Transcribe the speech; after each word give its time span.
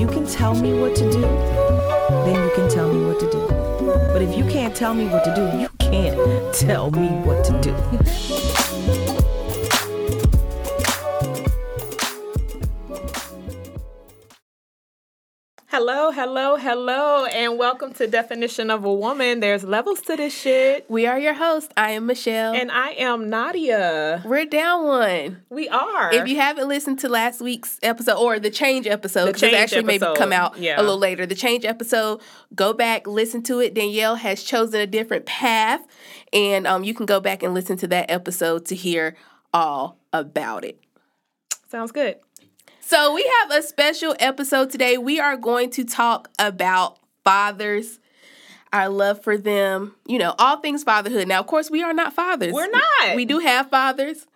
you 0.00 0.06
can 0.06 0.26
tell 0.26 0.54
me 0.54 0.72
what 0.72 0.96
to 0.96 1.02
do, 1.12 1.20
then 1.20 2.42
you 2.42 2.54
can 2.54 2.70
tell 2.70 2.90
me 2.90 3.04
what 3.04 3.20
to 3.20 3.30
do. 3.30 3.46
But 4.14 4.22
if 4.22 4.34
you 4.34 4.44
can't 4.46 4.74
tell 4.74 4.94
me 4.94 5.06
what 5.06 5.22
to 5.24 5.34
do, 5.34 5.58
you 5.58 5.68
can't 5.78 6.54
tell 6.54 6.90
me 6.90 7.08
what 7.08 7.44
to 7.44 7.60
do. 7.60 8.56
Hello, 15.92 16.12
hello, 16.12 16.54
hello, 16.54 17.24
and 17.24 17.58
welcome 17.58 17.92
to 17.94 18.06
Definition 18.06 18.70
of 18.70 18.84
a 18.84 18.94
Woman. 18.94 19.40
There's 19.40 19.64
levels 19.64 20.00
to 20.02 20.14
this 20.14 20.32
shit. 20.32 20.88
We 20.88 21.04
are 21.06 21.18
your 21.18 21.34
host. 21.34 21.72
I 21.76 21.90
am 21.90 22.06
Michelle. 22.06 22.54
And 22.54 22.70
I 22.70 22.90
am 22.90 23.28
Nadia. 23.28 24.22
We're 24.24 24.44
down 24.44 24.86
one. 24.86 25.42
We 25.50 25.68
are. 25.68 26.14
If 26.14 26.28
you 26.28 26.36
haven't 26.36 26.68
listened 26.68 27.00
to 27.00 27.08
last 27.08 27.40
week's 27.40 27.80
episode 27.82 28.18
or 28.18 28.38
the 28.38 28.50
change 28.50 28.86
episode, 28.86 29.32
because 29.32 29.52
actually 29.52 29.82
maybe 29.82 30.06
come 30.14 30.32
out 30.32 30.56
yeah. 30.58 30.78
a 30.78 30.80
little 30.80 30.96
later. 30.96 31.26
The 31.26 31.34
change 31.34 31.64
episode, 31.64 32.20
go 32.54 32.72
back, 32.72 33.08
listen 33.08 33.42
to 33.42 33.58
it. 33.58 33.74
Danielle 33.74 34.14
has 34.14 34.44
chosen 34.44 34.80
a 34.80 34.86
different 34.86 35.26
path, 35.26 35.84
and 36.32 36.68
um, 36.68 36.84
you 36.84 36.94
can 36.94 37.04
go 37.04 37.18
back 37.18 37.42
and 37.42 37.52
listen 37.52 37.76
to 37.78 37.88
that 37.88 38.08
episode 38.08 38.64
to 38.66 38.76
hear 38.76 39.16
all 39.52 39.98
about 40.12 40.64
it. 40.64 40.78
Sounds 41.68 41.90
good. 41.90 42.14
So 42.90 43.14
we 43.14 43.24
have 43.38 43.52
a 43.52 43.62
special 43.62 44.16
episode 44.18 44.70
today. 44.70 44.98
We 44.98 45.20
are 45.20 45.36
going 45.36 45.70
to 45.70 45.84
talk 45.84 46.28
about 46.40 46.98
fathers, 47.22 48.00
our 48.72 48.88
love 48.88 49.22
for 49.22 49.38
them, 49.38 49.94
you 50.08 50.18
know, 50.18 50.34
all 50.40 50.56
things 50.56 50.82
fatherhood. 50.82 51.28
Now, 51.28 51.38
of 51.38 51.46
course, 51.46 51.70
we 51.70 51.84
are 51.84 51.92
not 51.92 52.14
fathers. 52.14 52.52
We're 52.52 52.68
not. 52.68 53.14
We 53.14 53.26
do 53.26 53.38
have 53.38 53.70
fathers. 53.70 54.26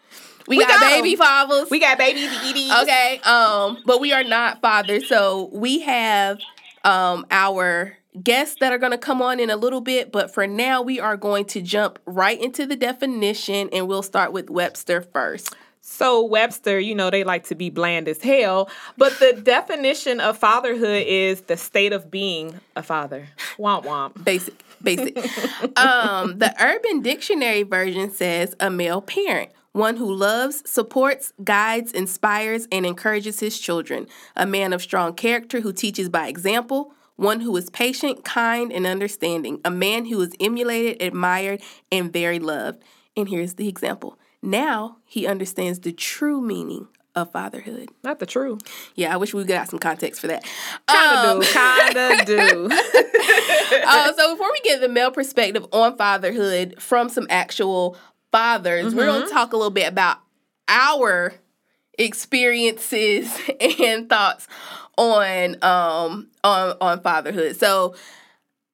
We, 0.46 0.58
We 0.58 0.66
got, 0.66 0.78
got 0.78 0.88
baby 0.88 1.16
fathers. 1.16 1.68
We 1.68 1.80
got 1.80 1.98
baby 1.98 2.28
Edie. 2.44 2.70
okay, 2.82 3.18
um, 3.24 3.78
but 3.86 4.00
we 4.00 4.12
are 4.12 4.22
not 4.22 4.60
fathers. 4.60 5.08
So 5.08 5.50
we 5.52 5.80
have 5.80 6.38
um 6.84 7.26
our 7.32 7.96
guests 8.22 8.58
that 8.60 8.72
are 8.72 8.78
going 8.78 8.92
to 8.92 8.98
come 8.98 9.20
on 9.20 9.40
in 9.40 9.50
a 9.50 9.56
little 9.56 9.80
bit, 9.80 10.12
but 10.12 10.32
for 10.32 10.46
now 10.46 10.80
we 10.80 11.00
are 11.00 11.16
going 11.16 11.46
to 11.46 11.60
jump 11.60 11.98
right 12.06 12.40
into 12.40 12.66
the 12.66 12.76
definition 12.76 13.68
and 13.72 13.88
we'll 13.88 14.02
start 14.04 14.32
with 14.32 14.48
Webster 14.48 15.02
first. 15.02 15.56
So 15.86 16.24
Webster, 16.24 16.80
you 16.80 16.94
know, 16.94 17.10
they 17.10 17.24
like 17.24 17.44
to 17.48 17.54
be 17.54 17.68
bland 17.68 18.08
as 18.08 18.22
hell, 18.22 18.70
but 18.96 19.18
the 19.18 19.34
definition 19.44 20.18
of 20.18 20.38
fatherhood 20.38 21.04
is 21.06 21.42
the 21.42 21.58
state 21.58 21.92
of 21.92 22.10
being 22.10 22.58
a 22.74 22.82
father. 22.82 23.28
Womp 23.58 23.84
womp. 23.84 24.24
basic 24.24 24.64
basic. 24.82 25.16
Um 25.76 26.38
the 26.38 26.54
urban 26.58 27.02
dictionary 27.02 27.64
version 27.64 28.10
says 28.10 28.56
a 28.58 28.70
male 28.70 29.02
parent 29.02 29.50
one 29.72 29.96
who 29.96 30.10
loves 30.10 30.62
supports 30.64 31.34
guides 31.44 31.92
inspires 31.92 32.66
and 32.72 32.86
encourages 32.86 33.40
his 33.40 33.58
children. 33.58 34.06
A 34.36 34.46
man 34.46 34.72
of 34.72 34.80
strong 34.80 35.12
character 35.14 35.60
who 35.60 35.72
teaches 35.72 36.08
by 36.08 36.28
example 36.28 36.94
one 37.16 37.40
who 37.40 37.54
is 37.58 37.68
patient 37.70 38.24
kind 38.24 38.72
and 38.72 38.86
understanding. 38.86 39.60
A 39.64 39.70
man 39.70 40.06
who 40.06 40.20
is 40.22 40.32
emulated 40.40 41.02
admired 41.02 41.60
and 41.92 42.10
very 42.12 42.38
loved. 42.38 42.82
And 43.16 43.28
here's 43.28 43.54
the 43.54 43.68
example 43.68 44.18
now 44.44 44.98
he 45.04 45.26
understands 45.26 45.80
the 45.80 45.92
true 45.92 46.40
meaning 46.40 46.88
of 47.16 47.30
fatherhood 47.32 47.88
Not 48.02 48.18
the 48.18 48.26
true. 48.26 48.58
yeah 48.96 49.12
i 49.14 49.16
wish 49.16 49.32
we 49.32 49.44
got 49.44 49.68
some 49.68 49.78
context 49.78 50.20
for 50.20 50.26
that 50.26 50.44
Kinda 50.88 51.30
Um, 51.30 51.40
do. 51.40 51.46
Kinda 51.52 52.24
do. 52.24 52.68
uh, 53.86 54.12
so 54.14 54.32
before 54.34 54.50
we 54.52 54.60
get 54.62 54.80
the 54.80 54.88
male 54.88 55.10
perspective 55.12 55.64
on 55.72 55.96
fatherhood 55.96 56.74
from 56.82 57.08
some 57.08 57.26
actual 57.30 57.96
fathers, 58.32 58.94
we're 58.94 59.06
going 59.06 59.22
to 59.22 59.32
talk 59.32 59.52
a 59.52 59.56
little 59.56 59.70
bit 59.70 59.88
about 59.88 60.18
our 60.68 61.34
experiences 61.98 63.32
and 63.80 64.08
thoughts 64.08 64.46
on 64.96 65.56
um 65.62 66.28
on 66.42 66.76
on 66.80 67.00
fatherhood. 67.00 67.56
So 67.56 67.94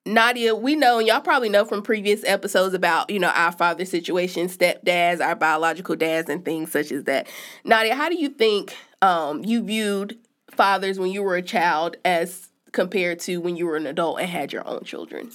Nadia, 0.05 0.55
we 0.55 0.75
know, 0.75 0.97
and 0.97 1.07
y'all 1.07 1.21
probably 1.21 1.49
know 1.49 1.63
from 1.63 1.83
previous 1.83 2.23
episodes 2.23 2.73
about, 2.73 3.09
you 3.09 3.19
know, 3.19 3.29
our 3.29 3.51
father 3.51 3.85
situation, 3.85 4.47
stepdads, 4.47 5.23
our 5.23 5.35
biological 5.35 5.95
dads, 5.95 6.27
and 6.29 6.43
things 6.43 6.71
such 6.71 6.91
as 6.91 7.03
that. 7.03 7.27
Nadia, 7.63 7.95
how 7.95 8.09
do 8.09 8.15
you 8.15 8.29
think 8.29 8.75
um, 9.01 9.43
you 9.43 9.61
viewed 9.63 10.17
fathers 10.49 10.97
when 10.97 11.11
you 11.11 11.21
were 11.21 11.35
a 11.35 11.41
child 11.41 11.97
as 12.03 12.49
compared 12.71 13.19
to 13.19 13.37
when 13.37 13.55
you 13.55 13.67
were 13.67 13.75
an 13.75 13.85
adult 13.85 14.19
and 14.19 14.29
had 14.29 14.51
your 14.51 14.67
own 14.67 14.83
children? 14.83 15.31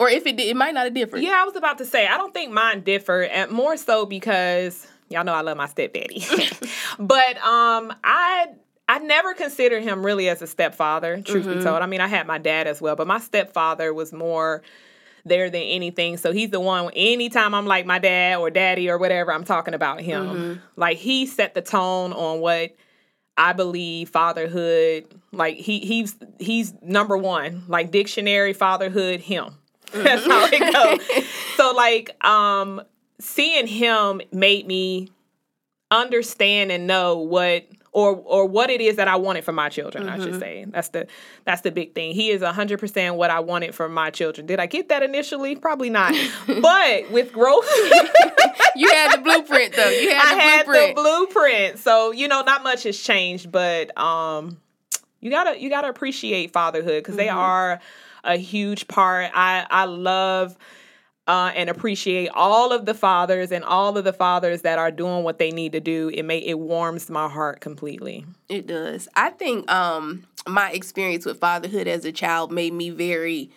Or 0.00 0.08
if 0.08 0.26
it 0.26 0.36
did, 0.36 0.48
it 0.48 0.56
might 0.56 0.74
not 0.74 0.84
have 0.84 0.94
differed. 0.94 1.22
Yeah, 1.22 1.40
I 1.40 1.44
was 1.44 1.56
about 1.56 1.78
to 1.78 1.84
say, 1.84 2.06
I 2.06 2.16
don't 2.16 2.34
think 2.34 2.52
mine 2.52 2.80
differed, 2.82 3.30
and 3.30 3.50
more 3.50 3.76
so 3.76 4.04
because 4.04 4.86
y'all 5.08 5.24
know 5.24 5.34
I 5.34 5.42
love 5.42 5.56
my 5.56 5.66
stepdaddy. 5.66 6.24
but 6.98 7.36
um, 7.38 7.92
I 8.02 8.48
I 8.88 8.98
never 8.98 9.34
considered 9.34 9.82
him 9.82 10.04
really 10.04 10.30
as 10.30 10.40
a 10.40 10.46
stepfather, 10.46 11.20
truth 11.20 11.44
be 11.44 11.52
mm-hmm. 11.52 11.62
told. 11.62 11.82
I 11.82 11.86
mean, 11.86 12.00
I 12.00 12.08
had 12.08 12.26
my 12.26 12.38
dad 12.38 12.66
as 12.66 12.80
well, 12.80 12.96
but 12.96 13.06
my 13.06 13.18
stepfather 13.18 13.92
was 13.92 14.14
more 14.14 14.62
there 15.26 15.50
than 15.50 15.62
anything. 15.62 16.16
So 16.16 16.32
he's 16.32 16.50
the 16.50 16.60
one 16.60 16.90
anytime 16.96 17.54
I'm 17.54 17.66
like 17.66 17.84
my 17.84 17.98
dad 17.98 18.38
or 18.38 18.48
daddy 18.50 18.88
or 18.88 18.96
whatever, 18.96 19.32
I'm 19.32 19.44
talking 19.44 19.74
about 19.74 20.00
him. 20.00 20.26
Mm-hmm. 20.26 20.60
Like 20.76 20.96
he 20.96 21.26
set 21.26 21.54
the 21.54 21.60
tone 21.60 22.14
on 22.14 22.40
what 22.40 22.74
I 23.36 23.52
believe 23.52 24.08
fatherhood, 24.08 25.06
like 25.32 25.56
he 25.56 25.80
he's 25.80 26.16
he's 26.38 26.72
number 26.82 27.16
one, 27.16 27.64
like 27.68 27.90
dictionary 27.90 28.54
fatherhood, 28.54 29.20
him. 29.20 29.54
That's 29.92 30.26
how 30.26 30.46
it 30.46 30.60
goes. 30.60 31.06
Mm-hmm. 31.06 31.20
so 31.56 31.72
like 31.72 32.24
um 32.24 32.82
seeing 33.20 33.66
him 33.66 34.22
made 34.32 34.66
me 34.66 35.10
understand 35.90 36.70
and 36.72 36.86
know 36.86 37.18
what 37.18 37.64
or 37.92 38.14
or 38.16 38.46
what 38.46 38.70
it 38.70 38.80
is 38.80 38.96
that 38.96 39.08
I 39.08 39.16
wanted 39.16 39.44
for 39.44 39.52
my 39.52 39.68
children, 39.68 40.08
I 40.08 40.18
should 40.18 40.38
say. 40.38 40.64
That's 40.68 40.88
the 40.90 41.06
that's 41.44 41.62
the 41.62 41.70
big 41.70 41.94
thing. 41.94 42.14
He 42.14 42.30
is 42.30 42.42
100% 42.42 43.16
what 43.16 43.30
I 43.30 43.40
wanted 43.40 43.74
for 43.74 43.88
my 43.88 44.10
children. 44.10 44.46
Did 44.46 44.60
I 44.60 44.66
get 44.66 44.88
that 44.90 45.02
initially? 45.02 45.56
Probably 45.56 45.90
not. 45.90 46.14
but 46.46 47.10
with 47.10 47.32
growth 47.32 47.68
You 48.76 48.88
had 48.90 49.18
the 49.18 49.22
blueprint, 49.22 49.74
though. 49.74 49.88
You 49.88 50.10
had 50.10 50.32
I 50.32 50.34
the 50.34 50.40
had 50.40 50.64
blueprint. 50.66 50.96
the 50.96 51.02
blueprint. 51.02 51.78
So, 51.78 52.12
you 52.12 52.28
know, 52.28 52.42
not 52.42 52.62
much 52.62 52.84
has 52.84 52.98
changed, 52.98 53.50
but 53.50 53.96
um 53.98 54.58
you 55.20 55.30
got 55.30 55.52
to 55.52 55.60
you 55.60 55.68
got 55.68 55.80
to 55.82 55.88
appreciate 55.88 56.52
fatherhood 56.52 57.02
because 57.02 57.14
Mm-hmm. 57.16 57.24
they 57.24 57.28
are 57.28 57.80
a 58.22 58.36
huge 58.36 58.86
part. 58.88 59.30
I 59.34 59.66
I 59.68 59.84
love 59.86 60.56
uh, 61.28 61.52
and 61.54 61.68
appreciate 61.68 62.30
all 62.30 62.72
of 62.72 62.86
the 62.86 62.94
fathers 62.94 63.52
and 63.52 63.62
all 63.62 63.98
of 63.98 64.04
the 64.04 64.14
fathers 64.14 64.62
that 64.62 64.78
are 64.78 64.90
doing 64.90 65.22
what 65.22 65.38
they 65.38 65.50
need 65.50 65.72
to 65.72 65.80
do. 65.80 66.10
It 66.12 66.22
may 66.24 66.38
it 66.38 66.58
warms 66.58 67.10
my 67.10 67.28
heart 67.28 67.60
completely. 67.60 68.24
It 68.48 68.66
does. 68.66 69.08
I 69.14 69.30
think 69.30 69.70
um 69.70 70.26
my 70.46 70.72
experience 70.72 71.26
with 71.26 71.38
fatherhood 71.38 71.86
as 71.86 72.06
a 72.06 72.12
child 72.12 72.50
made 72.50 72.72
me 72.72 72.88
very 72.88 73.50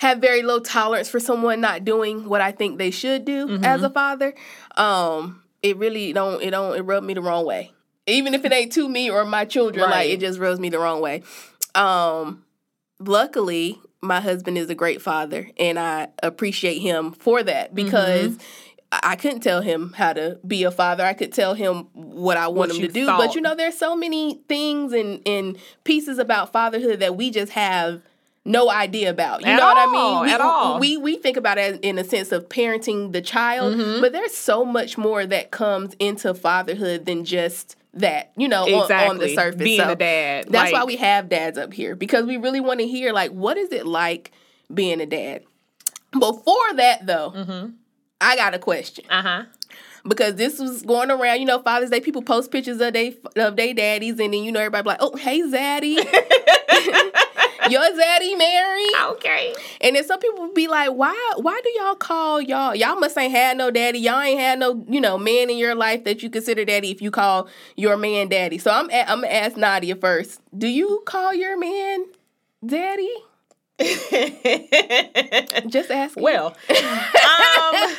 have 0.00 0.18
very 0.18 0.42
low 0.42 0.60
tolerance 0.60 1.08
for 1.08 1.18
someone 1.18 1.60
not 1.60 1.84
doing 1.84 2.28
what 2.28 2.42
I 2.42 2.52
think 2.52 2.76
they 2.78 2.90
should 2.90 3.24
do 3.24 3.58
as 3.64 3.82
a 3.82 3.90
father. 3.90 4.34
Um 4.76 5.42
it 5.62 5.78
really 5.78 6.12
don't 6.12 6.42
it 6.42 6.50
don't 6.50 6.76
it 6.76 6.82
rubbed 6.82 7.06
me 7.06 7.14
the 7.14 7.22
wrong 7.22 7.46
way. 7.46 7.72
Even 8.06 8.34
if 8.34 8.44
it 8.44 8.52
ain't 8.52 8.72
to 8.72 8.88
me 8.88 9.10
or 9.10 9.24
my 9.24 9.46
children, 9.46 9.88
like 9.90 10.10
it 10.10 10.20
just 10.20 10.38
rubs 10.38 10.60
me 10.60 10.68
the 10.68 10.78
wrong 10.78 11.00
way. 11.00 11.22
Um 11.74 12.44
luckily 13.00 13.80
my 14.00 14.20
husband 14.20 14.56
is 14.56 14.70
a 14.70 14.74
great 14.74 15.02
father 15.02 15.50
and 15.58 15.78
I 15.78 16.08
appreciate 16.22 16.78
him 16.78 17.12
for 17.12 17.42
that 17.42 17.74
mm-hmm. 17.74 17.84
because 17.84 18.36
I 18.36 18.40
I 18.90 19.16
couldn't 19.16 19.40
tell 19.40 19.60
him 19.60 19.92
how 19.92 20.14
to 20.14 20.38
be 20.46 20.62
a 20.62 20.70
father. 20.70 21.04
I 21.04 21.12
could 21.12 21.30
tell 21.32 21.52
him 21.52 21.88
what 21.92 22.38
I 22.38 22.48
want 22.48 22.70
What 22.70 22.76
him 22.76 22.86
to 22.86 22.88
do. 22.88 23.04
thought. 23.04 23.18
But 23.18 23.34
you 23.34 23.42
know, 23.42 23.54
there's 23.54 23.76
so 23.76 23.94
many 23.94 24.40
things 24.48 24.94
and, 24.94 25.20
and 25.26 25.58
pieces 25.84 26.18
about 26.18 26.52
fatherhood 26.52 27.00
that 27.00 27.14
we 27.14 27.30
just 27.30 27.52
have 27.52 28.00
no 28.48 28.68
idea 28.70 29.10
about. 29.10 29.42
You 29.42 29.52
At 29.52 29.56
know 29.56 29.66
what 29.66 29.88
I 29.88 29.92
mean? 29.92 30.22
We, 30.26 30.32
at 30.32 30.40
all. 30.40 30.80
we 30.80 30.96
we 30.96 31.16
think 31.16 31.36
about 31.36 31.58
it 31.58 31.80
in 31.84 31.98
a 31.98 32.04
sense 32.04 32.32
of 32.32 32.48
parenting 32.48 33.12
the 33.12 33.20
child, 33.20 33.74
Mm-hmm. 33.76 34.00
but 34.00 34.12
there's 34.12 34.34
so 34.34 34.64
much 34.64 34.98
more 34.98 35.24
that 35.26 35.50
comes 35.50 35.94
into 35.98 36.34
fatherhood 36.34 37.06
than 37.06 37.24
just 37.24 37.76
that. 37.94 38.32
You 38.36 38.48
know, 38.48 38.64
on, 38.64 38.92
on 38.92 39.18
the 39.18 39.34
surface. 39.34 39.62
Being 39.62 39.80
So 39.80 39.90
a 39.92 39.96
dad. 39.96 40.46
That's 40.48 40.72
why 40.72 40.84
we 40.84 40.96
have 40.96 41.28
dads 41.28 41.58
up 41.58 41.72
here 41.72 41.94
because 41.94 42.24
we 42.26 42.36
really 42.36 42.60
want 42.60 42.80
to 42.80 42.86
hear 42.86 43.12
like 43.12 43.30
what 43.30 43.56
is 43.56 43.70
it 43.72 43.86
like 43.86 44.32
being 44.72 45.00
a 45.00 45.06
dad. 45.06 45.42
Before 46.12 46.72
that, 46.74 47.06
though, 47.06 47.32
Mm-hmm. 47.36 47.70
I 48.20 48.34
got 48.34 48.52
a 48.54 48.58
question 48.58 49.04
Uh-huh. 49.10 49.44
because 50.08 50.34
this 50.36 50.58
was 50.58 50.82
going 50.82 51.10
around. 51.10 51.38
You 51.40 51.46
know, 51.46 51.60
Father's 51.62 51.90
Day, 51.90 52.00
people 52.00 52.22
post 52.22 52.50
pictures 52.50 52.80
of 52.80 52.92
they 52.94 53.16
of 53.36 53.54
their 53.56 53.74
daddies, 53.74 54.18
and 54.18 54.32
then 54.32 54.42
you 54.42 54.50
know 54.52 54.58
everybody 54.60 54.82
be 54.82 54.88
like, 54.88 54.98
"Oh, 55.00 55.14
hey, 55.16 55.40
Zaddy, 55.42 55.96
your 57.70 57.88
daddy 57.96 58.34
married." 58.34 58.94
Okay. 59.12 59.54
And 59.80 59.96
then 59.96 60.04
some 60.04 60.20
people 60.20 60.52
be 60.52 60.68
like, 60.68 60.90
"Why? 60.90 61.14
Why 61.36 61.60
do 61.62 61.70
y'all 61.80 61.94
call 61.94 62.40
y'all? 62.40 62.74
Y'all 62.74 62.96
must 62.98 63.16
ain't 63.18 63.32
had 63.32 63.56
no 63.56 63.70
daddy. 63.70 63.98
Y'all 63.98 64.20
ain't 64.20 64.40
had 64.40 64.58
no 64.58 64.84
you 64.88 65.00
know 65.00 65.18
man 65.18 65.50
in 65.50 65.56
your 65.58 65.74
life 65.74 66.04
that 66.04 66.22
you 66.22 66.30
consider 66.30 66.64
daddy. 66.64 66.90
If 66.90 67.00
you 67.02 67.10
call 67.10 67.48
your 67.76 67.96
man 67.96 68.28
daddy, 68.28 68.58
so 68.58 68.70
I'm 68.70 68.90
a- 68.90 69.02
I'm 69.10 69.20
gonna 69.22 69.32
ask 69.32 69.56
Nadia 69.56 69.96
first. 69.96 70.40
Do 70.56 70.66
you 70.66 71.02
call 71.06 71.34
your 71.34 71.58
man 71.58 72.06
daddy? 72.64 73.12
Just 75.68 75.90
ask. 75.90 76.16
well, 76.16 76.56
um, 76.68 77.94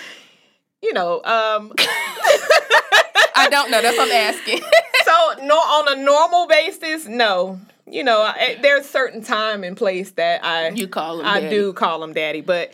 you 0.81 0.93
know, 0.93 1.21
um, 1.23 1.71
I 3.35 3.47
don't 3.49 3.71
know. 3.71 3.81
That's 3.81 3.97
what 3.97 4.07
I'm 4.09 4.13
asking. 4.35 4.59
so 5.05 5.45
no, 5.45 5.55
on 5.55 5.97
a 5.97 6.03
normal 6.03 6.47
basis, 6.47 7.05
no. 7.07 7.59
You 7.91 8.03
know, 8.03 8.21
I, 8.21 8.57
there's 8.61 8.87
certain 8.89 9.23
time 9.23 9.63
and 9.63 9.75
place 9.77 10.11
that 10.11 10.43
I 10.43 10.69
You 10.69 10.87
call 10.87 11.19
him 11.19 11.25
I 11.25 11.39
daddy. 11.39 11.55
do 11.55 11.73
call 11.73 12.03
him 12.03 12.13
daddy, 12.13 12.41
but 12.41 12.71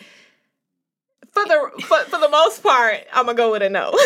for 1.32 1.44
the 1.46 1.72
for, 1.88 1.98
for 2.06 2.20
the 2.20 2.30
most 2.30 2.62
part, 2.64 3.00
I'm 3.14 3.26
gonna 3.26 3.38
go 3.38 3.52
with 3.52 3.62
a 3.62 3.70
no. 3.70 3.92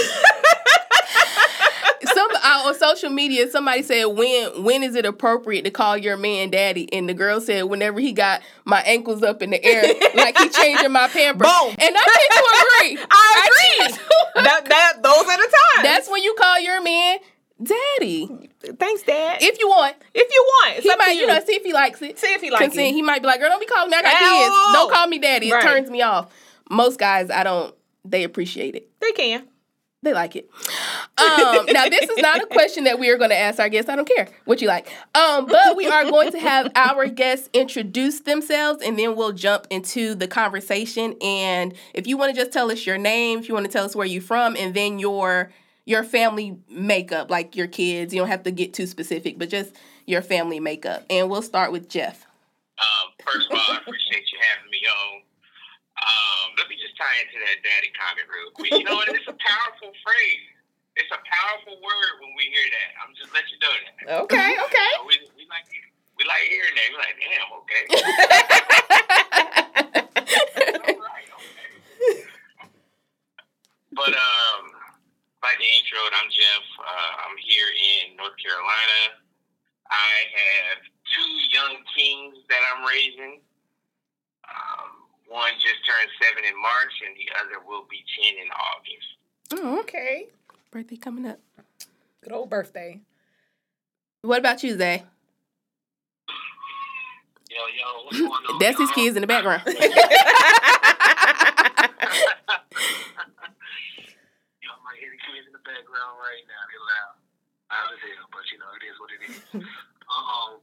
Some 2.01 2.29
uh, 2.33 2.63
on 2.65 2.75
social 2.79 3.09
media, 3.09 3.49
somebody 3.51 3.83
said, 3.83 4.05
"When 4.05 4.63
when 4.63 4.83
is 4.83 4.95
it 4.95 5.05
appropriate 5.05 5.63
to 5.63 5.69
call 5.69 5.97
your 5.97 6.15
man 6.15 6.49
daddy?" 6.49 6.91
And 6.93 7.09
the 7.09 7.13
girl 7.13 7.41
said, 7.41 7.63
"Whenever 7.65 7.99
he 7.99 8.13
got 8.13 8.41
my 8.63 8.79
ankles 8.81 9.21
up 9.21 9.41
in 9.43 9.49
the 9.49 9.63
air, 9.63 9.83
like 10.15 10.37
he 10.37 10.47
changing 10.49 10.91
my 10.93 11.07
pamper." 11.09 11.43
Boom. 11.43 11.75
And 11.77 11.95
I 11.97 12.17
tend 12.17 12.31
to 12.31 12.97
agree. 12.97 13.05
I 13.11 13.49
agree. 13.51 13.93
to- 13.97 14.43
that 14.43 14.65
that 14.69 14.93
those 15.03 15.13
are 15.25 15.37
the 15.37 15.43
times. 15.43 15.83
That's 15.83 16.09
when 16.09 16.23
you 16.23 16.33
call 16.35 16.59
your 16.61 16.81
man 16.81 17.17
daddy. 17.61 18.49
thanks, 18.79 19.03
Dad. 19.03 19.39
If, 19.41 19.59
you 19.59 19.67
want, 19.67 19.95
If 20.13 20.31
you 20.33 20.45
want, 20.47 20.77
it's 20.77 20.83
he 20.85 20.95
might, 20.95 21.11
you. 21.11 21.27
know, 21.27 21.39
see 21.45 21.53
if 21.55 21.63
he 21.63 21.73
likes 21.73 22.01
it. 22.01 22.17
see 22.19 22.33
if 22.33 22.41
he 22.41 22.51
likes 22.51 22.63
Consent. 22.65 22.87
it. 22.87 22.93
He 22.93 23.01
might 23.01 23.21
be 23.21 23.27
like, 23.27 23.39
"Girl, 23.39 23.49
don't 23.49 23.59
be 23.59 23.65
calling 23.65 23.89
me. 23.89 23.97
I 23.97 24.01
got 24.01 24.17
kids. 24.17 24.73
Don't 24.73 24.91
call 24.93 25.07
me 25.07 25.19
daddy. 25.19 25.49
It 25.49 25.61
turns 25.61 25.89
me 25.89 26.01
off." 26.01 26.31
Most 26.69 26.99
guys, 26.99 27.29
I 27.29 27.43
don't. 27.43 27.73
They 28.05 28.23
appreciate 28.23 28.75
it. 28.75 28.89
They 28.99 29.11
can. 29.11 29.47
They 30.01 30.13
like 30.13 30.37
it. 30.37 30.49
Um, 31.17 31.65
now, 31.71 31.89
this 31.89 32.09
is 32.09 32.17
not 32.19 32.41
a 32.41 32.45
question 32.45 32.85
that 32.85 32.99
we 32.99 33.09
are 33.09 33.17
going 33.17 33.31
to 33.31 33.37
ask 33.37 33.59
our 33.59 33.67
guests. 33.67 33.89
I 33.89 33.97
don't 33.97 34.07
care 34.07 34.29
what 34.45 34.61
you 34.61 34.67
like. 34.69 34.87
Um, 35.13 35.45
but 35.45 35.75
we 35.75 35.87
are 35.87 36.05
going 36.05 36.31
to 36.31 36.39
have 36.39 36.71
our 36.75 37.07
guests 37.07 37.49
introduce 37.51 38.21
themselves, 38.21 38.81
and 38.81 38.97
then 38.97 39.17
we'll 39.17 39.33
jump 39.33 39.67
into 39.69 40.15
the 40.15 40.27
conversation. 40.27 41.15
And 41.21 41.73
if 41.93 42.07
you 42.07 42.15
want 42.17 42.33
to 42.33 42.39
just 42.41 42.53
tell 42.53 42.71
us 42.71 42.85
your 42.85 42.97
name, 42.97 43.39
if 43.39 43.49
you 43.49 43.53
want 43.53 43.65
to 43.65 43.71
tell 43.71 43.83
us 43.83 43.93
where 43.93 44.07
you're 44.07 44.21
from, 44.21 44.55
and 44.55 44.73
then 44.73 44.99
your 44.99 45.51
your 45.85 46.03
family 46.03 46.57
makeup, 46.69 47.31
like 47.31 47.55
your 47.55 47.67
kids, 47.67 48.13
you 48.13 48.19
don't 48.21 48.29
have 48.29 48.43
to 48.43 48.51
get 48.51 48.73
too 48.73 48.85
specific, 48.87 49.39
but 49.39 49.49
just 49.49 49.73
your 50.05 50.21
family 50.21 50.59
makeup. 50.59 51.05
And 51.09 51.29
we'll 51.29 51.41
start 51.41 51.71
with 51.71 51.87
Jeff. 51.89 52.25
Um, 52.79 53.11
first 53.25 53.49
of 53.51 53.57
all, 53.57 53.73
I 53.75 53.77
appreciate 53.81 54.31
you 54.31 54.37
having 54.39 54.69
me 54.71 54.79
on. 54.87 55.21
Um, 55.99 56.55
let 56.57 56.69
me 56.71 56.75
just 56.79 56.95
tie 56.95 57.11
into 57.19 57.35
that 57.43 57.59
daddy 57.59 57.91
comment 57.91 58.23
real 58.31 58.51
quick. 58.55 58.71
You 58.71 58.87
know 58.87 58.95
what? 58.95 59.11
It's 59.11 59.27
a 59.27 59.35
powerful 59.35 59.91
phrase. 59.99 60.47
It's 60.95 61.11
a 61.11 61.19
powerful 61.27 61.75
word 61.83 62.13
when 62.23 62.31
we 62.35 62.43
hear 62.51 62.67
that. 62.71 62.89
I'm 63.03 63.11
just 63.15 63.33
let 63.35 63.43
you 63.51 63.57
know 63.59 63.71
that. 63.71 64.23
Okay, 64.23 64.55
okay. 64.67 64.89
You 64.95 64.99
know, 64.99 65.07
we, 65.07 65.19
we 65.35 65.43
like 65.51 65.67
we 66.15 66.23
like 66.27 66.43
hearing 66.47 66.75
that. 66.75 66.87
We're 66.91 67.03
like, 67.03 67.17
damn, 67.19 67.51
okay. 67.63 67.83
All 70.87 71.03
right, 71.03 71.27
okay. 71.35 71.67
But 73.91 74.13
um, 74.15 74.71
like 75.43 75.57
the 75.57 75.65
intro, 75.67 75.99
I'm 76.19 76.29
Jeff. 76.31 76.63
Uh, 76.79 77.11
I'm 77.27 77.37
here 77.39 77.67
in 77.71 78.15
North 78.17 78.35
Carolina. 78.41 79.01
I 79.89 80.11
have 80.35 80.79
two 81.15 81.31
young 81.55 81.75
kings 81.95 82.35
that 82.49 82.59
I'm 82.73 82.83
raising. 82.85 83.39
Um, 84.45 84.89
one 85.27 85.53
just 85.61 85.79
turned 85.87 86.09
seven 86.21 86.43
in 86.45 86.55
March, 86.59 86.93
and 87.05 87.15
the 87.15 87.29
other 87.39 87.59
will 87.65 87.85
be 87.89 88.03
ten 88.19 88.35
in 88.37 88.49
August. 88.51 89.07
Oh, 89.53 89.79
Okay. 89.81 90.27
birthday 90.71 90.97
coming 90.97 91.25
up. 91.25 91.39
Good 92.21 92.33
old 92.33 92.49
birthday. 92.49 92.99
What 94.21 94.39
about 94.39 94.61
you, 94.63 94.77
Zay? 94.77 95.03
Yo, 97.49 97.57
yo, 97.73 98.03
what's 98.05 98.19
going 98.19 98.29
on? 98.29 98.59
That's 98.63 98.77
his 98.77 98.91
kids 98.91 99.15
in 99.17 99.21
the 99.21 99.27
background. 99.27 99.63
Yo, 99.65 99.71
I 104.69 104.77
might 104.85 104.99
hear 105.01 105.09
the 105.13 105.21
kids 105.23 105.45
in 105.47 105.53
the 105.55 105.63
background 105.65 106.19
right 106.21 106.43
now. 106.45 106.61
They're 106.69 106.85
loud. 106.85 107.15
Loud 107.69 107.89
as 107.93 108.01
hell, 108.01 108.27
but 108.33 108.45
you 108.53 108.57
know, 108.61 108.69
it 108.77 108.83
is 108.85 108.97
what 109.01 109.09
it 109.13 109.21
is. 109.25 109.37
um, 110.09 110.57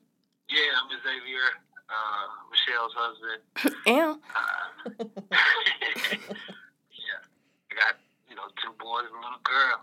yeah, 0.50 0.74
I'm 0.78 0.90
Xavier, 0.90 1.46
uh, 1.90 2.26
Michelle's 2.50 2.94
husband. 3.06 3.42
Uh, 4.86 5.04
yeah, 6.92 7.20
I 7.70 7.74
got, 7.74 7.94
you 8.28 8.36
know, 8.36 8.42
two 8.62 8.70
boys 8.78 9.04
and 9.06 9.14
a 9.14 9.20
little 9.20 9.42
girl. 9.42 9.80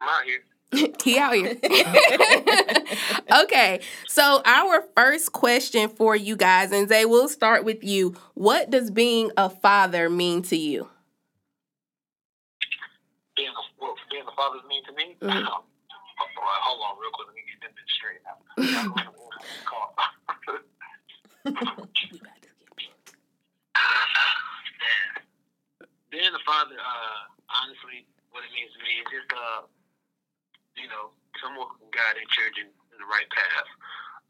I'm 0.00 0.08
out 0.08 0.24
here. 0.24 0.42
he 1.02 1.18
out 1.18 1.34
here. 1.34 1.56
okay, 3.44 3.80
so 4.06 4.42
our 4.44 4.84
first 4.94 5.32
question 5.32 5.88
for 5.88 6.14
you 6.14 6.36
guys, 6.36 6.72
and 6.72 6.88
Zay, 6.88 7.04
we'll 7.06 7.28
start 7.28 7.64
with 7.64 7.82
you. 7.82 8.14
What 8.34 8.70
does 8.70 8.90
being 8.90 9.30
a 9.36 9.48
father 9.50 10.08
mean 10.10 10.42
to 10.42 10.56
you? 10.56 10.88
Being 13.36 13.48
a, 13.48 13.62
what 13.82 13.96
being 14.10 14.24
a 14.28 14.34
father's 14.36 14.62
mean 14.68 14.84
to 14.84 14.92
me? 14.92 15.16
Mhm. 15.22 15.46
Oh, 16.22 16.26
boy, 16.36 16.42
hold 16.44 16.80
on 16.84 16.98
real 17.00 17.10
quick. 17.14 17.28
Let 17.28 17.34
me 17.34 17.42
get 17.48 17.60
them 17.64 17.72
bitches 17.72 17.96
straight 17.96 18.20
out. 18.28 18.40
being 26.10 26.34
a 26.34 26.42
father, 26.44 26.74
uh, 26.76 27.20
honestly, 27.62 28.06
what 28.34 28.42
it 28.42 28.50
means 28.54 28.70
to 28.74 28.80
me 28.82 28.92
is 29.00 29.08
just, 29.14 29.30
uh, 29.30 29.62
you 30.76 30.90
know, 30.90 31.14
someone 31.38 31.70
who 31.70 31.86
can 31.86 31.90
guide 31.94 32.18
their 32.18 32.26
children 32.34 32.66
in 32.90 32.96
the 32.98 33.08
right 33.08 33.28
path. 33.30 33.68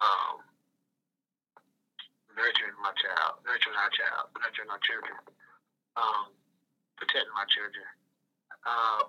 Um, 0.01 0.37
nurturing 2.37 2.77
my 2.81 2.93
child, 2.97 3.41
nurturing 3.45 3.77
our 3.77 3.93
child, 3.93 4.33
nurturing 4.41 4.71
our 4.73 4.81
children, 4.85 5.17
um, 5.97 6.33
protecting 6.97 7.33
my 7.37 7.45
children, 7.53 7.85
uh, 8.65 9.03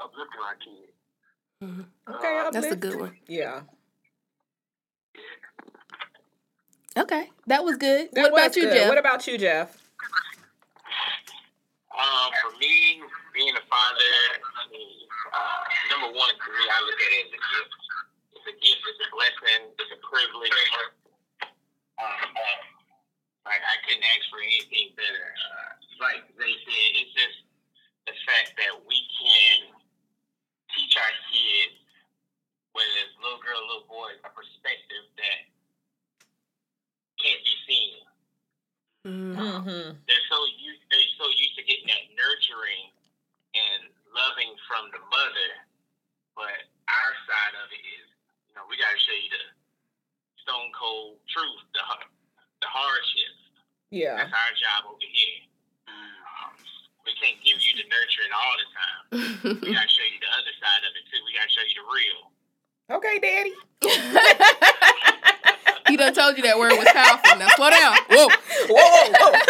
uplifting 0.00 0.44
our 0.44 0.56
kids. 0.60 0.96
Okay, 1.60 2.40
Uh, 2.40 2.48
That's 2.50 2.69
a 2.69 2.69
uplift. 2.69 2.69
Good 2.80 2.98
one. 2.98 3.16
Yeah. 3.28 3.62
Okay, 6.96 7.30
that 7.46 7.62
was 7.64 7.76
good. 7.76 8.10
That 8.12 8.32
what 8.32 8.32
about 8.32 8.56
you, 8.56 8.62
good. 8.64 8.74
Jeff? 8.74 8.88
What 8.88 8.98
about 8.98 9.26
you, 9.26 9.38
Jeff? 9.38 9.76
Um, 11.94 12.28
for 12.42 12.52
me, 12.58 12.98
being 13.32 13.54
a 13.54 13.64
father, 13.68 14.12
I 14.40 14.64
mean, 14.72 14.88
uh, 15.30 15.62
number 15.92 16.10
one, 16.16 16.34
to 16.34 16.48
me, 16.50 16.64
I 16.66 16.78
look 16.82 16.98
at 16.98 17.10
it 17.14 17.28
as 17.28 17.32
a 17.36 17.40
gift. 17.40 17.72
It's 18.34 18.46
a 18.48 18.56
gift, 18.56 18.82
it's 18.88 19.00
a 19.04 19.08
blessing, 19.14 19.62
it's 19.76 19.92
a 19.94 20.00
privilege. 20.00 20.50
Um, 22.00 22.32
like, 23.44 23.62
I 23.62 23.76
couldn't 23.86 24.02
ask 24.02 24.24
for 24.32 24.40
anything 24.40 24.96
better. 24.96 25.28
Uh, 25.30 25.72
like 26.00 26.24
they 26.40 26.54
said, 26.64 26.88
it's 27.04 27.12
just 27.12 27.36
the 28.08 28.16
fact 28.24 28.56
that 28.56 28.74
we 28.88 28.98
can 29.20 29.76
teach 30.74 30.96
our 30.96 31.14
kids, 31.28 31.79
whether 32.80 32.96
it's 33.04 33.12
little 33.20 33.42
girl, 33.44 33.60
little 33.68 33.84
boy, 33.92 34.16
a 34.24 34.30
perspective 34.32 35.04
that 35.20 35.40
can't 37.20 37.42
be 37.44 37.54
seen 37.68 38.00
Mm. 39.00 39.32
Mm-hmm. 39.32 39.96
they're 40.04 40.26
so 40.28 40.38
used 40.60 40.84
they're 40.92 41.12
so 41.16 41.24
used 41.32 41.56
to 41.56 41.64
getting 41.64 41.88
that 41.88 42.04
nurturing 42.12 42.92
and 43.56 43.88
loving 44.12 44.52
from 44.68 44.92
the 44.92 45.00
mother, 45.08 45.50
but 46.36 46.68
our 46.84 47.12
side 47.24 47.56
of 47.64 47.72
it 47.72 47.80
is, 47.80 48.04
you 48.44 48.52
know, 48.52 48.68
we 48.68 48.76
got 48.76 48.92
to 48.92 49.00
show 49.00 49.16
you 49.16 49.32
the 49.32 49.44
stone 50.44 50.68
cold 50.76 51.16
truth, 51.32 51.64
the 51.72 51.80
har- 51.80 52.12
the 52.60 52.68
hardships. 52.68 53.40
Yeah. 53.88 54.20
That's 54.20 54.36
our 54.36 54.52
job 54.60 54.92
over 54.92 55.00
here. 55.08 55.48
Um, 55.88 56.52
we 57.08 57.16
can't 57.16 57.40
give 57.40 57.56
you 57.56 57.72
the 57.80 57.88
nurturing 57.88 58.32
all 58.36 58.54
the 58.60 58.68
time. 58.76 59.00
We 59.64 59.72
got 59.72 59.88
to 59.88 59.92
show 59.96 60.04
you 60.12 60.20
the 60.20 60.32
other 60.36 60.52
side 60.60 60.84
of 60.84 60.92
it 60.92 61.08
too. 61.08 61.24
We 61.24 61.32
got 61.40 61.48
to 61.48 61.52
show 61.56 61.64
you 61.64 61.76
the 61.80 61.88
real. 61.88 62.20
Okay, 62.90 63.18
Daddy. 63.20 63.52
he 65.88 65.96
done 65.96 66.12
told 66.12 66.36
you 66.36 66.42
that 66.42 66.58
word 66.58 66.72
was 66.72 66.86
powerful. 66.92 67.38
Now 67.38 67.46
slow 67.56 67.70
down. 67.70 67.96
Whoa. 68.10 68.28
Whoa, 68.68 68.68
whoa, 68.68 69.32
whoa. 69.32 69.40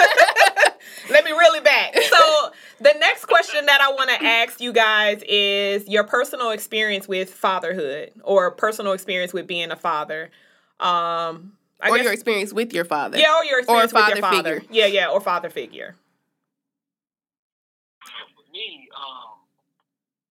Let 1.11 1.25
me 1.25 1.33
reel 1.33 1.53
it 1.55 1.65
back. 1.65 1.95
So 1.97 2.51
the 2.81 2.95
next 2.99 3.25
question 3.27 3.65
that 3.67 3.81
I 3.81 3.93
want 3.93 4.11
to 4.11 4.23
ask 4.25 4.61
you 4.61 4.73
guys 4.73 5.23
is 5.29 5.89
your 5.89 6.05
personal 6.05 6.51
experience 6.51 7.09
with 7.09 7.33
fatherhood 7.33 8.13
or 8.23 8.51
personal 8.53 8.93
experience 8.93 9.33
with 9.33 9.47
being 9.47 9.71
a 9.71 9.77
father. 9.77 10.31
Um, 10.79 11.55
I 11.81 11.89
or 11.91 11.97
guess- 11.97 12.05
your 12.05 12.13
experience 12.13 12.53
with 12.53 12.73
your 12.73 12.85
father. 12.85 13.19
yeah, 13.19 13.37
or 13.39 13.45
your 13.45 13.59
experience 13.61 13.93
with 13.93 14.07
your 14.09 14.17
father 14.19 14.37
father. 14.37 14.61
figure. 14.61 14.75
Yeah, 14.75 14.87
yeah, 14.87 15.09
or 15.09 15.21
father 15.21 15.51
figure. 15.51 15.97
For 18.05 18.45
me, 18.53 18.89
um, 18.97 19.41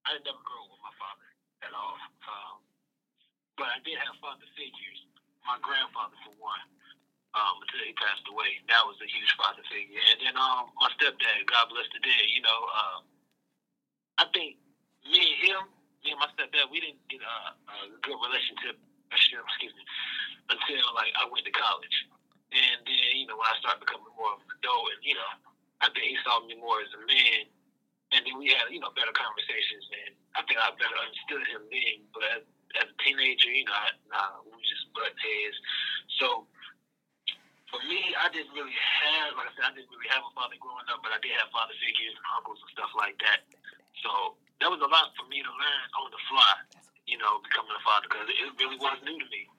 I 0.05 0.13
didn't 0.13 0.25
never 0.25 0.37
grow 0.45 0.63
up 0.63 0.69
with 0.71 0.79
my 0.83 0.91
father 0.97 1.27
at 1.63 1.73
all. 1.73 1.95
Um, 2.29 2.57
but 3.59 3.67
I 3.67 3.83
did 3.83 3.99
have 3.99 4.15
father 4.23 4.47
figures. 4.55 4.99
My 5.43 5.59
grandfather, 5.59 6.15
for 6.23 6.31
one, 6.39 6.63
um, 7.35 7.59
until 7.59 7.83
he 7.83 7.91
passed 7.99 8.23
away, 8.31 8.63
that 8.71 8.83
was 8.87 8.95
a 9.03 9.09
huge 9.11 9.29
father 9.35 9.61
figure. 9.67 9.99
And 9.99 10.17
then 10.23 10.35
um, 10.39 10.71
my 10.79 10.87
stepdad, 10.95 11.43
God 11.51 11.67
bless 11.67 11.91
the 11.91 11.99
dead. 11.99 12.25
You 12.31 12.41
know, 12.41 12.59
um, 12.71 13.01
I 14.15 14.25
think 14.31 14.55
me 15.03 15.19
and 15.19 15.39
him, 15.43 15.61
me 16.07 16.15
and 16.15 16.21
my 16.23 16.31
stepdad, 16.39 16.71
we 16.71 16.79
didn't 16.79 17.03
get 17.11 17.19
a, 17.19 17.35
a 17.59 17.77
good 17.99 18.15
relationship. 18.15 18.79
Excuse 19.09 19.73
me, 19.73 19.83
until 20.53 20.85
like 20.93 21.09
I 21.17 21.25
went 21.27 21.43
to 21.43 21.53
college. 21.53 21.97
And 22.53 22.85
then, 22.85 23.09
you 23.17 23.25
know, 23.25 23.41
when 23.41 23.49
I 23.49 23.57
started 23.57 23.81
becoming 23.81 24.13
more 24.13 24.37
of 24.37 24.41
an 24.45 24.53
adult, 24.61 24.85
and 24.93 25.01
you 25.01 25.17
know, 25.17 25.31
I 25.81 25.89
think 25.89 26.13
he 26.13 26.17
saw 26.21 26.45
me 26.45 26.53
more 26.61 26.77
as 26.81 26.93
a 26.93 27.01
man 27.09 27.49
and 28.13 28.25
then 28.25 28.35
we 28.41 28.49
had 28.49 28.69
you 28.73 28.81
know 28.81 28.89
better 28.97 29.13
conversations 29.13 29.85
and 30.05 30.13
I 30.33 30.41
think 30.45 30.57
I 30.57 30.73
better 30.77 30.97
understood 30.97 31.45
him 31.49 31.61
then. 31.69 31.97
But 32.13 32.41
as 32.77 32.85
a 32.85 32.95
teenager, 33.01 33.49
you 33.49 33.65
know, 33.65 33.73
I, 33.73 33.89
nah, 34.11 34.45
we 34.45 34.59
just 34.61 34.85
butt 34.93 35.13
heads. 35.17 35.57
So 36.21 36.45
for 37.73 37.81
me, 37.85 38.01
I 38.17 38.29
didn't 38.29 38.53
really 38.53 38.73
have, 38.75 39.33
like 39.37 39.49
I 39.49 39.53
said, 39.57 39.65
I 39.69 39.73
didn't 39.77 39.89
really 39.89 40.09
have 40.13 40.25
a 40.25 40.31
father 40.37 40.57
growing 40.61 40.85
up, 40.89 41.01
but 41.01 41.13
I 41.13 41.19
did 41.21 41.33
have 41.37 41.49
father 41.53 41.73
figures 41.77 42.13
and 42.13 42.25
uncles 42.37 42.61
and 42.61 42.71
stuff 42.73 42.91
like 42.97 43.17
that. 43.25 43.45
So 44.01 44.37
that 44.61 44.69
was 44.69 44.81
a 44.81 44.89
lot 44.89 45.13
for 45.17 45.25
me 45.29 45.41
to 45.41 45.51
learn 45.53 45.85
on 46.01 46.09
the 46.13 46.21
fly, 46.29 46.55
you 47.05 47.17
know, 47.17 47.41
becoming 47.45 47.73
a 47.73 47.83
father 47.85 48.09
because 48.09 48.25
it 48.29 48.49
really 48.57 48.77
was 48.77 48.97
new 49.05 49.17
to 49.17 49.27
me. 49.29 49.49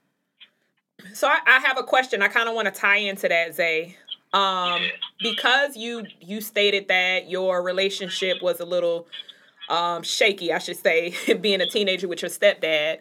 So 1.14 1.26
I, 1.28 1.38
I 1.46 1.58
have 1.60 1.78
a 1.78 1.84
question. 1.86 2.22
I 2.22 2.28
kind 2.28 2.48
of 2.48 2.54
want 2.54 2.66
to 2.66 2.74
tie 2.74 2.98
into 2.98 3.28
that, 3.28 3.54
Zay. 3.54 3.96
Um, 4.32 4.82
Yeah. 4.82 4.88
because 5.20 5.76
you 5.76 6.06
you 6.20 6.40
stated 6.40 6.88
that 6.88 7.28
your 7.30 7.62
relationship 7.62 8.42
was 8.42 8.60
a 8.60 8.64
little 8.64 9.06
um, 9.70 10.02
shaky, 10.02 10.52
I 10.52 10.58
should 10.58 10.76
say, 10.76 11.14
being 11.40 11.60
a 11.60 11.66
teenager 11.66 12.08
with 12.08 12.22
your 12.22 12.30
stepdad. 12.30 12.98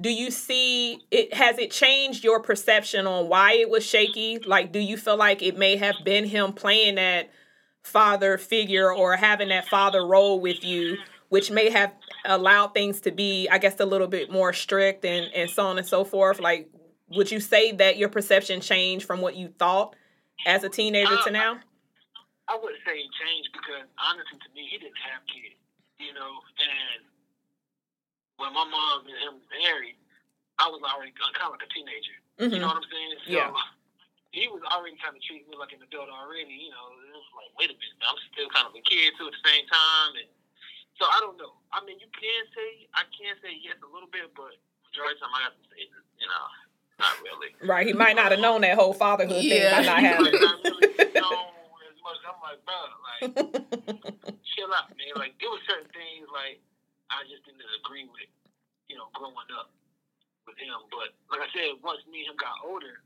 Do 0.00 0.10
you 0.10 0.30
see 0.30 1.00
it? 1.10 1.34
Has 1.34 1.58
it 1.58 1.70
changed 1.70 2.24
your 2.24 2.40
perception 2.40 3.06
on 3.06 3.28
why 3.28 3.52
it 3.54 3.68
was 3.70 3.84
shaky? 3.84 4.38
Like, 4.38 4.72
do 4.72 4.78
you 4.80 4.96
feel 4.96 5.16
like 5.16 5.42
it 5.42 5.56
may 5.58 5.76
have 5.76 5.96
been 6.04 6.24
him 6.24 6.52
playing 6.52 6.96
that 6.96 7.30
father 7.82 8.38
figure 8.38 8.92
or 8.92 9.14
having 9.16 9.50
that 9.50 9.68
father 9.68 10.04
role 10.04 10.40
with 10.40 10.64
you, 10.64 10.96
which 11.28 11.50
may 11.50 11.70
have 11.70 11.92
allowed 12.24 12.68
things 12.74 13.00
to 13.02 13.12
be, 13.12 13.48
I 13.48 13.58
guess, 13.58 13.78
a 13.78 13.86
little 13.86 14.08
bit 14.08 14.32
more 14.32 14.52
strict 14.52 15.04
and 15.04 15.32
and 15.32 15.48
so 15.48 15.66
on 15.66 15.78
and 15.78 15.86
so 15.86 16.02
forth? 16.04 16.40
Like, 16.40 16.68
would 17.10 17.30
you 17.30 17.38
say 17.38 17.70
that 17.72 17.96
your 17.96 18.08
perception 18.08 18.60
changed 18.60 19.06
from 19.06 19.20
what 19.20 19.36
you 19.36 19.48
thought 19.58 19.94
as 20.46 20.64
a 20.64 20.68
teenager 20.68 21.16
to 21.22 21.28
Uh, 21.28 21.32
now? 21.32 21.60
I 22.48 22.56
wouldn't 22.56 22.80
say 22.84 22.98
it 22.98 23.10
changed 23.24 23.50
because 23.52 23.86
honestly, 23.96 24.38
to 24.38 24.54
me, 24.54 24.66
he 24.70 24.78
didn't 24.78 24.98
have 25.10 25.22
kids, 25.26 25.54
you 25.98 26.12
know. 26.14 26.42
And 26.58 27.02
when 28.36 28.50
my 28.54 28.66
mom 28.66 29.06
and 29.06 29.16
him 29.18 29.34
married, 29.62 29.96
I 30.58 30.66
was 30.70 30.82
already 30.82 31.12
kind 31.18 31.34
of 31.34 31.54
like 31.54 31.66
a 31.66 31.70
teenager. 31.74 32.16
You 32.38 32.48
Mhm. 32.50 32.60
know 32.62 32.68
what 32.74 32.82
I'm 32.82 32.90
saying? 32.90 33.14
So 33.26 33.30
Yeah. 33.30 33.52
he 34.34 34.48
was 34.50 34.62
already 34.66 34.96
kind 34.98 35.14
of 35.14 35.22
treating 35.22 35.46
me 35.50 35.56
like 35.56 35.72
an 35.72 35.82
adult 35.82 36.10
already. 36.10 36.50
You 36.54 36.70
know, 36.70 36.86
it 37.06 37.14
was 37.14 37.26
like, 37.38 37.50
wait 37.58 37.70
a 37.70 37.74
minute, 37.78 38.02
I'm 38.02 38.18
still 38.32 38.50
kind 38.50 38.66
of 38.66 38.74
a 38.74 38.82
kid 38.82 39.14
too 39.18 39.26
at 39.30 39.34
the 39.34 39.42
same 39.48 39.66
time. 39.70 40.10
And 40.18 40.30
so 40.98 41.06
I 41.06 41.18
don't 41.22 41.38
know. 41.38 41.54
I 41.72 41.84
mean, 41.86 41.98
you 42.02 42.10
can 42.10 42.42
say 42.54 42.88
I 42.94 43.02
can 43.14 43.34
say 43.42 43.54
yes 43.62 43.78
a 43.82 43.90
little 43.90 44.10
bit, 44.10 44.34
but 44.34 44.58
majority 44.90 45.14
of 45.14 45.20
the 45.20 45.26
time 45.26 45.34
I 45.38 45.42
have 45.46 45.54
to 45.54 45.64
say, 45.70 45.86
you 46.18 46.26
know, 46.26 46.46
not 46.98 47.14
really. 47.22 47.54
Right. 47.62 47.86
He 47.86 47.92
might 47.92 48.14
not 48.16 48.30
have 48.30 48.40
known 48.40 48.62
that 48.62 48.78
whole 48.78 48.94
fatherhood 48.94 49.42
Yeah. 49.44 49.82
thing 49.82 49.86
by 49.86 49.86
not 49.86 49.98
He 50.02 50.10
might 50.10 50.34
not 50.34 50.58
really 50.62 50.94
know 51.14 51.53
as 52.14 52.22
much. 52.22 52.30
I'm 52.30 52.38
like, 52.46 52.60
bro, 52.62 52.80
like 53.04 54.38
chill 54.54 54.70
out, 54.70 54.88
man. 54.94 55.14
Like 55.18 55.34
there 55.42 55.50
were 55.50 55.62
certain 55.66 55.90
things 55.90 56.30
like 56.30 56.62
I 57.10 57.26
just 57.26 57.42
didn't 57.44 57.62
agree 57.82 58.06
with, 58.08 58.30
you 58.88 58.96
know, 58.96 59.10
growing 59.12 59.50
up 59.58 59.74
with 60.46 60.56
him. 60.56 60.78
But 60.94 61.12
like 61.34 61.42
I 61.44 61.50
said, 61.52 61.76
once 61.82 62.00
me 62.08 62.24
and 62.24 62.32
him 62.34 62.38
got 62.40 62.62
older 62.62 63.02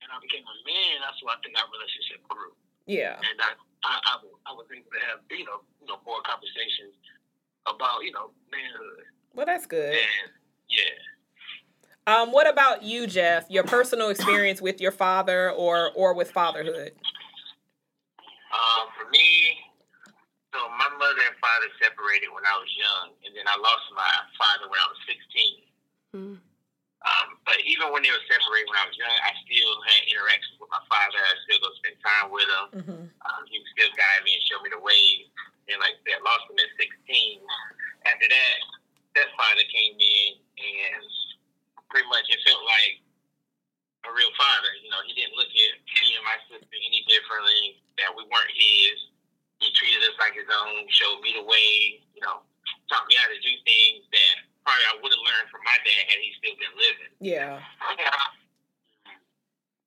and 0.00 0.08
I 0.08 0.16
became 0.22 0.46
a 0.46 0.56
man, 0.64 1.02
that's 1.02 1.18
when 1.20 1.34
I 1.34 1.38
think 1.42 1.58
our 1.58 1.66
relationship 1.68 2.22
grew. 2.30 2.54
Yeah. 2.86 3.18
And 3.20 3.36
I, 3.42 3.52
I, 3.84 3.92
I, 4.00 4.14
was- 4.24 4.40
I 4.48 4.52
was 4.56 4.66
able 4.72 4.88
to 4.94 5.00
have, 5.10 5.20
you 5.28 5.44
know, 5.44 5.60
you 5.82 5.86
know, 5.90 6.00
more 6.06 6.22
conversations 6.24 6.96
about, 7.68 8.00
you 8.06 8.12
know, 8.14 8.30
manhood. 8.48 9.04
Well, 9.34 9.44
that's 9.46 9.66
good. 9.66 9.92
And 9.92 10.30
yeah. 10.70 10.96
Um, 12.08 12.32
what 12.32 12.48
about 12.48 12.82
you, 12.82 13.06
Jeff? 13.06 13.44
Your 13.50 13.64
personal 13.64 14.08
experience 14.08 14.62
with 14.62 14.80
your 14.80 14.92
father 14.92 15.50
or 15.52 15.90
or 15.94 16.14
with 16.14 16.30
fatherhood? 16.30 16.92
Um, 18.48 18.88
for 18.96 19.06
me, 19.12 19.60
so 20.52 20.58
my 20.80 20.88
mother 20.96 21.22
and 21.28 21.36
father 21.38 21.68
separated 21.76 22.32
when 22.32 22.44
I 22.48 22.56
was 22.56 22.70
young, 22.72 23.12
and 23.28 23.36
then 23.36 23.44
I 23.44 23.56
lost 23.60 23.84
my 23.92 24.14
father 24.40 24.66
when 24.72 24.80
I 24.80 24.88
was 24.88 25.00
16. 25.04 25.68
Mm. 26.16 26.36
Um, 26.98 27.28
but 27.46 27.60
even 27.62 27.94
when 27.94 28.02
they 28.02 28.10
were 28.10 28.26
separated 28.26 28.66
when 28.66 28.80
I 28.80 28.88
was 28.88 28.96
young, 28.98 29.12
I 29.12 29.30
still 29.46 29.74
had 29.86 30.02
interactions 30.08 30.58
with 30.58 30.72
my 30.72 30.82
father. 30.90 31.20
I 31.20 31.34
still 31.46 31.62
go 31.62 31.70
spend 31.78 31.96
time 32.02 32.28
with 32.32 32.48
him. 32.48 32.66
Mm-hmm. 32.74 33.04
Um, 33.06 33.42
he 33.46 33.60
would 33.60 33.70
still 33.76 33.92
guide 33.94 34.26
me 34.26 34.34
and 34.34 34.44
show 34.48 34.58
me 34.64 34.72
the 34.72 34.82
way. 34.82 35.30
And 35.70 35.78
like 35.78 36.00
that, 36.08 36.24
lost 36.26 36.48
him 36.50 36.58
at 36.58 36.72
16. 36.80 37.44
After 38.08 38.26
that, 38.26 38.56
stepfather 39.14 39.66
came 39.68 39.94
in, 40.00 40.30
and 40.58 41.04
pretty 41.92 42.08
much 42.08 42.26
it 42.32 42.40
felt 42.42 42.64
like 42.66 43.04
a 44.08 44.12
real 44.16 44.32
father. 44.40 44.72
You 44.80 44.88
know, 44.88 45.04
he 45.04 45.12
didn't 45.12 45.36
look 45.36 45.52
at 45.52 45.72
me 45.84 46.16
and 46.16 46.24
my 46.24 46.38
sister 46.48 46.72
any 46.72 47.04
differently. 47.04 47.84
That 48.00 48.16
we 48.16 48.24
weren't 48.26 48.54
his. 48.56 48.96
He 49.60 49.68
treated 49.76 50.02
us 50.08 50.16
like 50.16 50.32
his 50.32 50.48
own. 50.48 50.88
Showed 50.88 51.20
me 51.20 51.36
the 51.36 51.44
way. 51.44 52.00
You 52.16 52.24
know, 52.24 52.42
taught 52.88 53.06
me 53.06 53.14
how 53.20 53.28
to 53.28 53.38
do 53.38 53.52
things 53.68 54.08
that 54.10 54.34
probably 54.64 54.84
I 54.88 54.94
would 55.02 55.12
have 55.12 55.24
learned 55.24 55.48
from 55.52 55.62
my 55.64 55.76
dad 55.84 56.02
had 56.08 56.18
he 56.20 56.30
still 56.40 56.56
been 56.56 56.74
living. 56.76 57.12
Yeah, 57.20 57.60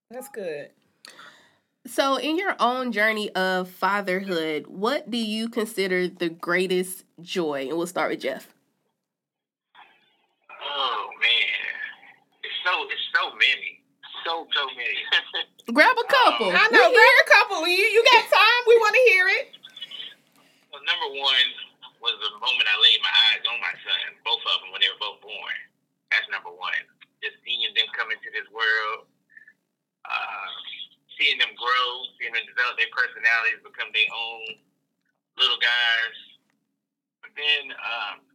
that's 0.10 0.30
good. 0.30 0.70
So, 1.88 2.18
in 2.18 2.38
your 2.38 2.56
own 2.60 2.92
journey 2.92 3.32
of 3.32 3.68
fatherhood, 3.70 4.68
what 4.68 5.10
do 5.10 5.18
you 5.18 5.50
consider 5.50 6.08
the 6.08 6.30
greatest 6.30 7.06
joy? 7.22 7.68
And 7.68 7.78
we'll 7.78 7.88
start 7.88 8.12
with 8.12 8.22
Jeff. 8.22 8.48
Oh 10.64 11.10
man, 11.20 11.74
it's 12.44 12.54
so 12.64 12.84
it's 12.84 13.02
so 13.16 13.32
many, 13.34 13.82
so 14.26 14.48
so 14.56 14.68
many. 14.78 15.74
Grab 15.74 15.96
a 15.98 16.04
couple. 16.50 16.58
I 16.58 16.66
know. 16.74 16.90
Grab 16.90 17.18
a 17.22 17.28
couple. 17.30 17.60
You 17.68 17.86
you 17.94 18.02
got 18.02 18.26
time? 18.26 18.62
We 18.66 18.76
want 18.82 18.96
to 18.98 19.04
hear 19.14 19.26
it. 19.30 19.46
well, 20.74 20.82
number 20.86 21.10
one 21.22 21.48
was 22.02 22.18
the 22.18 22.34
moment 22.42 22.66
I 22.66 22.78
laid 22.82 23.00
my 23.06 23.14
eyes 23.30 23.44
on 23.46 23.62
my 23.62 23.76
son, 23.86 24.18
both 24.26 24.42
of 24.42 24.66
them 24.66 24.74
when 24.74 24.82
they 24.82 24.90
were 24.90 24.98
both 24.98 25.22
born. 25.22 25.58
That's 26.10 26.26
number 26.34 26.50
one. 26.50 26.82
Just 27.22 27.38
seeing 27.46 27.70
them 27.78 27.86
come 27.94 28.10
into 28.10 28.34
this 28.34 28.50
world, 28.50 29.06
uh, 30.10 30.50
seeing 31.14 31.38
them 31.38 31.54
grow, 31.54 31.90
seeing 32.18 32.34
them 32.34 32.42
develop 32.50 32.82
their 32.82 32.90
personalities, 32.90 33.62
become 33.62 33.94
their 33.94 34.10
own 34.10 34.58
little 35.38 35.62
guys. 35.62 36.18
But 37.22 37.38
then, 37.38 37.70
um, 37.78 38.26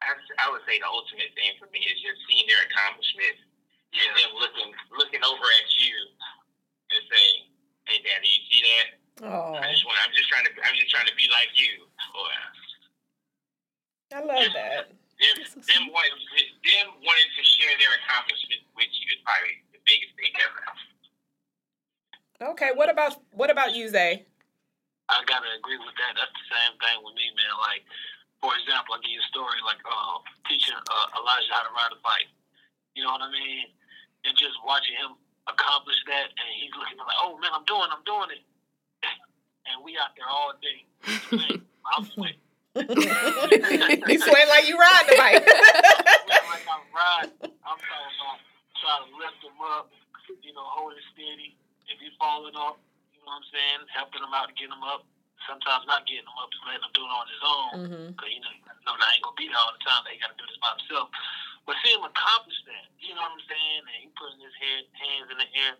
I, 0.00 0.16
I 0.40 0.48
would 0.48 0.64
say 0.64 0.80
the 0.80 0.88
ultimate 0.88 1.28
thing 1.36 1.60
for 1.60 1.68
me 1.68 1.84
is 1.84 2.00
just 2.00 2.24
seeing 2.24 2.48
their 2.48 2.64
accomplishments 2.72 3.44
and 3.92 4.10
them 4.16 4.32
looking 4.40 4.70
looking 4.96 5.20
over 5.20 5.44
at 5.44 5.68
you 5.76 5.92
and 6.90 7.02
saying, 7.06 7.38
"Hey, 7.86 7.98
Daddy, 8.02 8.28
you 8.28 8.42
see 8.50 8.62
that? 8.62 8.86
Oh, 9.26 9.54
I 9.54 9.70
just 9.70 9.86
want. 9.86 9.98
I'm 10.02 10.14
just 10.14 10.28
trying 10.28 10.46
to. 10.46 10.52
I'm 10.62 10.76
just 10.76 10.90
trying 10.90 11.06
to 11.06 11.16
be 11.16 11.26
like 11.30 11.50
you." 11.54 11.86
Or 12.14 12.30
I 14.10 14.20
love 14.26 14.50
that. 14.54 14.90
them, 14.90 15.36
them, 15.38 15.84
wanting, 15.94 16.18
them 16.66 16.86
wanting 17.06 17.30
to 17.38 17.42
share 17.46 17.70
their 17.78 17.94
accomplishments 18.02 18.66
with 18.74 18.90
you 18.90 19.06
is 19.14 19.22
probably 19.22 19.62
the 19.70 19.78
biggest 19.86 20.18
thing 20.18 20.34
ever. 20.42 20.64
Okay. 22.54 22.72
What 22.74 22.90
about 22.90 23.20
what 23.30 23.52
about 23.52 23.76
you, 23.76 23.86
Zay? 23.86 24.26
I 25.10 25.22
gotta 25.26 25.50
agree 25.58 25.78
with 25.78 25.94
that. 25.98 26.14
That's 26.16 26.32
the 26.32 26.46
same 26.48 26.74
thing 26.78 27.02
with 27.02 27.14
me, 27.18 27.26
man. 27.34 27.54
Like, 27.66 27.82
for 28.38 28.54
example, 28.56 28.94
I'll 28.96 29.02
give 29.02 29.12
you 29.12 29.20
a 29.20 29.28
story 29.30 29.58
like 29.66 29.82
uh, 29.82 30.22
teaching 30.48 30.74
uh, 30.74 31.18
Elijah 31.18 31.50
how 31.50 31.66
to 31.66 31.72
ride 31.74 31.92
a 31.92 32.00
bike. 32.00 32.30
You 32.94 33.04
know 33.04 33.12
what 33.12 33.26
I 33.26 33.30
mean? 33.30 33.74
And 34.24 34.32
just 34.38 34.54
watching 34.62 34.96
him 34.96 35.18
accomplish 35.50 35.98
that, 36.06 36.30
and 36.30 36.48
he's 36.56 36.70
looking 36.78 36.96
like, 36.96 37.19
"Oh 37.30 37.38
man, 37.38 37.54
I'm 37.54 37.64
doing, 37.64 37.86
I'm 37.94 38.02
doing 38.02 38.34
it." 38.34 38.42
And 39.70 39.84
we 39.86 39.94
out 39.94 40.10
there 40.18 40.26
all 40.26 40.50
day. 40.58 40.82
I'm 41.86 42.02
sweating. 42.10 42.42
you 42.74 44.18
sweat 44.18 44.46
like 44.50 44.66
you 44.66 44.74
ride 44.74 45.06
the 45.06 45.14
bike. 45.14 45.46
Like 46.50 46.66
I'm 46.66 46.82
riding. 46.90 47.34
I'm 47.62 47.78
talking 47.78 48.14
about 48.18 48.42
trying 48.82 49.02
to 49.06 49.10
lift 49.22 49.38
him 49.38 49.54
up, 49.78 49.86
you 50.42 50.50
know, 50.50 50.66
hold 50.66 50.98
it 50.98 51.02
steady. 51.14 51.54
If 51.86 52.02
he's 52.02 52.14
falling 52.18 52.58
off, 52.58 52.82
you 53.14 53.22
know 53.22 53.38
what 53.38 53.46
I'm 53.46 53.48
saying, 53.54 53.80
helping 53.94 54.18
him 54.22 54.34
out 54.34 54.50
to 54.50 54.54
get 54.58 54.66
him 54.66 54.82
up. 54.82 55.06
Sometimes 55.46 55.86
not 55.86 56.10
getting 56.10 56.26
him 56.26 56.38
up, 56.42 56.50
just 56.50 56.66
letting 56.66 56.82
him 56.82 56.94
do 56.94 57.06
it 57.06 57.12
on 57.14 57.26
his 57.30 57.42
own. 57.46 57.70
hmm 57.86 58.08
you 58.26 58.40
know, 58.42 58.52
know 58.82 58.94
I 58.98 59.14
ain't 59.14 59.22
gonna 59.22 59.38
be 59.38 59.46
there 59.46 59.62
all 59.62 59.70
the 59.74 59.82
time. 59.86 60.02
He 60.10 60.18
got 60.18 60.34
to 60.34 60.38
do 60.38 60.46
this 60.46 60.58
by 60.58 60.74
himself. 60.74 61.06
But 61.70 61.78
see 61.86 61.94
him 61.94 62.02
accomplish 62.02 62.58
that, 62.66 62.90
you 62.98 63.14
know 63.14 63.22
what 63.22 63.38
I'm 63.38 63.46
saying? 63.46 63.82
And 63.86 63.96
he 64.02 64.06
putting 64.18 64.42
his 64.42 64.54
head, 64.58 64.82
hands 64.90 65.28
in 65.30 65.38
the 65.38 65.48
air. 65.54 65.74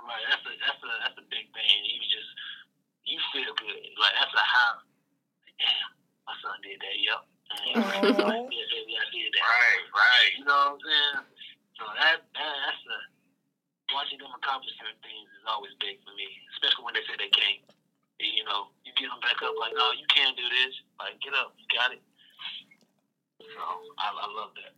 Right, 0.00 0.24
that's 0.28 0.44
a 0.48 0.52
that's 0.60 0.80
a 0.80 0.90
that's 1.04 1.18
a 1.20 1.26
big 1.28 1.46
thing. 1.52 1.78
You 1.84 2.00
just 2.08 2.30
you 3.04 3.18
feel 3.32 3.52
good. 3.56 3.80
Like 4.00 4.14
that's 4.16 4.34
a 4.34 4.44
high. 4.44 4.80
Damn, 5.60 5.90
my 6.24 6.34
son 6.40 6.56
did 6.64 6.80
that. 6.80 6.96
Yep. 6.96 7.20
Aw. 7.50 7.66
yeah, 7.74 8.46
yeah, 8.48 8.84
yeah, 8.86 9.02
I 9.02 9.08
did 9.10 9.30
that. 9.34 9.44
Right, 9.44 9.84
right. 9.90 10.30
You 10.38 10.44
know 10.46 10.78
what 10.78 10.78
I'm 10.78 10.86
saying? 10.86 11.18
So 11.76 11.82
that, 11.98 12.16
that 12.22 12.54
that's 12.64 12.84
a 12.86 12.98
watching 13.90 14.22
them 14.22 14.30
accomplish 14.36 14.72
certain 14.78 15.00
things 15.02 15.26
is 15.34 15.44
always 15.50 15.74
big 15.82 15.98
for 16.06 16.14
me, 16.14 16.28
especially 16.54 16.84
when 16.86 16.94
they 16.94 17.04
say 17.06 17.18
they 17.18 17.32
can't. 17.34 17.60
You 18.20 18.44
know, 18.44 18.68
you 18.84 18.92
get 19.00 19.08
them 19.08 19.18
back 19.24 19.40
up 19.40 19.56
like, 19.58 19.72
no, 19.72 19.96
you 19.96 20.04
can't 20.12 20.36
do 20.36 20.44
this. 20.44 20.76
Like, 21.00 21.16
get 21.24 21.32
up, 21.32 21.56
you 21.56 21.64
got 21.72 21.90
it. 21.90 22.02
So 23.40 23.62
I, 23.96 24.12
I 24.12 24.28
love 24.28 24.52
that. 24.60 24.72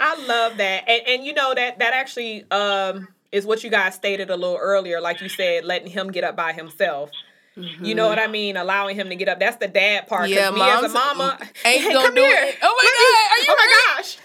I 0.00 0.26
love 0.26 0.56
that, 0.58 0.88
and 0.88 1.02
and 1.06 1.24
you 1.24 1.32
know 1.32 1.54
that 1.54 1.78
that 1.78 1.94
actually 1.94 2.42
um 2.50 3.13
is 3.34 3.44
what 3.44 3.64
you 3.64 3.70
guys 3.70 3.94
stated 3.96 4.30
a 4.30 4.36
little 4.36 4.56
earlier, 4.56 5.00
like 5.00 5.20
you 5.20 5.28
said, 5.28 5.64
letting 5.64 5.90
him 5.90 6.12
get 6.12 6.22
up 6.22 6.36
by 6.36 6.52
himself. 6.52 7.10
You 7.56 7.94
know 7.94 8.08
what 8.08 8.18
I 8.18 8.24
mm-hmm. 8.24 8.32
mean? 8.32 8.56
Allowing 8.56 8.96
him 8.96 9.08
to 9.10 9.16
get 9.16 9.28
up. 9.28 9.38
That's 9.38 9.56
the 9.58 9.68
dad 9.68 10.06
part. 10.08 10.28
Yeah, 10.28 10.50
me 10.50 10.60
as 10.62 10.84
a 10.84 10.88
mama 10.88 11.38
ain't 11.64 11.82
hey, 11.82 11.92
gonna 11.92 12.06
come 12.06 12.14
do 12.14 12.20
here. 12.22 12.44
it. 12.46 12.58
Oh 12.62 12.66
my 12.70 12.82
Let 12.82 12.94
me- 12.94 12.98
God, 12.98 13.30
are 13.30 13.38
you 13.38 13.46
Oh 13.50 13.56
my 13.58 13.66
really- 13.66 14.02
gosh. 14.02 14.18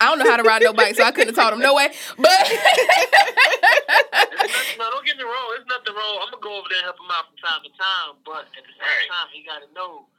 I 0.00 0.06
don't 0.10 0.18
know 0.18 0.26
how 0.30 0.36
to 0.36 0.42
ride 0.42 0.62
no 0.62 0.72
bike, 0.72 0.96
so 0.96 1.04
I 1.04 1.12
couldn't 1.12 1.30
have 1.30 1.38
taught 1.38 1.52
him 1.52 1.60
no 1.62 1.74
way. 1.78 1.86
But 2.18 2.26
no, 4.78 4.90
don't 4.90 5.06
get 5.06 5.14
me 5.14 5.22
wrong. 5.22 5.46
It's 5.54 5.68
nothing 5.70 5.94
wrong. 5.94 6.26
I'm 6.26 6.30
gonna 6.34 6.42
go 6.42 6.58
over 6.58 6.66
there 6.66 6.82
and 6.82 6.90
help 6.90 6.98
him 6.98 7.06
out 7.14 7.30
from 7.30 7.38
time 7.38 7.62
to 7.62 7.70
time, 7.78 8.18
but 8.26 8.50
at 8.50 8.66
the 8.66 8.74
same 8.82 9.06
time, 9.06 9.26
he 9.30 9.46
gotta 9.46 9.70
know 9.78 10.10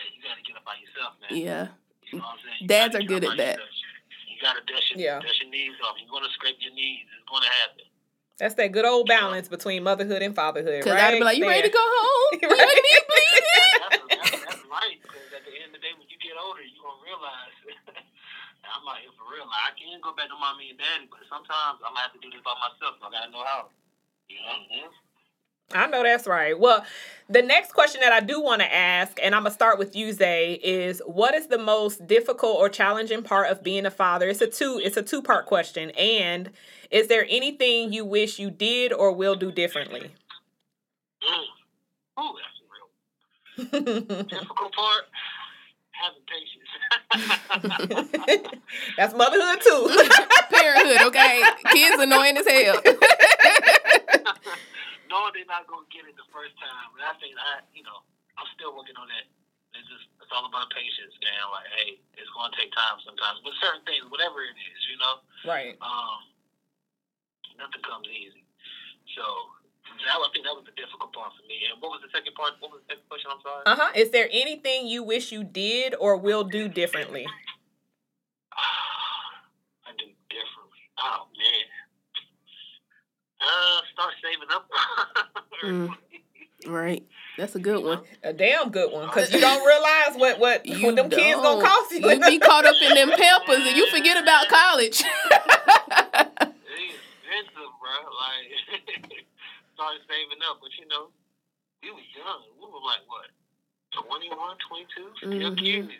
that 0.00 0.08
you 0.16 0.24
gotta 0.24 0.40
get 0.40 0.56
up 0.56 0.64
by 0.64 0.80
yourself, 0.80 1.20
man. 1.20 1.36
yeah, 1.36 1.68
You 2.08 2.16
know 2.16 2.24
what 2.32 2.40
I'm 2.40 2.48
saying? 2.48 2.64
You 2.64 2.68
Dads 2.68 2.96
are 2.96 3.04
good 3.04 3.24
at 3.28 3.36
that. 3.36 3.60
yourself. 3.60 3.84
You 4.24 4.36
gotta 4.40 4.64
dust 4.64 4.88
your, 4.96 5.04
Yeah. 5.04 5.20
dust 5.20 5.36
your 5.44 5.52
knees 5.52 5.76
off. 5.84 6.00
You're 6.00 6.08
gonna 6.08 6.32
scrape 6.32 6.56
your 6.64 6.72
knees. 6.72 7.04
It's 7.04 7.28
gonna 7.28 7.44
happen. 7.60 7.75
That's 8.38 8.54
that 8.60 8.72
good 8.72 8.84
old 8.84 9.08
balance 9.08 9.48
between 9.48 9.82
motherhood 9.82 10.20
and 10.20 10.36
fatherhood, 10.36 10.84
because 10.84 10.92
right? 10.92 11.16
I'd 11.16 11.18
be 11.18 11.24
like, 11.24 11.38
"You 11.40 11.48
ready 11.48 11.68
to 11.68 11.72
go 11.72 11.80
home? 11.80 12.38
You 12.42 12.48
Right. 12.48 12.60
ain't 12.60 12.84
need 12.84 13.04
bleeding." 13.08 13.48
That's, 13.86 14.02
that's, 14.12 14.36
that's 14.44 14.64
right. 14.68 14.98
Because 15.00 15.24
at 15.32 15.42
the 15.48 15.52
end 15.56 15.72
of 15.72 15.80
the 15.80 15.82
day, 15.82 15.94
when 15.96 16.04
you 16.12 16.18
get 16.20 16.36
older, 16.36 16.60
you're 16.60 16.84
gonna 16.84 17.00
realize 17.00 17.54
I'm 18.66 18.84
out 18.84 19.00
here 19.00 19.14
for 19.16 19.24
real. 19.32 19.46
Like, 19.48 19.64
I 19.68 19.72
can't 19.78 20.02
go 20.04 20.12
back 20.12 20.28
to 20.28 20.36
mommy 20.36 20.74
and 20.74 20.78
daddy, 20.78 21.08
but 21.08 21.24
sometimes 21.32 21.80
I'm 21.80 21.96
gonna 21.96 22.04
have 22.04 22.12
to 22.12 22.20
do 22.20 22.28
this 22.28 22.44
by 22.44 22.52
myself. 22.60 23.00
So 23.00 23.08
I 23.08 23.10
gotta 23.14 23.30
know 23.32 23.46
how. 23.46 23.72
You 24.28 24.42
know? 24.42 24.90
I 25.72 25.86
know 25.88 26.02
that's 26.02 26.26
right. 26.26 26.58
Well, 26.58 26.84
the 27.28 27.42
next 27.42 27.72
question 27.72 28.00
that 28.02 28.12
I 28.12 28.20
do 28.20 28.40
want 28.40 28.62
to 28.62 28.72
ask, 28.72 29.18
and 29.22 29.34
I'm 29.34 29.42
gonna 29.42 29.54
start 29.54 29.78
with 29.78 29.96
you, 29.96 30.12
Zay, 30.12 30.54
is 30.62 31.02
what 31.06 31.34
is 31.34 31.48
the 31.48 31.58
most 31.58 32.06
difficult 32.06 32.56
or 32.56 32.68
challenging 32.68 33.22
part 33.22 33.50
of 33.50 33.64
being 33.64 33.84
a 33.84 33.90
father? 33.90 34.28
It's 34.28 34.40
a 34.40 34.46
two. 34.46 34.80
It's 34.82 34.96
a 34.96 35.02
two 35.02 35.22
part 35.22 35.46
question. 35.46 35.90
And 35.90 36.50
is 36.90 37.08
there 37.08 37.26
anything 37.28 37.92
you 37.92 38.04
wish 38.04 38.38
you 38.38 38.50
did 38.50 38.92
or 38.92 39.10
will 39.12 39.34
do 39.34 39.50
differently? 39.50 40.12
Mm. 41.22 41.44
Ooh, 42.20 42.34
that's 43.58 43.72
real 43.74 44.00
difficult 44.22 44.72
part. 44.72 45.04
Having 45.90 46.22
patience. 46.28 46.68
that's 48.96 49.14
motherhood 49.14 49.60
too. 49.62 49.88
Parenthood, 50.50 51.06
okay? 51.08 51.42
Kids 51.72 52.00
annoying 52.00 52.36
as 52.36 52.46
hell. 52.46 52.80
Knowing 55.16 55.32
they're 55.32 55.48
not 55.48 55.64
gonna 55.64 55.88
get 55.88 56.04
it 56.04 56.12
the 56.12 56.28
first 56.28 56.52
time, 56.60 56.92
but 56.92 57.00
I 57.00 57.16
think 57.16 57.32
I, 57.40 57.64
you 57.72 57.80
know, 57.80 58.04
I'm 58.36 58.44
still 58.52 58.76
working 58.76 59.00
on 59.00 59.08
that. 59.08 59.24
It's 59.72 59.88
just 59.88 60.12
it's 60.20 60.28
all 60.28 60.44
about 60.44 60.68
patience, 60.76 61.16
man. 61.24 61.40
Like, 61.56 61.72
hey, 61.72 61.96
it's 62.20 62.28
gonna 62.36 62.52
take 62.52 62.68
time 62.76 63.00
sometimes, 63.00 63.40
but 63.40 63.56
certain 63.64 63.80
things, 63.88 64.04
whatever 64.12 64.44
it 64.44 64.52
is, 64.52 64.80
you 64.92 65.00
know, 65.00 65.24
right. 65.48 65.72
um, 65.80 66.20
nothing 67.56 67.80
comes 67.80 68.04
easy. 68.12 68.44
So 69.16 69.24
that, 70.04 70.20
I 70.20 70.28
think 70.36 70.44
that 70.44 70.52
was 70.52 70.68
the 70.68 70.76
difficult 70.76 71.16
part 71.16 71.32
for 71.32 71.48
me. 71.48 71.64
And 71.64 71.80
what 71.80 71.96
was 71.96 72.04
the 72.04 72.12
second 72.12 72.36
part? 72.36 72.60
What 72.60 72.76
was 72.76 72.84
the 72.84 72.92
second 72.92 73.08
question? 73.08 73.32
I'm 73.32 73.40
sorry. 73.40 73.64
Uh 73.64 73.72
huh. 73.72 73.96
Is 73.96 74.12
there 74.12 74.28
anything 74.28 74.84
you 74.84 75.00
wish 75.00 75.32
you 75.32 75.48
did 75.48 75.96
or 75.96 76.20
will 76.20 76.44
do 76.44 76.68
differently? 76.68 77.24
I 79.88 79.96
do 79.96 80.12
differently. 80.28 80.84
Oh 81.00 81.24
man. 81.40 81.72
Uh, 83.40 83.80
start 83.96 84.12
saving 84.20 84.52
up. 84.52 84.68
Mm. 85.66 85.96
right, 86.66 87.02
that's 87.36 87.54
a 87.54 87.58
good 87.58 87.84
one. 87.84 88.00
A 88.22 88.32
damn 88.32 88.70
good 88.70 88.92
one, 88.92 89.06
because 89.06 89.32
you 89.32 89.40
don't 89.40 89.64
realize 89.66 90.14
what 90.16 90.38
what 90.38 90.66
You 90.66 90.86
what 90.86 90.96
them 90.96 91.10
kids 91.10 91.40
gonna 91.40 91.64
cost 91.64 91.90
you. 91.92 91.98
You 92.08 92.20
be 92.20 92.38
caught 92.50 92.64
up 92.66 92.76
in 92.82 92.94
them 92.94 93.10
pampers 93.10 93.66
and 93.66 93.76
you 93.76 93.88
forget 93.90 94.20
about 94.22 94.48
college. 94.48 95.02
It's 96.78 96.94
expensive, 97.28 97.72
bro. 97.80 97.96
Like, 98.22 98.48
started 99.74 100.00
saving 100.08 100.40
up, 100.48 100.58
but 100.60 100.70
you 100.78 100.86
know, 100.88 101.08
we 101.82 101.90
was 101.90 102.02
young. 102.16 102.42
We 102.60 102.66
were 102.66 102.84
like 102.84 103.02
what, 103.06 103.28
21, 104.04 104.56
22, 104.68 105.10
still 105.16 105.50
Mhm. 105.52 105.58
kids. 105.58 105.92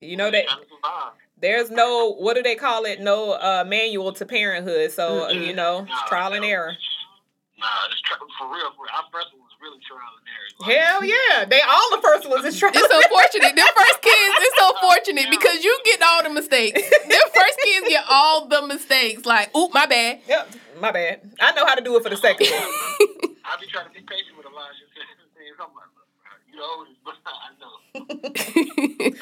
you 0.00 0.16
know 0.16 0.30
that 0.30 0.46
Trying 0.46 0.60
to 0.62 0.66
survive. 0.68 1.12
there's 1.40 1.70
no 1.70 2.12
what 2.18 2.34
do 2.34 2.42
they 2.42 2.54
call 2.54 2.84
it? 2.84 3.00
No 3.00 3.32
uh, 3.32 3.64
manual 3.66 4.12
to 4.14 4.26
parenthood. 4.26 4.90
So 4.92 5.26
Mm-mm. 5.28 5.46
you 5.46 5.52
know, 5.54 5.80
it's 5.80 5.90
Nah, 5.90 6.06
trial 6.08 6.32
and 6.32 6.42
no. 6.42 6.48
error. 6.48 6.76
Nah, 7.58 7.88
it's 7.90 8.00
tr- 8.02 8.20
for 8.38 8.46
real. 8.52 8.68
For 8.76 8.84
real. 8.84 8.92
Our 8.96 9.08
first 9.12 9.32
one 9.32 9.40
was 9.40 9.56
really 9.64 9.80
trial 9.80 10.12
and 10.20 10.26
error. 10.28 10.48
Like, 10.60 10.76
Hell 10.76 11.00
yeah, 11.04 11.44
they 11.48 11.60
all 11.64 11.88
the 11.96 12.02
first 12.02 12.28
ones 12.28 12.44
is 12.44 12.58
trial. 12.58 12.72
It's 12.74 12.84
unfortunate. 12.92 13.56
Them 13.56 13.66
first 13.76 13.98
kids, 14.02 14.34
it's 14.44 14.60
unfortunate 14.60 15.26
because 15.36 15.64
you 15.64 15.72
get 15.84 16.02
all 16.02 16.22
the 16.22 16.30
mistakes. 16.30 16.80
Their 16.84 17.26
first 17.32 17.56
kids 17.64 17.88
get 17.88 18.04
all 18.08 18.46
the 18.46 18.66
mistakes. 18.66 19.24
Like, 19.24 19.54
oop, 19.56 19.72
my 19.72 19.86
bad. 19.86 20.20
Yep, 20.28 20.50
my 20.80 20.92
bad. 20.92 21.20
I 21.40 21.52
know 21.52 21.64
how 21.64 21.74
to 21.74 21.82
do 21.82 21.96
it 21.96 22.02
for 22.02 22.10
the 22.10 22.16
second 22.20 22.46
one. 22.48 22.60
I 23.48 23.56
be 23.60 23.66
trying 23.72 23.86
to 23.88 23.92
be 23.94 24.00
patient 24.04 24.36
with 24.36 24.46
Elijah. 24.46 24.84
saying 24.92 25.54
something 25.56 25.76
like, 25.76 25.88
you 26.52 26.56
know, 26.60 26.84
but 27.04 27.16
I 27.24 27.56
know. 27.56 29.16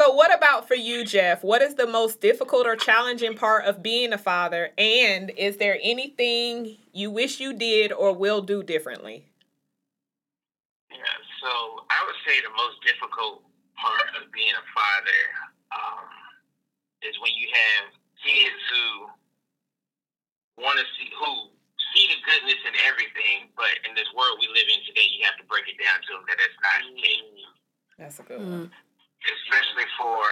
That's 0.00 0.08
real. 0.08 0.10
So, 0.10 0.14
what 0.14 0.34
about 0.34 0.66
for 0.66 0.74
you, 0.74 1.04
Jeff? 1.04 1.44
What 1.44 1.62
is 1.62 1.74
the 1.74 1.86
most 1.86 2.20
difficult 2.20 2.66
or 2.66 2.76
challenging 2.76 3.34
part 3.34 3.66
of 3.66 3.82
being 3.82 4.12
a 4.12 4.18
father? 4.18 4.70
And 4.78 5.30
is 5.36 5.58
there 5.58 5.78
anything 5.82 6.78
you 6.92 7.10
wish 7.10 7.40
you 7.40 7.52
did 7.52 7.92
or 7.92 8.12
will 8.14 8.40
do 8.40 8.62
differently? 8.62 9.26
Yeah, 10.90 10.98
so 11.42 11.84
I 11.90 12.04
would 12.06 12.16
say 12.26 12.40
the 12.40 12.50
most 12.56 12.80
difficult 12.84 13.42
part 13.76 14.08
of 14.20 14.32
being 14.32 14.52
a 14.52 14.66
father 14.74 15.20
um, 15.72 16.08
is 17.02 17.14
when 17.20 17.32
you 17.36 17.48
have 17.52 17.92
kids 18.24 18.60
who 18.72 19.06
want 20.64 20.78
to 20.78 20.84
see 20.96 21.08
who 21.12 21.52
see 21.94 22.06
the 22.08 22.20
goodness 22.24 22.60
in 22.68 22.74
everything, 22.88 23.52
but 23.56 23.72
in 23.88 23.94
this 23.94 24.08
world 24.16 24.38
we 24.40 24.48
live 24.48 24.68
in 24.68 24.80
today, 24.86 25.08
you 25.12 25.24
have 25.24 25.36
to 25.36 25.44
break 25.44 25.68
it 25.68 25.76
down 25.76 26.00
to 26.00 26.08
them 26.16 26.24
that 26.28 26.36
that's 26.40 26.58
not 26.60 26.88
the 26.88 27.00
case. 27.00 27.44
That's 28.00 28.18
a 28.20 28.22
good 28.22 28.40
one. 28.40 28.68
Mm, 28.68 28.70
Especially 29.20 29.84
for 30.00 30.24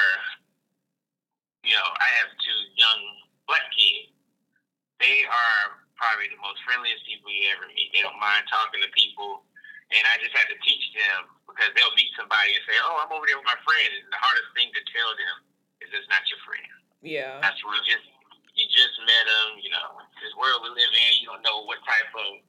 you 1.68 1.76
know, 1.76 1.88
I 2.00 2.08
have 2.22 2.32
two 2.40 2.60
young 2.80 3.00
black 3.44 3.66
kids. 3.76 4.14
They 5.02 5.26
are 5.28 5.84
probably 6.00 6.30
the 6.30 6.40
most 6.40 6.62
friendliest 6.64 7.04
people 7.04 7.28
you 7.28 7.50
ever 7.52 7.66
meet. 7.70 7.92
They 7.92 8.02
don't 8.02 8.18
mind 8.18 8.46
talking 8.48 8.80
to 8.82 8.90
people. 8.94 9.44
And 9.92 10.02
I 10.08 10.20
just 10.20 10.32
had 10.36 10.48
to 10.52 10.58
teach 10.64 10.84
them 10.96 11.32
because 11.48 11.72
they'll 11.72 11.96
meet 11.96 12.12
somebody 12.12 12.52
and 12.52 12.64
say, 12.68 12.76
"Oh, 12.84 13.00
I'm 13.00 13.12
over 13.12 13.24
there 13.24 13.40
with 13.40 13.48
my 13.48 13.56
friend." 13.64 13.88
And 13.96 14.08
the 14.12 14.20
hardest 14.20 14.52
thing 14.52 14.68
to 14.68 14.82
tell 14.92 15.10
them 15.16 15.36
is 15.80 15.88
it's 15.92 16.08
not 16.12 16.24
your 16.28 16.40
friend. 16.44 16.72
Yeah. 17.00 17.40
That's 17.40 17.56
real. 17.64 17.80
Just 17.88 18.04
you 18.52 18.68
just 18.68 18.96
met 19.08 19.24
them. 19.24 19.64
You 19.64 19.72
know, 19.72 20.02
this 20.20 20.34
world 20.36 20.60
we 20.60 20.76
live 20.76 20.92
in, 20.92 21.10
you 21.24 21.26
don't 21.32 21.40
know 21.40 21.64
what 21.64 21.80
type 21.88 22.12
of 22.12 22.44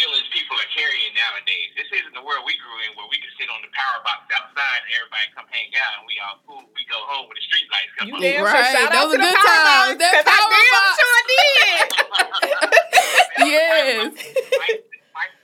feelings 0.00 0.24
people 0.32 0.56
are 0.56 0.70
carrying 0.72 1.12
nowadays. 1.12 1.68
This 1.76 1.92
isn't 1.92 2.16
the 2.16 2.24
world 2.24 2.48
we 2.48 2.56
grew 2.56 2.72
in 2.88 2.96
where 2.96 3.04
we 3.12 3.20
could 3.20 3.28
sit 3.36 3.52
on 3.52 3.60
the 3.60 3.68
power 3.76 4.00
box 4.00 4.24
outside 4.32 4.80
and 4.88 4.92
everybody 4.96 5.28
come 5.36 5.44
hang 5.52 5.68
out 5.76 6.00
and 6.00 6.08
we 6.08 6.16
all 6.24 6.40
cool. 6.48 6.64
We 6.72 6.88
go 6.88 6.96
home 7.04 7.28
when 7.28 7.36
the 7.36 7.44
street 7.44 7.68
lights 7.68 7.92
come 8.00 8.08
You 8.08 8.16
on. 8.16 8.20
damn 8.24 8.40
Right, 8.40 8.56
sure 8.56 8.80
shout 8.80 8.88
out 8.88 8.96
those 8.96 9.12
to 9.12 9.20
are 9.20 9.20
the 9.20 9.28
good 9.28 9.44
power 9.44 9.60
times. 9.60 10.00
box, 10.00 10.00
That 10.00 10.12
'cause 10.16 10.28
power 10.32 10.50
damn 10.56 10.72
box. 10.72 10.96
sure 10.96 11.20
did. 11.28 11.84
Yes. 13.50 14.12
Fight- 14.56 14.88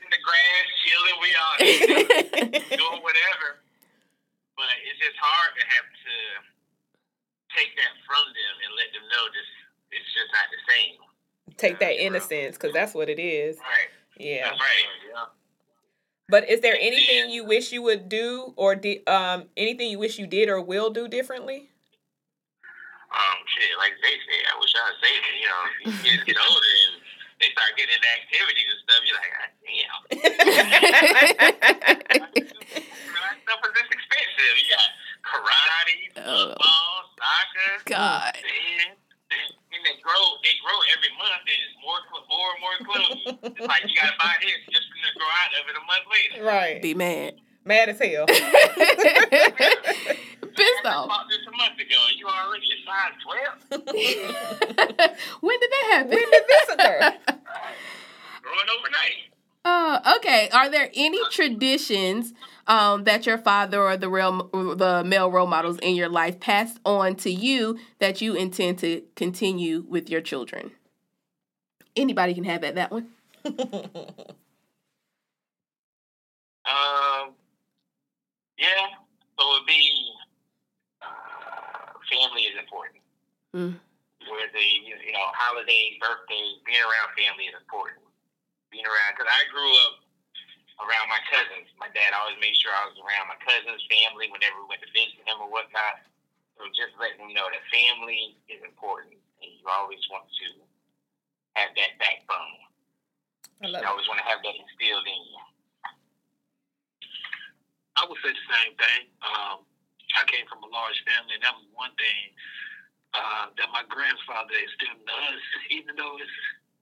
in 0.04 0.08
the 0.12 0.22
grass, 0.22 0.66
chilling. 0.84 1.16
We 1.20 1.28
all 1.36 1.56
doing 2.80 3.02
whatever. 3.02 3.60
But 4.56 4.68
it's 4.86 5.00
just 5.02 5.16
hard 5.20 5.52
to 5.58 5.64
have 5.66 5.84
to 5.84 6.14
take 7.56 7.74
that 7.76 7.92
from 8.06 8.24
them 8.32 8.54
and 8.64 8.70
let 8.76 8.88
them 8.94 9.04
know 9.10 9.24
this 9.32 9.48
it's 9.92 10.08
just 10.14 10.30
not 10.32 10.46
the 10.52 10.60
same. 10.72 10.96
Take 11.56 11.78
that 11.80 11.96
innocence, 12.02 12.56
because 12.56 12.72
that's 12.72 12.92
what 12.94 13.08
it 13.08 13.18
is. 13.18 13.56
Right. 13.58 13.90
Yeah. 14.18 14.48
That's 14.50 14.60
right. 14.60 14.86
Yeah. 15.12 15.24
But 16.28 16.48
is 16.50 16.60
there 16.60 16.76
anything 16.80 17.30
you 17.30 17.44
wish 17.44 17.70
you 17.72 17.82
would 17.82 18.08
do, 18.08 18.52
or 18.56 18.74
di- 18.74 19.06
um, 19.06 19.44
anything 19.56 19.90
you 19.90 19.98
wish 19.98 20.18
you 20.18 20.26
did 20.26 20.48
or 20.48 20.60
will 20.60 20.90
do 20.90 21.06
differently? 21.06 21.70
Um, 23.14 23.38
shit, 23.46 23.70
like 23.78 23.92
they 24.02 24.10
say, 24.10 24.38
I 24.52 24.58
wish 24.58 24.72
I 24.74 24.82
was 24.90 24.98
saving. 25.00 25.36
You 25.40 25.48
know, 25.48 25.62
these 25.84 26.00
kids 26.02 26.24
get 26.26 26.36
older 26.36 26.72
and 26.90 27.00
they 27.40 27.48
start 27.54 27.76
getting 27.76 27.94
into 27.94 28.08
activities 28.10 28.68
and 28.74 28.80
stuff. 28.82 29.00
You're 29.06 29.18
like, 29.22 29.32
God 29.38 29.50
damn, 29.62 30.00
stuff 33.46 33.60
is 33.62 33.72
just 33.78 33.92
expensive. 33.94 34.54
You 34.58 34.66
got 34.74 34.90
karate, 35.22 35.98
Oh. 36.16 36.48
football, 36.50 36.94
soccer. 37.14 37.72
God. 37.86 38.34
And, 38.34 38.96
and 39.76 39.84
they 39.84 39.96
grow, 40.00 40.22
they 40.42 40.56
grow 40.64 40.78
every 40.96 41.12
month, 41.20 41.44
and 41.44 41.60
it's 41.60 41.76
more, 41.84 42.00
more 42.32 42.48
and 42.56 42.60
more 42.64 42.76
clothes. 42.88 43.20
it's 43.54 43.68
like 43.68 43.84
you 43.84 43.94
gotta 43.94 44.16
buy 44.18 44.34
this 44.40 44.58
just 44.72 44.88
to 44.88 44.96
grow 45.20 45.28
out 45.28 45.52
of 45.60 45.68
it 45.68 45.76
a 45.76 45.84
month 45.84 46.06
later. 46.08 46.40
right. 46.44 46.80
Be 46.80 46.94
mad. 46.94 47.36
Mad 47.66 47.88
as 47.90 47.98
hell. 47.98 48.26
Pissed 50.56 50.86
I 50.86 50.88
off. 50.88 51.08
bought 51.08 51.26
this 51.28 51.42
a 51.46 51.50
month 51.56 51.78
ago. 51.78 51.98
and 52.08 52.16
You 52.18 52.26
already 52.28 52.66
a 52.72 52.78
size 52.86 53.12
twelve. 53.20 53.58
when 55.42 55.60
did 55.60 55.70
that 55.70 55.86
happen? 55.90 56.10
When 56.10 56.30
did 56.30 56.44
this 56.48 56.68
occur? 56.70 57.00
Growing 58.42 58.68
overnight. 58.78 59.34
Uh, 59.66 60.14
okay. 60.18 60.48
Are 60.52 60.70
there 60.70 60.90
any 60.94 61.18
traditions 61.32 62.32
um, 62.68 63.02
that 63.02 63.26
your 63.26 63.36
father 63.36 63.82
or 63.82 63.96
the 63.96 64.08
real 64.08 64.48
the 64.52 65.02
male 65.04 65.28
role 65.28 65.48
models 65.48 65.78
in 65.80 65.96
your 65.96 66.08
life 66.08 66.38
passed 66.38 66.78
on 66.84 67.16
to 67.16 67.32
you 67.32 67.76
that 67.98 68.20
you 68.20 68.34
intend 68.34 68.78
to 68.78 69.02
continue 69.16 69.84
with 69.88 70.08
your 70.08 70.20
children? 70.20 70.70
Anybody 71.96 72.32
can 72.32 72.44
have 72.44 72.60
that. 72.60 72.76
That 72.76 72.92
one. 72.92 73.08
Um, 76.66 77.30
yeah. 78.58 78.90
So 79.38 79.54
it'd 79.54 79.66
be 79.68 80.10
uh, 81.00 81.06
family 82.10 82.42
is 82.42 82.58
important. 82.58 82.98
Mm. 83.54 83.78
Whether 84.26 84.58
you 84.58 85.12
know 85.14 85.30
holidays, 85.30 85.94
birthdays, 86.02 86.58
being 86.66 86.82
around 86.82 87.14
family 87.14 87.44
is 87.44 87.54
important. 87.54 88.05
Being 88.76 88.92
around 88.92 89.16
because 89.16 89.32
I 89.32 89.48
grew 89.48 89.72
up 89.88 90.04
around 90.84 91.08
my 91.08 91.16
cousins. 91.32 91.64
My 91.80 91.88
dad 91.96 92.12
always 92.12 92.36
made 92.44 92.52
sure 92.60 92.68
I 92.76 92.84
was 92.84 93.00
around 93.00 93.32
my 93.32 93.40
cousins' 93.40 93.80
family 93.88 94.28
whenever 94.28 94.60
we 94.60 94.68
went 94.68 94.84
to 94.84 94.92
visit 94.92 95.16
them 95.24 95.40
or 95.40 95.48
whatnot. 95.48 96.04
So 96.60 96.68
just 96.76 96.92
letting 97.00 97.24
them 97.24 97.32
know 97.32 97.48
that 97.48 97.64
family 97.72 98.36
is 98.52 98.60
important, 98.60 99.16
and 99.40 99.48
you 99.48 99.64
always 99.64 100.04
want 100.12 100.28
to 100.28 100.48
have 101.56 101.72
that 101.72 101.96
backbone. 101.96 102.60
I 103.64 103.72
love 103.72 103.80
You 103.80 103.88
always 103.88 104.08
want 104.12 104.20
to 104.20 104.28
have 104.28 104.44
that 104.44 104.52
instilled 104.52 105.08
in 105.08 105.20
you. 105.24 105.40
I 107.96 108.04
would 108.04 108.20
say 108.20 108.36
the 108.36 108.46
same 108.52 108.76
thing. 108.76 109.08
Um, 109.24 109.64
I 110.20 110.28
came 110.28 110.44
from 110.52 110.60
a 110.64 110.68
large 110.68 111.00
family, 111.08 111.40
and 111.40 111.44
that 111.48 111.56
was 111.56 111.64
one 111.72 111.96
thing 111.96 112.28
uh, 113.16 113.48
that 113.56 113.72
my 113.72 113.88
grandfather 113.88 114.52
instilled 114.52 115.00
in 115.00 115.08
us. 115.08 115.40
Even 115.80 115.96
though 115.96 116.20
it's 116.20 116.36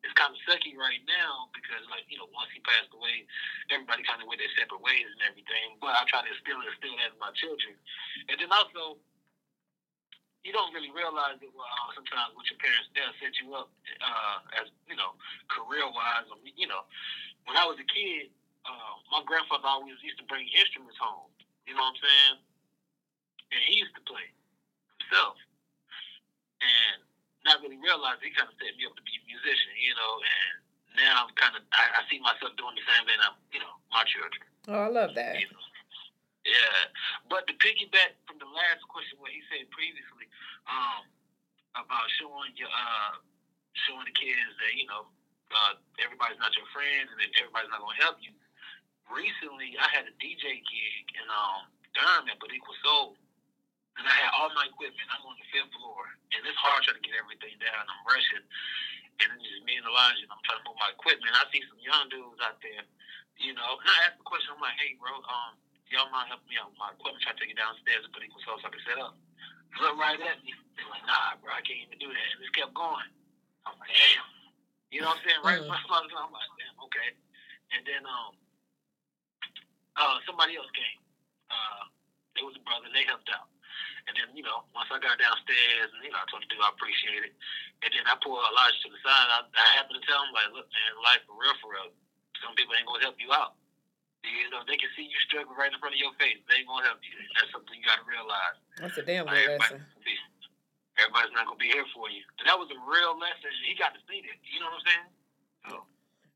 it's 0.05 0.15
kind 0.15 0.31
of 0.31 0.39
sucky 0.45 0.77
right 0.77 1.01
now 1.09 1.49
because, 1.57 1.81
like 1.89 2.05
you 2.13 2.21
know, 2.21 2.29
once 2.37 2.53
he 2.53 2.61
passed 2.61 2.93
away, 2.93 3.25
everybody 3.73 4.05
kind 4.05 4.21
of 4.21 4.29
went 4.29 4.39
their 4.39 4.53
separate 4.55 4.85
ways 4.85 5.09
and 5.09 5.25
everything. 5.25 5.81
But 5.81 5.97
I 5.97 6.05
try 6.07 6.21
to 6.23 6.29
instill 6.29 6.61
instill 6.61 6.95
that 7.01 7.17
in 7.17 7.21
my 7.21 7.33
children, 7.35 7.75
and 8.29 8.37
then 8.37 8.53
also. 8.53 9.01
You 10.45 10.53
don't 10.53 10.77
really 10.77 10.93
realize 10.93 11.41
it 11.41 11.49
well, 11.57 11.65
uh, 11.65 11.89
sometimes 11.97 12.37
with 12.37 12.45
your 12.53 12.61
parents. 12.61 12.93
They'll 12.93 13.17
set 13.17 13.33
you 13.41 13.57
up 13.57 13.73
uh, 14.05 14.61
as 14.61 14.69
you 14.85 14.93
know, 14.93 15.17
career 15.49 15.89
wise. 15.89 16.29
I 16.29 16.37
mean, 16.45 16.53
you 16.53 16.69
know, 16.69 16.85
when 17.49 17.57
I 17.57 17.65
was 17.65 17.81
a 17.81 17.89
kid, 17.89 18.29
uh, 18.69 19.01
my 19.09 19.25
grandfather 19.25 19.65
always 19.65 19.97
used 20.05 20.21
to 20.21 20.27
bring 20.29 20.45
instruments 20.53 21.01
home. 21.01 21.33
You 21.65 21.73
know 21.73 21.85
what 21.85 21.97
I'm 21.97 22.01
saying? 22.05 22.37
And 23.57 23.61
he 23.65 23.81
used 23.81 23.97
to 23.97 24.05
play 24.05 24.29
himself. 25.01 25.41
And 26.61 27.04
not 27.45 27.61
really 27.61 27.79
realize 27.81 28.21
he 28.21 28.33
kind 28.33 28.49
of 28.49 28.57
set 28.57 28.75
me 28.77 28.89
up 28.89 28.97
to 28.97 29.05
be 29.05 29.15
a 29.21 29.25
musician, 29.29 29.73
you 29.77 29.95
know, 29.97 30.13
and 30.21 30.53
now 31.01 31.29
I'm 31.29 31.33
kind 31.37 31.55
of, 31.57 31.63
I, 31.73 32.01
I 32.01 32.09
see 32.09 32.21
myself 32.21 32.57
doing 32.57 32.77
the 32.77 32.85
same 32.89 33.05
thing, 33.05 33.21
I'm, 33.21 33.37
you 33.53 33.61
know, 33.61 33.75
my 33.93 34.05
children. 34.09 34.43
Oh, 34.69 34.89
I 34.89 34.91
love 34.91 35.13
that. 35.17 35.37
You 35.39 35.49
know? 35.53 35.65
Yeah. 36.45 36.93
But 37.29 37.49
to 37.49 37.55
piggyback 37.61 38.17
from 38.29 38.41
the 38.41 38.49
last 38.49 38.85
question, 38.89 39.21
what 39.21 39.33
he 39.33 39.45
said 39.53 39.69
previously, 39.73 40.29
um, 40.69 41.09
about 41.77 42.07
showing 42.21 42.53
your, 42.57 42.73
uh, 42.73 43.21
showing 43.89 44.09
the 44.09 44.17
kids 44.17 44.53
that, 44.65 44.73
you 44.77 44.89
know, 44.89 45.09
uh, 45.53 45.77
everybody's 46.01 46.41
not 46.41 46.51
your 46.57 46.67
friend 46.73 47.07
and 47.13 47.19
that 47.21 47.31
everybody's 47.39 47.71
not 47.71 47.79
going 47.85 47.95
to 47.95 48.03
help 48.03 48.19
you 48.25 48.35
recently 49.13 49.77
I 49.77 49.89
had 49.93 50.09
a 50.09 50.15
DJ 50.17 50.63
gig 50.65 51.05
in 51.17 51.27
um 51.29 51.69
Durham 51.93 52.27
at 52.31 52.39
Boricua 52.41 52.75
Soul. 52.83 53.17
And 53.99 54.05
I 54.09 54.15
had 54.27 54.31
all 54.35 54.51
my 54.59 54.67
equipment. 54.67 55.07
I'm 55.15 55.23
on 55.27 55.39
the 55.39 55.47
fifth 55.55 55.71
floor. 55.79 56.03
And 56.35 56.43
it's 56.43 56.59
hard 56.59 56.83
trying 56.83 56.99
to 56.99 57.05
get 57.07 57.15
everything 57.15 57.55
down. 57.63 57.85
I'm 57.87 58.03
rushing. 58.09 58.43
And 59.23 59.29
it's 59.39 59.47
just 59.47 59.63
me 59.63 59.79
and 59.79 59.87
Elijah. 59.87 60.27
And 60.27 60.33
I'm 60.35 60.43
trying 60.43 60.59
to 60.63 60.67
move 60.67 60.79
my 60.83 60.91
equipment. 60.91 61.31
I 61.39 61.47
see 61.55 61.63
some 61.71 61.79
young 61.79 62.11
dudes 62.11 62.43
out 62.43 62.59
there, 62.59 62.83
you 63.39 63.55
know. 63.55 63.79
And 63.79 63.87
I 63.87 63.97
asked 64.11 64.19
the 64.19 64.27
question, 64.27 64.51
I'm 64.55 64.63
like, 64.63 64.75
hey, 64.83 64.99
bro, 64.99 65.15
um, 65.15 65.55
y'all 65.95 66.11
mind 66.11 66.27
helping 66.35 66.51
me 66.51 66.59
out 66.59 66.75
with 66.75 66.81
my 66.83 66.91
equipment? 66.91 67.23
Try 67.23 67.33
to 67.35 67.39
take 67.39 67.55
it 67.55 67.59
downstairs 67.61 68.03
Boricua 68.11 68.41
Soul 68.43 68.59
so 68.59 68.67
I 68.67 68.75
can 68.75 68.83
set 68.83 68.99
up. 68.99 69.15
Look 69.79 69.95
right 69.95 70.19
at 70.19 70.39
me. 70.43 70.51
They're 70.75 70.91
like, 70.91 71.07
nah, 71.07 71.39
bro, 71.39 71.55
I 71.55 71.63
can't 71.63 71.79
even 71.87 71.99
do 72.03 72.11
that. 72.11 72.27
And 72.35 72.43
just 72.43 72.55
kept 72.59 72.75
going. 72.75 73.07
I'm 73.67 73.79
like, 73.79 73.95
damn. 73.95 74.27
You 74.91 75.03
know 75.03 75.11
what 75.15 75.23
I'm 75.23 75.27
saying? 75.27 75.43
Right 75.47 75.59
Mm. 75.63 75.67
in 75.67 75.71
my 75.71 75.79
spot. 75.87 76.07
I'm 76.11 76.31
like, 76.35 76.51
damn, 76.59 76.77
okay. 76.91 77.11
And 77.75 77.83
then 77.87 78.03
um 78.07 78.35
uh, 79.95 80.19
somebody 80.27 80.59
else 80.59 80.71
came. 80.75 80.99
Uh, 81.51 81.87
it 82.35 82.43
was 82.43 82.59
a 82.59 82.63
brother, 82.67 82.91
they 82.91 83.07
helped 83.07 83.31
out. 83.31 83.47
And 84.05 84.13
then, 84.21 84.29
you 84.37 84.45
know, 84.45 84.69
once 84.77 84.93
I 84.93 85.01
got 85.01 85.17
downstairs, 85.17 85.89
and, 85.97 86.05
you 86.05 86.13
know, 86.13 86.21
I 86.21 86.29
told 86.29 86.45
the 86.45 86.49
dude 86.53 86.61
I 86.61 86.69
appreciate 86.77 87.25
it. 87.25 87.33
And 87.81 87.89
then 87.89 88.05
I 88.05 88.21
pulled 88.21 88.37
Elijah 88.37 88.81
to 88.85 88.91
the 88.93 89.01
side. 89.01 89.29
I, 89.33 89.49
I 89.49 89.67
happened 89.81 89.97
to 89.97 90.05
tell 90.05 90.21
him, 90.21 90.33
like, 90.37 90.53
look, 90.53 90.69
man, 90.69 90.93
life 91.01 91.25
for 91.25 91.37
real, 91.41 91.57
for 91.65 91.73
real. 91.73 91.89
Some 92.45 92.53
people 92.53 92.77
ain't 92.77 92.85
going 92.85 93.01
to 93.01 93.07
help 93.09 93.17
you 93.17 93.33
out. 93.33 93.57
You 94.25 94.49
know, 94.53 94.65
they 94.65 94.81
can 94.81 94.89
see 94.97 95.05
you 95.05 95.21
struggling 95.29 95.57
right 95.57 95.69
in 95.69 95.77
front 95.81 95.97
of 95.97 96.01
your 96.01 96.13
face. 96.17 96.41
They 96.49 96.65
ain't 96.65 96.69
going 96.69 96.81
to 96.85 96.89
help 96.89 97.01
you. 97.05 97.13
And 97.17 97.29
that's 97.37 97.53
something 97.53 97.77
you 97.77 97.85
got 97.85 98.01
to 98.01 98.07
realize. 98.09 98.57
That's 98.81 98.97
a 98.97 99.05
damn 99.05 99.29
good 99.29 99.37
everybody, 99.37 99.81
lesson. 99.81 99.85
everybody's 100.97 101.35
not 101.37 101.45
going 101.49 101.61
to 101.61 101.65
be 101.65 101.73
here 101.73 101.85
for 101.93 102.09
you. 102.09 102.25
And 102.41 102.49
that 102.49 102.57
was 102.57 102.73
a 102.73 102.79
real 102.89 103.17
lesson. 103.21 103.53
He 103.69 103.77
got 103.77 103.93
to 103.93 104.01
see 104.09 104.25
that. 104.25 104.37
You 104.49 104.65
know 104.65 104.73
what 104.73 104.81
I'm 104.81 104.89
saying? 104.89 105.09
So, 105.69 105.75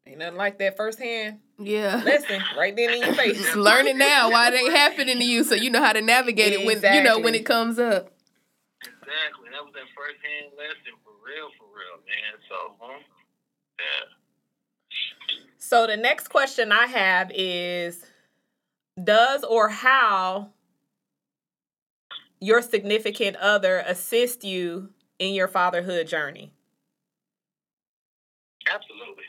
Ain't 0.09 0.19
nothing 0.19 0.37
like 0.37 0.59
that 0.59 0.77
firsthand 0.77 1.41
Yeah. 1.59 2.01
lesson 2.05 2.43
right 2.57 2.75
then 2.75 2.91
in 2.95 3.03
your 3.03 3.15
face. 3.15 3.37
Just 3.37 3.57
learn 3.57 3.87
it 3.87 3.97
now 3.97 4.31
why 4.31 4.49
it 4.49 4.55
ain't 4.55 4.73
happening 4.75 5.19
to 5.19 5.25
you 5.25 5.45
so 5.45 5.55
you 5.55 5.69
know 5.71 5.83
how 5.83 5.93
to 5.93 6.01
navigate 6.01 6.55
it 6.55 6.65
when 6.65 6.81
you 6.95 7.03
know 7.03 7.19
when 7.19 7.35
it 7.35 7.45
comes 7.45 7.79
up. 7.79 8.11
exactly. 8.83 9.49
That 9.53 9.65
was 9.65 9.73
that 9.75 9.89
first 9.95 10.17
hand 10.25 10.53
lesson 10.57 10.97
for 11.05 11.13
real, 11.27 11.51
for 11.59 11.67
real, 11.67 11.99
man. 12.07 12.41
So, 12.49 12.75
huh? 12.81 12.99
Yeah. 13.79 15.45
So 15.59 15.87
the 15.87 15.97
next 15.99 16.29
question 16.29 16.73
I 16.73 16.87
have 16.87 17.31
is 17.35 18.03
does 19.03 19.45
or 19.45 19.69
how 19.69 20.51
your 22.41 22.63
significant 22.63 23.37
other 23.37 23.79
assist 23.87 24.43
you 24.45 24.91
in 25.19 25.35
your 25.35 25.49
fatherhood 25.49 26.07
journey? 26.07 26.53
Absolutely. 28.73 29.25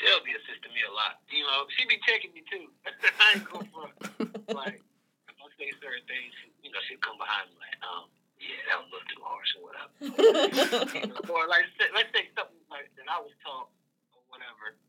Shelby 0.00 0.32
assisted 0.32 0.72
me 0.72 0.80
a 0.88 0.92
lot. 0.92 1.20
You 1.28 1.44
know, 1.44 1.68
she 1.76 1.84
be 1.84 2.00
checking 2.08 2.32
me 2.32 2.40
too. 2.48 2.72
I 3.20 3.36
ain't 3.36 3.44
going 3.44 3.68
for 3.68 3.92
like 4.56 4.80
if 5.28 5.36
I 5.36 5.46
say 5.60 5.68
certain 5.76 6.04
things, 6.08 6.32
she, 6.40 6.48
you 6.64 6.70
know, 6.72 6.80
she'll 6.88 7.04
come 7.04 7.20
behind 7.20 7.52
me 7.52 7.60
like, 7.60 7.76
um, 7.84 8.08
yeah, 8.40 8.56
that 8.72 8.80
was 8.80 8.88
a 8.88 8.92
little 8.96 9.10
too 9.12 9.22
harsh 9.22 9.52
or 9.60 9.62
whatever. 9.68 9.92
You 10.96 11.12
know, 11.12 11.20
or 11.28 11.44
like 11.46 11.68
let's 11.92 12.10
say 12.16 12.32
something 12.32 12.64
like 12.72 12.88
that 12.96 13.06
I 13.06 13.20
was 13.20 13.36
taught 13.44 13.68
or 14.16 14.24
whatever. 14.32 14.80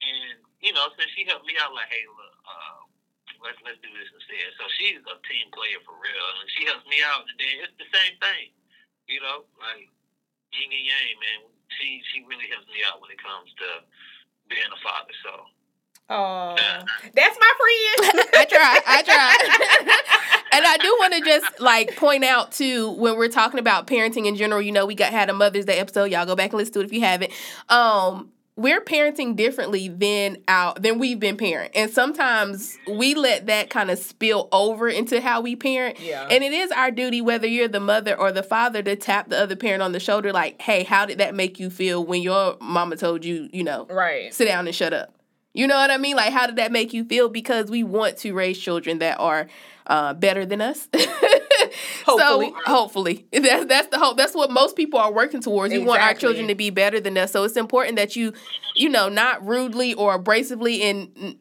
And, 0.00 0.40
you 0.64 0.72
know, 0.72 0.88
since 0.96 1.12
she 1.12 1.28
helped 1.28 1.44
me 1.44 1.60
out 1.60 1.76
like, 1.76 1.92
hey 1.92 2.08
look, 2.08 2.34
uh, 2.48 2.80
let's 3.44 3.60
let's 3.60 3.76
do 3.84 3.92
this 3.92 4.08
instead. 4.08 4.48
So 4.56 4.64
she's 4.80 5.04
a 5.04 5.16
team 5.28 5.52
player 5.52 5.84
for 5.84 5.92
real. 6.00 6.26
And 6.40 6.48
she 6.56 6.64
helps 6.64 6.88
me 6.88 7.04
out 7.04 7.28
and 7.28 7.36
then 7.36 7.54
it's 7.68 7.76
the 7.76 7.90
same 7.92 8.16
thing. 8.16 8.56
You 9.04 9.20
know, 9.20 9.44
like 9.60 9.92
yin 10.56 10.72
and 10.72 10.86
yang, 10.88 11.16
man. 11.20 11.40
She 11.76 12.00
she 12.10 12.24
really 12.24 12.48
helps 12.48 12.66
me 12.72 12.80
out 12.88 13.04
when 13.04 13.12
it 13.12 13.20
comes 13.20 13.52
to 13.60 13.84
being 14.50 14.68
a 14.68 14.80
father. 14.82 15.14
So 15.24 15.46
Oh, 16.12 16.56
that's 17.14 17.38
my 17.38 17.52
friend. 17.56 18.28
I 18.34 18.44
try. 18.44 18.80
I 18.84 19.02
try. 19.04 20.48
and 20.58 20.66
I 20.66 20.76
do 20.78 20.96
want 20.98 21.14
to 21.14 21.20
just 21.20 21.60
like 21.60 21.94
point 21.94 22.24
out 22.24 22.50
too 22.50 22.90
when 22.94 23.16
we're 23.16 23.28
talking 23.28 23.60
about 23.60 23.86
parenting 23.86 24.26
in 24.26 24.34
general. 24.34 24.60
You 24.60 24.72
know, 24.72 24.86
we 24.86 24.96
got 24.96 25.12
had 25.12 25.30
a 25.30 25.32
Mother's 25.32 25.66
Day 25.66 25.78
episode. 25.78 26.10
Y'all 26.10 26.26
go 26.26 26.34
back 26.34 26.50
and 26.50 26.58
listen 26.58 26.74
to 26.74 26.80
it 26.80 26.86
if 26.86 26.92
you 26.92 27.00
haven't. 27.00 27.32
Um, 27.68 28.32
we're 28.60 28.80
parenting 28.80 29.36
differently 29.36 29.88
than 29.88 30.38
out 30.46 30.82
than 30.82 30.98
we've 30.98 31.18
been 31.18 31.36
parent, 31.36 31.72
and 31.74 31.90
sometimes 31.90 32.76
we 32.86 33.14
let 33.14 33.46
that 33.46 33.70
kind 33.70 33.90
of 33.90 33.98
spill 33.98 34.48
over 34.52 34.88
into 34.88 35.20
how 35.20 35.40
we 35.40 35.56
parent. 35.56 35.98
Yeah. 36.00 36.26
And 36.30 36.44
it 36.44 36.52
is 36.52 36.70
our 36.72 36.90
duty, 36.90 37.20
whether 37.20 37.46
you're 37.46 37.68
the 37.68 37.80
mother 37.80 38.14
or 38.18 38.32
the 38.32 38.42
father, 38.42 38.82
to 38.82 38.96
tap 38.96 39.28
the 39.28 39.40
other 39.40 39.56
parent 39.56 39.82
on 39.82 39.92
the 39.92 40.00
shoulder, 40.00 40.32
like, 40.32 40.60
"Hey, 40.60 40.84
how 40.84 41.06
did 41.06 41.18
that 41.18 41.34
make 41.34 41.58
you 41.58 41.70
feel 41.70 42.04
when 42.04 42.22
your 42.22 42.56
mama 42.60 42.96
told 42.96 43.24
you, 43.24 43.48
you 43.52 43.64
know, 43.64 43.86
right. 43.90 44.32
sit 44.34 44.46
down 44.46 44.66
and 44.66 44.74
shut 44.74 44.92
up. 44.92 45.14
You 45.52 45.66
know 45.66 45.76
what 45.76 45.90
I 45.90 45.96
mean? 45.96 46.16
Like, 46.16 46.32
how 46.32 46.46
did 46.46 46.56
that 46.56 46.70
make 46.70 46.92
you 46.92 47.04
feel? 47.04 47.28
Because 47.28 47.70
we 47.70 47.82
want 47.82 48.18
to 48.18 48.32
raise 48.32 48.58
children 48.58 49.00
that 49.00 49.18
are 49.18 49.48
uh, 49.86 50.14
better 50.14 50.46
than 50.46 50.60
us. 50.60 50.88
Hopefully. 52.06 52.52
So 52.54 52.54
hopefully, 52.66 53.26
that's 53.32 53.66
that's 53.66 53.88
the 53.88 53.98
hope. 53.98 54.16
That's 54.16 54.34
what 54.34 54.50
most 54.50 54.76
people 54.76 54.98
are 54.98 55.12
working 55.12 55.40
towards. 55.40 55.72
We 55.72 55.80
want 55.80 56.02
our 56.02 56.14
children 56.14 56.48
to 56.48 56.54
be 56.54 56.70
better 56.70 57.00
than 57.00 57.18
us. 57.18 57.32
So 57.32 57.44
it's 57.44 57.56
important 57.56 57.96
that 57.96 58.16
you, 58.16 58.32
you 58.74 58.88
know, 58.88 59.08
not 59.08 59.46
rudely 59.46 59.94
or 59.94 60.18
abrasively, 60.18 60.82
and 60.82 61.36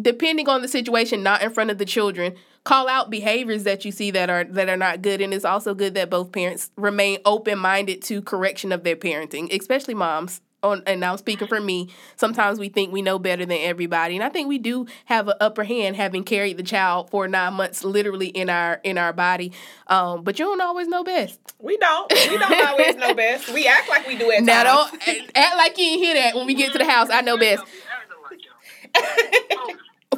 depending 0.00 0.48
on 0.48 0.62
the 0.62 0.68
situation, 0.68 1.22
not 1.22 1.42
in 1.42 1.50
front 1.50 1.70
of 1.70 1.78
the 1.78 1.84
children. 1.84 2.34
Call 2.64 2.88
out 2.88 3.10
behaviors 3.10 3.62
that 3.62 3.84
you 3.84 3.92
see 3.92 4.10
that 4.10 4.28
are 4.28 4.42
that 4.42 4.68
are 4.68 4.76
not 4.76 5.00
good, 5.00 5.20
and 5.20 5.32
it's 5.32 5.44
also 5.44 5.72
good 5.72 5.94
that 5.94 6.10
both 6.10 6.32
parents 6.32 6.70
remain 6.76 7.18
open 7.24 7.58
minded 7.58 8.02
to 8.02 8.20
correction 8.20 8.72
of 8.72 8.82
their 8.82 8.96
parenting, 8.96 9.54
especially 9.56 9.94
moms. 9.94 10.40
On, 10.62 10.82
and 10.86 11.04
I'm 11.04 11.18
speaking 11.18 11.46
for 11.48 11.60
me. 11.60 11.90
Sometimes 12.16 12.58
we 12.58 12.68
think 12.70 12.90
we 12.92 13.02
know 13.02 13.18
better 13.18 13.44
than 13.46 13.58
everybody, 13.60 14.16
and 14.16 14.24
I 14.24 14.30
think 14.30 14.48
we 14.48 14.58
do 14.58 14.86
have 15.04 15.28
an 15.28 15.34
upper 15.40 15.62
hand, 15.64 15.94
having 15.96 16.24
carried 16.24 16.56
the 16.56 16.62
child 16.64 17.10
for 17.10 17.28
nine 17.28 17.54
months, 17.54 17.84
literally 17.84 18.28
in 18.28 18.48
our 18.50 18.80
in 18.82 18.96
our 18.98 19.12
body. 19.12 19.52
Um, 19.86 20.24
but 20.24 20.38
you 20.38 20.46
don't 20.46 20.60
always 20.60 20.88
know 20.88 21.04
best. 21.04 21.38
We 21.60 21.76
don't. 21.76 22.10
We 22.12 22.38
don't 22.38 22.66
always 22.68 22.96
know 22.96 23.14
best. 23.14 23.52
We 23.52 23.66
act 23.68 23.88
like 23.88 24.06
we 24.08 24.16
do 24.16 24.30
at 24.32 24.42
Now 24.42 24.64
times. 24.64 24.90
don't 25.04 25.30
act 25.36 25.56
like 25.56 25.78
you 25.78 25.84
didn't 25.84 26.02
hear 26.02 26.14
that 26.14 26.34
when 26.34 26.46
we 26.46 26.54
get 26.54 26.72
to 26.72 26.78
the 26.78 26.84
house. 26.90 27.08
I 27.12 27.20
know 27.20 27.36
best. 27.36 27.62
I 27.62 27.66
know 28.10 28.16
like 28.30 28.40
y'all. 28.44 28.56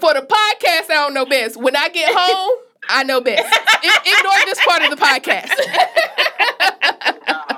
For 0.00 0.14
the 0.14 0.20
podcast, 0.20 0.88
I 0.90 0.94
don't 0.94 1.14
know 1.14 1.26
best. 1.26 1.56
When 1.56 1.74
I 1.76 1.88
get 1.88 2.14
home, 2.16 2.58
I 2.88 3.02
know 3.02 3.20
best. 3.20 3.42
I- 3.44 4.18
ignore 4.18 4.44
this 4.46 4.60
part 4.64 4.82
of 4.82 4.90
the 4.90 4.96
podcast. 5.04 5.50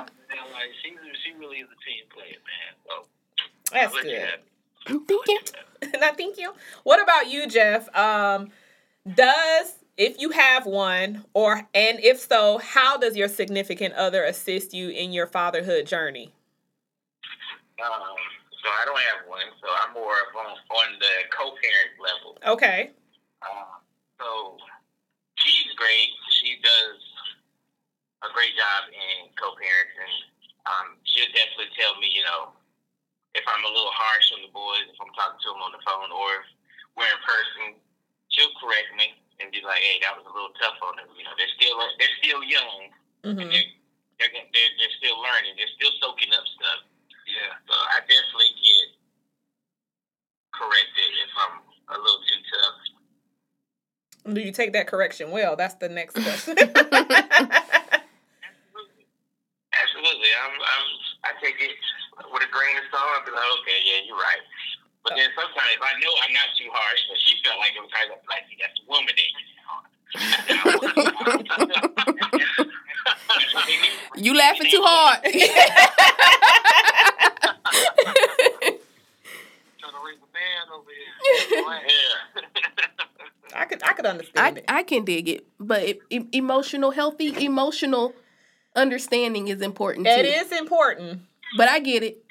Nah, 1.61 1.69
man, 1.69 1.69
like 1.69 1.69
she 1.69 1.69
she 1.69 1.69
really 1.69 1.69
is 1.69 1.69
a 1.69 1.79
team 1.85 2.03
player, 2.13 2.37
man. 2.45 2.73
So 2.87 3.05
That's 3.71 3.93
I'll 3.93 4.03
let 4.03 4.05
you 4.05 4.19
good. 4.19 5.07
Thank 5.07 5.27
you. 5.27 5.99
no, 5.99 6.13
thank 6.13 6.37
you. 6.37 6.53
What 6.83 7.01
about 7.01 7.31
you, 7.31 7.47
Jeff? 7.47 7.93
Um, 7.95 8.49
does 9.15 9.81
if 9.97 10.19
you 10.19 10.31
have 10.31 10.65
one, 10.65 11.25
or 11.33 11.67
and 11.73 11.99
if 11.99 12.19
so, 12.19 12.57
how 12.57 12.97
does 12.97 13.15
your 13.15 13.27
significant 13.27 13.93
other 13.95 14.23
assist 14.23 14.73
you 14.73 14.89
in 14.89 15.11
your 15.13 15.27
fatherhood 15.27 15.85
journey? 15.85 16.33
Um, 17.83 18.17
so 18.63 18.69
I 18.69 18.85
don't 18.85 18.99
have 18.99 19.27
one, 19.27 19.45
so 19.61 19.67
I'm 19.69 19.93
more 19.93 20.13
of 20.13 20.35
on, 20.37 20.51
on 20.53 20.99
the 20.99 21.13
co-parent 21.35 21.93
level. 21.97 22.37
Okay. 22.45 22.91
Uh, 23.41 23.77
so 24.19 24.57
she's 25.35 25.73
great. 25.75 26.13
She 26.29 26.57
does 26.63 27.01
a 28.23 28.33
great 28.33 28.53
job 28.53 28.89
in 28.93 29.29
co-parenting. 29.33 30.29
Um, 30.69 31.01
she'll 31.03 31.31
definitely 31.33 31.73
tell 31.73 31.97
me, 31.97 32.09
you 32.13 32.21
know, 32.21 32.53
if 33.33 33.45
I'm 33.47 33.63
a 33.63 33.71
little 33.71 33.95
harsh 33.95 34.27
on 34.35 34.43
the 34.43 34.51
boys, 34.51 34.85
if 34.91 34.99
I'm 34.99 35.13
talking 35.15 35.39
to 35.39 35.49
them 35.55 35.63
on 35.63 35.71
the 35.71 35.81
phone, 35.87 36.11
or 36.11 36.29
if 36.43 36.47
we're 36.99 37.07
in 37.07 37.21
person, 37.23 37.79
she'll 38.29 38.51
correct 38.59 38.91
me 38.93 39.15
and 39.39 39.49
be 39.49 39.63
like, 39.63 39.79
"Hey, 39.79 40.03
that 40.03 40.13
was 40.19 40.27
a 40.27 40.33
little 40.33 40.51
tough 40.59 40.77
on 40.83 40.99
them." 40.99 41.07
You 41.15 41.23
know, 41.23 41.33
they're 41.39 41.55
still 41.55 41.79
they're 41.95 42.17
still 42.19 42.43
young. 42.43 42.91
Mm-hmm. 43.23 43.47
They're, 43.47 43.69
they're, 44.19 44.33
they're, 44.35 44.73
they're 44.77 44.97
still 44.99 45.17
learning. 45.23 45.55
They're 45.55 45.75
still 45.79 45.95
soaking 46.03 46.35
up 46.35 46.45
stuff. 46.59 46.81
Yeah. 47.25 47.55
So 47.65 47.73
I 47.73 48.03
definitely 48.03 48.51
get 48.59 48.87
corrected 50.51 51.11
if 51.23 51.31
I'm 51.39 51.55
a 51.95 51.97
little 51.97 52.23
too 52.27 52.41
tough. 52.51 52.77
Do 54.35 54.41
you 54.41 54.51
take 54.51 54.73
that 54.73 54.87
correction 54.87 55.31
well? 55.31 55.55
That's 55.55 55.75
the 55.75 55.89
next 55.89 56.13
question. 56.13 56.57
Absolutely. 60.21 60.29
Absolutely. 60.29 60.29
I'm, 60.37 60.53
I'm, 60.53 60.85
I 61.25 61.31
take 61.41 61.57
it 61.61 61.73
with 62.31 62.43
a 62.43 62.51
grain 62.51 62.77
of 62.77 62.85
salt. 62.91 63.09
I'll 63.17 63.25
be 63.25 63.31
like, 63.31 63.41
okay, 63.61 63.79
yeah, 63.85 64.05
you're 64.05 64.17
right. 64.17 64.41
But 65.03 65.13
then 65.17 65.29
sometimes 65.33 65.81
I 65.81 65.97
know 65.97 66.13
I'm 66.21 66.33
not 66.33 66.53
too 66.57 66.69
harsh, 66.69 67.01
but 67.09 67.17
she 67.25 67.41
felt 67.41 67.57
like 67.57 67.73
it 67.73 67.81
was 67.81 67.89
hard, 67.89 68.13
I'm 68.13 68.21
like, 68.29 68.45
see, 68.49 68.57
that's 68.61 68.77
the 68.77 68.85
woman 68.85 69.15
that 69.17 69.25
you 69.25 69.49
You 74.23 74.37
laughing 74.37 74.69
too 74.69 74.81
hard. 74.83 75.23
Trying 75.23 75.33
to 79.93 80.01
raise 80.05 80.19
a 80.21 80.29
man 80.35 80.69
over 80.75 80.91
here. 80.91 81.15
Yeah. 81.87 82.41
I 83.53 83.65
could 83.65 83.81
I 83.83 83.93
could 83.93 84.05
I, 84.05 84.09
understand 84.09 84.57
it. 84.59 84.65
I 84.67 84.83
can 84.83 85.03
dig 85.05 85.29
it, 85.29 85.47
but 85.59 85.97
emotional, 86.09 86.91
healthy, 86.91 87.43
emotional 87.43 88.13
understanding 88.75 89.47
is 89.47 89.61
important 89.61 90.05
too. 90.07 90.11
It 90.13 90.25
is 90.25 90.51
important. 90.51 91.21
But 91.57 91.69
I 91.69 91.79
get 91.79 92.03
it. 92.03 92.23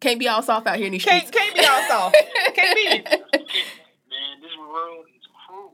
Can't 0.00 0.18
be 0.18 0.28
all 0.28 0.42
soft 0.42 0.66
out 0.66 0.76
here 0.76 0.86
in 0.86 0.92
these 0.92 1.04
Can't 1.04 1.26
streets. 1.26 1.52
can't 1.52 1.54
be 1.54 1.64
all 1.66 1.82
soft. 1.88 2.16
Can't 2.54 2.74
be. 2.76 2.88
Man, 3.10 3.20
this 4.40 4.56
world 4.58 5.04
is 5.14 5.22
cruel. 5.46 5.72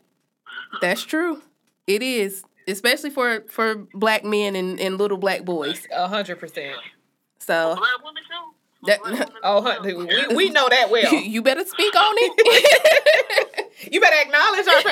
That's 0.81 1.03
true. 1.03 1.43
It 1.87 2.03
is, 2.03 2.43
especially 2.67 3.11
for 3.11 3.43
for 3.49 3.77
black 3.95 4.25
men 4.25 4.57
and, 4.57 4.81
and 4.81 4.99
little 4.99 5.19
black 5.19 5.45
boys. 5.45 5.87
A 5.95 6.09
hundred 6.09 6.41
percent. 6.41 6.77
So 7.39 7.77
Black 7.77 8.03
women 8.05 8.23
too. 8.25 8.55
that 8.87 8.99
Oh, 9.45 9.63
hun- 9.63 9.83
we, 9.85 9.95
we 10.35 10.51
know 10.51 10.69
that 10.69 10.91
well. 10.91 11.13
you, 11.13 11.19
you 11.21 11.43
better 11.43 11.65
speak 11.65 11.95
on 11.95 12.15
it. 12.19 13.63
You 13.93 14.01
better 14.01 14.17
acknowledge 14.19 14.67
our 14.67 14.83
Nah, 14.83 14.83
for 14.83 14.89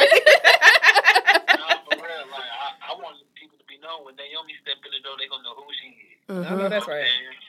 real. 1.99 2.27
Like, 2.31 2.47
I, 2.47 2.71
I 2.85 2.93
want 3.01 3.17
people 3.35 3.57
to 3.59 3.65
be 3.67 3.79
known 3.83 4.05
when 4.05 4.15
Naomi 4.15 4.55
step 4.63 4.77
in 4.87 4.91
the 4.93 5.01
door, 5.03 5.14
they 5.25 5.33
gonna 5.33 5.49
know 5.49 5.57
who 5.57 5.65
she 5.73 5.89
is. 5.97 6.21
I 6.29 6.53
know 6.53 6.69
that's 6.69 6.85
right. 6.85 7.01
And, 7.01 7.41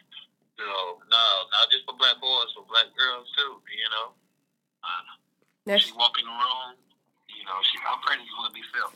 you 0.55 0.63
know, 0.63 1.03
no, 1.11 1.25
not 1.51 1.67
just 1.67 1.83
for 1.83 1.99
black 1.99 2.15
boys, 2.23 2.55
for 2.55 2.63
black 2.71 2.87
girls 2.95 3.27
too. 3.35 3.59
You 3.67 3.89
know, 3.91 4.07
uh, 4.79 5.75
she 5.75 5.91
walk 5.99 6.15
in 6.15 6.23
the 6.23 6.31
room. 6.31 6.79
You 7.27 7.43
know, 7.43 7.59
she 7.67 7.75
her 7.83 7.99
presence 7.99 8.31
will 8.39 8.55
be 8.55 8.63
felt. 8.71 8.95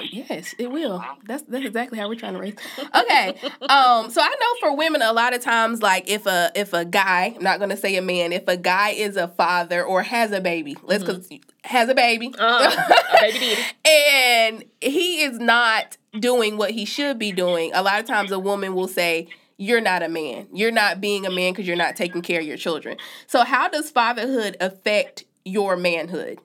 Yes, 0.00 0.54
it 0.58 0.70
will. 0.70 1.04
That's 1.24 1.42
that's 1.44 1.64
exactly 1.64 1.98
how 1.98 2.08
we're 2.08 2.14
trying 2.14 2.34
to 2.34 2.40
raise. 2.40 2.54
Okay. 2.78 3.28
Um, 3.68 4.10
so 4.10 4.20
I 4.20 4.28
know 4.28 4.68
for 4.68 4.76
women 4.76 5.02
a 5.02 5.12
lot 5.12 5.34
of 5.34 5.42
times 5.42 5.82
like 5.82 6.08
if 6.08 6.26
a 6.26 6.50
if 6.54 6.72
a 6.72 6.84
guy, 6.84 7.34
I'm 7.36 7.42
not 7.42 7.60
gonna 7.60 7.76
say 7.76 7.96
a 7.96 8.02
man, 8.02 8.32
if 8.32 8.48
a 8.48 8.56
guy 8.56 8.90
is 8.90 9.16
a 9.16 9.28
father 9.28 9.84
or 9.84 10.02
has 10.02 10.32
a 10.32 10.40
baby, 10.40 10.76
let's 10.82 11.04
cause 11.04 11.28
has 11.64 11.88
a 11.88 11.94
baby. 11.94 12.34
Uh, 12.38 12.74
a 13.12 13.20
baby 13.20 13.56
and 13.88 14.64
he 14.80 15.22
is 15.22 15.38
not 15.38 15.96
doing 16.18 16.56
what 16.56 16.70
he 16.70 16.84
should 16.84 17.18
be 17.18 17.32
doing. 17.32 17.70
A 17.74 17.82
lot 17.82 18.00
of 18.00 18.06
times 18.06 18.30
a 18.32 18.38
woman 18.38 18.74
will 18.74 18.88
say, 18.88 19.28
You're 19.56 19.80
not 19.80 20.02
a 20.02 20.08
man. 20.08 20.48
You're 20.52 20.72
not 20.72 21.00
being 21.00 21.26
a 21.26 21.30
man 21.30 21.52
because 21.52 21.66
you're 21.66 21.76
not 21.76 21.96
taking 21.96 22.22
care 22.22 22.40
of 22.40 22.46
your 22.46 22.56
children. 22.56 22.96
So 23.26 23.44
how 23.44 23.68
does 23.68 23.90
fatherhood 23.90 24.56
affect 24.60 25.24
your 25.44 25.76
manhood? 25.76 26.40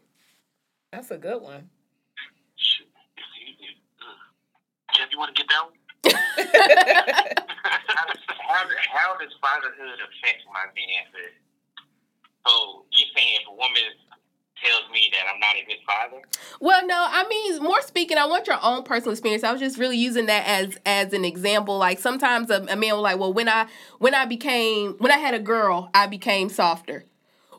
That's 0.92 1.12
a 1.12 1.18
good 1.18 1.42
one. 1.42 1.70
Jeff, 4.98 5.10
you 5.12 5.20
want 5.20 5.36
to 5.36 5.42
get 5.44 5.50
down? 5.50 5.68
how, 6.06 6.12
does, 8.08 8.18
how, 8.28 8.64
does- 8.64 8.88
how 8.92 9.18
does 9.20 9.34
fatherhood 9.42 10.00
affect 10.00 10.44
my 10.54 10.66
manhood? 10.76 11.34
So 12.48 12.86
you're 12.92 13.08
saying 13.16 13.40
if 13.42 13.48
a 13.48 13.52
woman 13.52 13.82
tells 14.64 14.90
me 14.92 15.12
that 15.12 15.24
I'm 15.34 15.40
not 15.40 15.56
a 15.56 15.66
good 15.66 15.80
father? 15.86 16.22
Well, 16.62 16.86
no, 16.86 17.08
I 17.10 17.28
mean, 17.28 17.62
more 17.64 17.82
speaking, 17.82 18.18
I 18.18 18.26
want 18.26 18.48
your 18.48 18.60
own 18.62 18.84
personal 18.84 19.12
experience. 19.12 19.44
I 19.44 19.52
was 19.52 19.60
just 19.60 19.78
really 19.78 19.98
using 19.98 20.28
that 20.28 20.46
as 20.48 20.78
as 20.86 21.14
an 21.14 21.26
example. 21.26 21.78
Like 21.78 22.00
sometimes 22.00 22.50
a, 22.50 22.66
a 22.70 22.76
man 22.76 22.94
will 22.94 23.02
like, 23.02 23.20
well, 23.20 23.34
when 23.34 23.50
I 23.50 23.68
when 24.00 24.16
I 24.16 24.26
became 24.26 24.94
when 25.00 25.12
I 25.12 25.18
had 25.18 25.34
a 25.34 25.40
girl, 25.40 25.90
I 25.94 26.08
became 26.08 26.50
softer. 26.50 27.06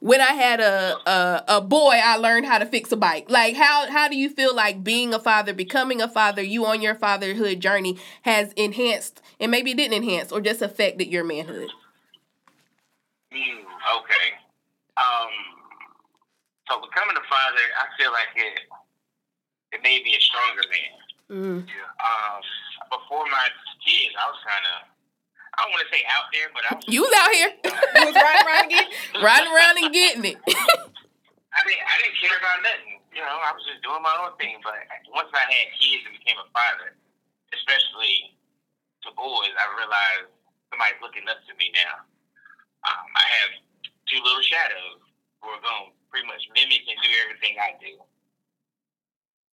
When 0.00 0.20
I 0.20 0.32
had 0.32 0.61
a, 0.61 0.96
a 1.06 1.44
a 1.48 1.61
boy, 1.61 1.98
I 2.02 2.16
learned 2.16 2.46
how 2.46 2.59
to 2.59 2.66
fix 2.66 2.92
a 2.92 2.96
bike. 2.96 3.30
Like 3.30 3.56
how 3.56 3.90
how 3.90 4.09
do 4.09 4.16
you 4.16 4.28
feel 4.28 4.54
like 4.54 4.85
being 4.85 5.14
a 5.14 5.18
father, 5.18 5.52
becoming 5.52 6.00
a 6.00 6.09
father, 6.09 6.42
you 6.42 6.66
on 6.66 6.82
your 6.82 6.94
fatherhood 6.94 7.61
journey 7.61 7.98
has 8.22 8.52
enhanced 8.52 9.22
and 9.40 9.50
maybe 9.50 9.72
it 9.72 9.76
didn't 9.76 10.02
enhance 10.02 10.32
or 10.32 10.40
just 10.40 10.62
affected 10.62 11.09
your 11.09 11.24
manhood? 11.24 11.70
Mm, 13.32 13.64
okay. 13.98 14.28
Um, 14.96 15.32
so 16.68 16.80
becoming 16.80 17.16
a 17.16 17.26
father, 17.28 17.64
I 17.78 17.87
feel 18.00 18.12
like 18.12 18.32
it 18.35 18.61
it 19.72 19.82
made 19.82 20.02
me 20.04 20.16
a 20.16 20.20
stronger 20.20 20.62
man. 20.70 20.96
Mm. 21.28 21.59
Um, 21.66 22.42
before 22.90 23.26
my 23.26 23.48
kids, 23.85 24.14
I 24.16 24.30
was 24.30 24.40
kind 24.46 24.64
of 24.64 24.95
I 25.56 25.64
don't 25.64 25.72
want 25.72 25.82
to 25.88 25.90
say 25.92 26.04
out 26.12 26.28
there, 26.36 26.48
but 26.52 26.62
I 26.68 26.70
was 26.76 26.84
You 26.84 27.00
was 27.00 27.14
out 27.16 27.32
here 27.32 27.50
You 27.64 28.06
was 28.12 28.16
riding 28.16 28.44
around 28.44 28.66
again? 28.68 28.88
riding 29.24 29.52
around 29.52 29.74
and 29.80 29.88
getting 29.92 30.24
it. 30.36 30.38
I 31.56 31.60
didn't 31.64 31.84
I 31.88 31.94
didn't 32.04 32.16
care 32.20 32.36
about 32.36 32.60
nothing. 32.60 33.00
You 33.16 33.24
know, 33.24 33.40
I 33.40 33.56
was 33.56 33.64
just 33.64 33.80
doing 33.80 34.04
my 34.04 34.12
own 34.20 34.36
thing. 34.36 34.60
But 34.60 34.76
once 35.16 35.32
I 35.32 35.48
had 35.48 35.72
kids 35.80 36.04
and 36.04 36.12
became 36.12 36.36
a 36.36 36.44
father, 36.52 36.92
especially 37.56 38.36
to 39.08 39.08
boys, 39.16 39.56
I 39.56 39.64
realized 39.72 40.28
somebody's 40.68 41.00
looking 41.00 41.24
up 41.32 41.40
to 41.48 41.52
me 41.56 41.72
now. 41.72 42.04
Um, 42.84 43.06
I 43.16 43.24
have 43.40 43.50
two 44.04 44.20
little 44.20 44.44
shadows 44.44 45.00
who 45.40 45.48
are 45.56 45.62
going 45.64 45.88
to 45.88 45.96
pretty 46.12 46.28
much 46.28 46.44
mimic 46.52 46.84
and 46.84 47.00
do 47.00 47.08
everything 47.24 47.56
I 47.56 47.72
do. 47.80 47.96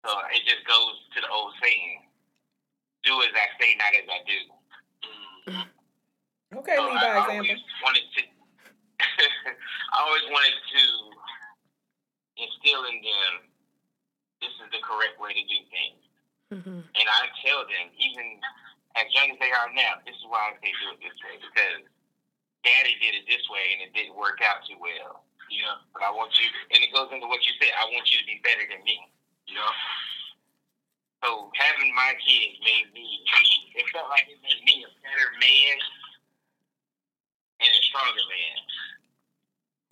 So 0.03 0.11
it 0.35 0.43
just 0.43 0.67
goes 0.67 0.99
to 1.15 1.23
the 1.23 1.31
old 1.31 1.55
saying, 1.63 2.03
do 3.07 3.15
as 3.23 3.31
I 3.31 3.47
say, 3.55 3.79
not 3.79 3.95
as 3.95 4.07
I 4.11 4.19
do. 4.27 4.39
Okay, 6.53 6.75
So 6.77 6.85
lead 6.85 6.97
I 6.97 7.01
by 7.01 7.33
always 7.33 7.49
example. 7.49 7.65
wanted 7.83 8.05
to. 8.13 8.21
I 9.93 9.97
always 10.01 10.25
wanted 10.29 10.53
to 10.53 10.83
instill 12.37 12.83
in 12.89 12.97
them 13.01 13.33
this 14.41 14.53
is 14.59 14.67
the 14.75 14.81
correct 14.83 15.15
way 15.21 15.31
to 15.33 15.43
do 15.47 15.59
things, 15.71 16.01
Mhm. 16.51 16.83
and 16.83 17.05
I 17.09 17.21
tell 17.45 17.63
them 17.65 17.85
even 17.97 18.41
as 18.95 19.07
young 19.13 19.31
as 19.31 19.39
they 19.39 19.51
are 19.51 19.71
now, 19.73 20.01
this 20.05 20.15
is 20.17 20.25
why 20.25 20.53
they 20.61 20.71
do 20.83 20.91
it 20.91 20.99
this 20.99 21.15
way 21.23 21.37
because 21.39 21.81
Daddy 22.63 22.95
did 22.99 23.15
it 23.15 23.25
this 23.27 23.47
way 23.49 23.73
and 23.73 23.81
it 23.87 23.93
didn't 23.93 24.15
work 24.15 24.41
out 24.41 24.65
too 24.67 24.77
well. 24.77 25.23
Yeah, 25.49 25.77
but 25.93 26.03
I 26.03 26.09
want 26.11 26.37
you, 26.39 26.49
and 26.71 26.83
it 26.83 26.91
goes 26.93 27.11
into 27.11 27.27
what 27.27 27.45
you 27.45 27.53
said. 27.61 27.71
I 27.77 27.85
want 27.91 28.11
you 28.11 28.17
to 28.19 28.25
be 28.25 28.39
better 28.43 28.65
than 28.67 28.83
me. 28.83 28.99
Yeah. 29.47 29.71
So 31.23 31.51
having 31.55 31.93
my 31.95 32.13
kids 32.19 32.59
made 32.63 32.91
me. 32.93 33.23
It 33.75 33.87
felt 33.89 34.09
like 34.09 34.27
it 34.29 34.41
made 34.43 34.63
me 34.65 34.83
a 34.83 34.89
better 35.01 35.31
man 35.39 35.77
and 35.79 35.81
a 35.81 36.02
stronger 37.93 38.25
man. 38.25 38.57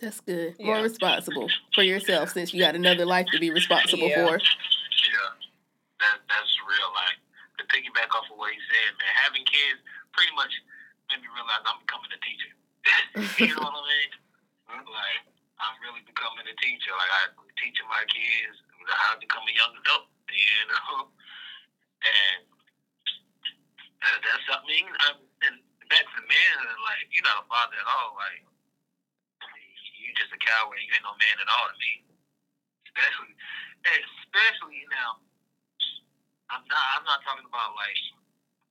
That's 0.02 0.18
good. 0.26 0.58
Yeah. 0.58 0.66
More 0.66 0.82
responsible 0.82 1.46
for 1.74 1.86
yourself 1.86 2.34
since 2.34 2.50
you 2.50 2.58
got 2.58 2.74
another 2.74 3.06
life 3.06 3.30
to 3.30 3.38
be 3.38 3.54
responsible 3.54 4.10
Yeah. 4.10 4.26
for. 4.26 4.34
Yeah, 4.42 5.30
that 6.02 6.18
that's 6.26 6.52
real. 6.66 6.90
Like 6.90 7.18
to 7.58 7.64
piggyback 7.70 8.10
off 8.10 8.26
of 8.26 8.34
what 8.34 8.50
he 8.50 8.58
said, 8.66 8.90
man, 8.98 9.14
having 9.22 9.46
kids 9.46 9.78
pretty 10.10 10.34
much 10.34 10.50
made 11.06 11.22
me 11.22 11.30
realize 11.30 11.62
I'm 11.62 11.78
becoming 11.86 12.10
a 12.10 12.18
teacher. 12.18 12.50
you 13.46 13.54
know 13.54 13.62
what 13.70 13.78
I 13.78 13.86
mean? 13.86 14.10
Like 14.90 15.22
I'm 15.62 15.78
really 15.86 16.02
becoming 16.02 16.50
a 16.50 16.56
teacher. 16.58 16.90
Like 16.98 17.12
I'm 17.22 17.46
teaching 17.62 17.86
my 17.86 18.02
kids 18.10 18.58
how 18.90 19.14
to 19.14 19.22
become 19.22 19.46
a 19.46 19.54
young 19.54 19.70
adult. 19.78 20.10
You 20.26 20.64
know, 20.66 21.06
and 22.10 22.42
that, 24.02 24.18
that's 24.26 24.44
something. 24.50 24.86
I'm, 25.06 25.18
and 25.22 25.31
back 25.92 26.08
to 26.08 26.24
manhood, 26.24 26.78
like 26.88 27.04
you're 27.12 27.28
not 27.28 27.44
a 27.44 27.46
father 27.52 27.76
at 27.76 27.84
all. 27.84 28.16
Like 28.16 28.40
you 30.00 30.08
just 30.16 30.32
a 30.32 30.40
coward. 30.40 30.80
You 30.80 30.88
ain't 30.88 31.04
no 31.04 31.12
man 31.20 31.36
at 31.36 31.52
all 31.52 31.68
to 31.68 31.76
me. 31.76 31.92
Especially, 32.88 33.32
especially 33.84 34.80
now. 34.88 35.20
I'm 36.48 36.64
not. 36.64 36.84
I'm 36.96 37.04
not 37.04 37.20
talking 37.28 37.44
about 37.44 37.76
like 37.76 38.00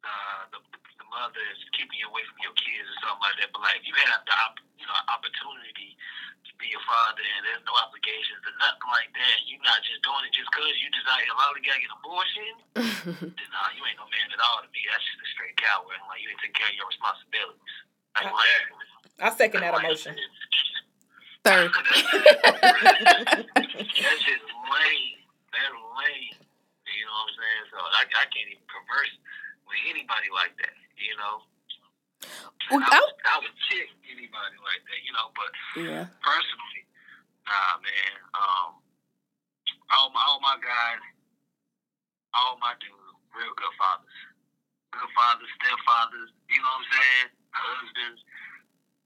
uh, 0.02 0.42
the 0.50 0.60
the 0.74 0.81
mother 1.12 1.44
is 1.52 1.60
keeping 1.76 2.00
you 2.00 2.08
away 2.08 2.24
from 2.26 2.40
your 2.40 2.56
kids 2.56 2.88
or 2.88 2.98
something 3.04 3.24
like 3.28 3.38
that. 3.44 3.52
But 3.52 3.68
like 3.68 3.84
you 3.84 3.92
have 4.08 4.24
the 4.24 4.36
op- 4.48 4.64
you 4.80 4.88
know 4.88 4.96
opportunity 5.12 6.00
to 6.48 6.52
be 6.58 6.72
a 6.74 6.82
father 6.88 7.22
and 7.22 7.46
there's 7.46 7.62
no 7.68 7.76
obligations 7.84 8.42
or 8.48 8.56
nothing 8.58 8.90
like 8.90 9.12
that. 9.14 9.38
You're 9.46 9.62
not 9.62 9.84
just 9.84 10.02
doing 10.02 10.24
it 10.26 10.34
just 10.34 10.50
because 10.50 10.74
you 10.80 10.88
desire 10.90 11.28
to 11.28 11.34
allow 11.36 11.52
the 11.54 11.62
guy 11.62 11.78
get 11.78 11.92
abortion. 11.92 12.54
then 13.36 13.50
nah, 13.52 13.70
you 13.76 13.84
ain't 13.86 14.00
no 14.00 14.08
man 14.08 14.32
at 14.32 14.40
all 14.42 14.64
to 14.64 14.70
me. 14.72 14.82
That's 14.88 15.04
just 15.04 15.20
a 15.22 15.28
straight 15.36 15.60
coward. 15.60 16.00
And, 16.00 16.08
like 16.08 16.24
you 16.24 16.32
ain't 16.32 16.40
take 16.42 16.56
care 16.56 16.72
of 16.72 16.76
your 16.80 16.88
responsibilities. 16.88 17.76
That's 18.16 18.32
what. 18.32 18.48
I 19.22 19.30
second 19.36 19.62
that 19.62 19.76
emotion. 19.78 20.16
Third. 21.46 21.70
That's 21.74 21.86
just 24.22 24.46
lame. 24.46 25.18
That's 25.54 25.74
lame. 25.74 26.38
You 26.90 27.06
know 27.06 27.14
what 27.18 27.30
I'm 27.30 27.34
saying? 27.34 27.66
So 27.74 27.78
I, 27.82 28.02
I 28.06 28.26
can't 28.30 28.46
even 28.50 28.62
converse 28.70 29.14
with 29.72 29.84
anybody 29.88 30.28
like 30.36 30.52
that. 30.60 30.76
You 31.00 31.16
know. 31.16 31.36
Well, 32.70 32.84
I, 32.84 33.00
would, 33.00 33.18
I 33.26 33.36
would 33.42 33.56
chick 33.72 33.90
anybody 34.06 34.58
like 34.60 34.84
that. 34.84 35.00
You 35.02 35.12
know, 35.16 35.28
but 35.32 35.52
yeah. 35.80 36.06
personally, 36.20 36.84
nah, 37.48 37.80
man. 37.80 38.16
Um, 38.36 38.70
all 39.96 40.12
my 40.12 40.22
all 40.28 40.44
my 40.44 40.60
guys, 40.60 41.04
all 42.36 42.60
my 42.60 42.76
dudes, 42.84 43.16
real 43.32 43.56
good 43.56 43.76
fathers, 43.80 44.20
good 44.92 45.12
fathers, 45.16 45.52
stepfathers. 45.60 46.32
You 46.52 46.60
know 46.60 46.68
what 46.68 46.84
I'm 46.84 46.92
saying? 46.92 47.30
Husbands. 47.56 48.22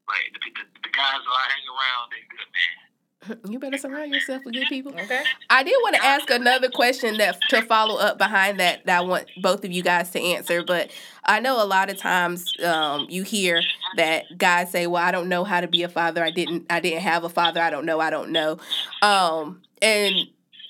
Like 0.06 0.30
the, 0.38 0.42
the, 0.54 0.66
the 0.86 0.94
guys 0.94 1.18
that 1.18 1.34
I 1.34 1.46
hang 1.50 1.66
around, 1.66 2.14
they 2.14 2.22
good, 2.30 2.46
man. 2.46 2.85
You 3.50 3.60
better 3.60 3.78
surround 3.78 4.14
yourself 4.14 4.44
with 4.44 4.54
good 4.54 4.68
people. 4.68 4.92
Okay. 4.92 5.24
I 5.50 5.64
did 5.64 5.76
want 5.82 5.96
to 5.96 6.04
ask 6.04 6.30
another 6.30 6.70
question 6.70 7.18
that 7.18 7.40
to 7.50 7.62
follow 7.62 8.00
up 8.00 8.18
behind 8.18 8.60
that 8.60 8.86
that 8.86 9.00
I 9.00 9.02
want 9.02 9.26
both 9.42 9.64
of 9.64 9.72
you 9.72 9.84
guys 9.84 10.10
to 10.12 10.20
answer. 10.22 10.64
But 10.64 10.92
I 11.24 11.40
know 11.40 11.62
a 11.62 11.66
lot 11.66 11.90
of 11.90 11.98
times 11.98 12.52
um, 12.64 13.08
you 13.10 13.24
hear 13.24 13.62
that 13.98 14.38
guys 14.38 14.72
say, 14.72 14.88
"Well, 14.88 15.04
I 15.04 15.12
don't 15.12 15.30
know 15.30 15.44
how 15.44 15.62
to 15.62 15.68
be 15.68 15.84
a 15.84 15.90
father. 15.90 16.24
I 16.24 16.32
didn't. 16.32 16.66
I 16.70 16.80
didn't 16.80 17.02
have 17.02 17.24
a 17.24 17.30
father. 17.30 17.62
I 17.62 17.70
don't 17.70 17.86
know. 17.86 18.00
I 18.00 18.10
don't 18.10 18.32
know." 18.32 18.58
Um, 19.02 19.62
and 19.82 20.16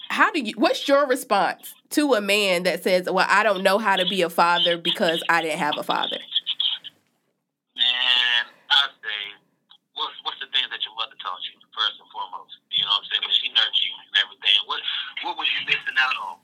how 0.09 0.31
do 0.31 0.39
you? 0.41 0.53
What's 0.57 0.87
your 0.87 1.07
response 1.07 1.73
to 1.91 2.13
a 2.13 2.21
man 2.21 2.63
that 2.63 2.83
says, 2.83 3.09
"Well, 3.09 3.27
I 3.29 3.43
don't 3.43 3.63
know 3.63 3.77
how 3.77 3.95
to 3.95 4.05
be 4.05 4.21
a 4.21 4.29
father 4.29 4.77
because 4.77 5.23
I 5.29 5.41
didn't 5.41 5.59
have 5.59 5.77
a 5.77 5.83
father"? 5.83 6.17
Man, 7.75 8.45
I 8.71 8.87
say, 9.03 9.35
what's 9.95 10.15
what's 10.23 10.39
the 10.39 10.47
things 10.55 10.71
that 10.71 10.79
your 10.85 10.95
mother 10.95 11.15
taught 11.19 11.43
you 11.43 11.59
first 11.75 11.99
and 11.99 12.07
foremost? 12.11 12.55
You 12.71 12.83
know 12.87 12.95
what 12.95 13.03
I'm 13.03 13.07
saying? 13.11 13.23
When 13.27 13.35
she 13.35 13.47
nurtured 13.51 13.83
you 13.83 13.93
and 13.95 14.15
everything, 14.23 14.59
what 15.25 15.41
was 15.41 15.49
you 15.57 15.65
missing 15.65 15.97
out 15.97 16.13
on? 16.21 16.37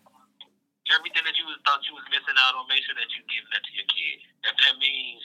Everything 0.90 1.22
that 1.22 1.38
you 1.38 1.46
thought 1.62 1.86
you 1.86 1.94
was 1.94 2.04
missing 2.10 2.34
out 2.42 2.58
on, 2.58 2.66
make 2.66 2.82
sure 2.82 2.98
that 2.98 3.08
you 3.14 3.22
give 3.30 3.46
that 3.54 3.62
to 3.62 3.72
your 3.78 3.86
kid. 3.86 4.18
If 4.50 4.58
that 4.58 4.76
means, 4.82 5.22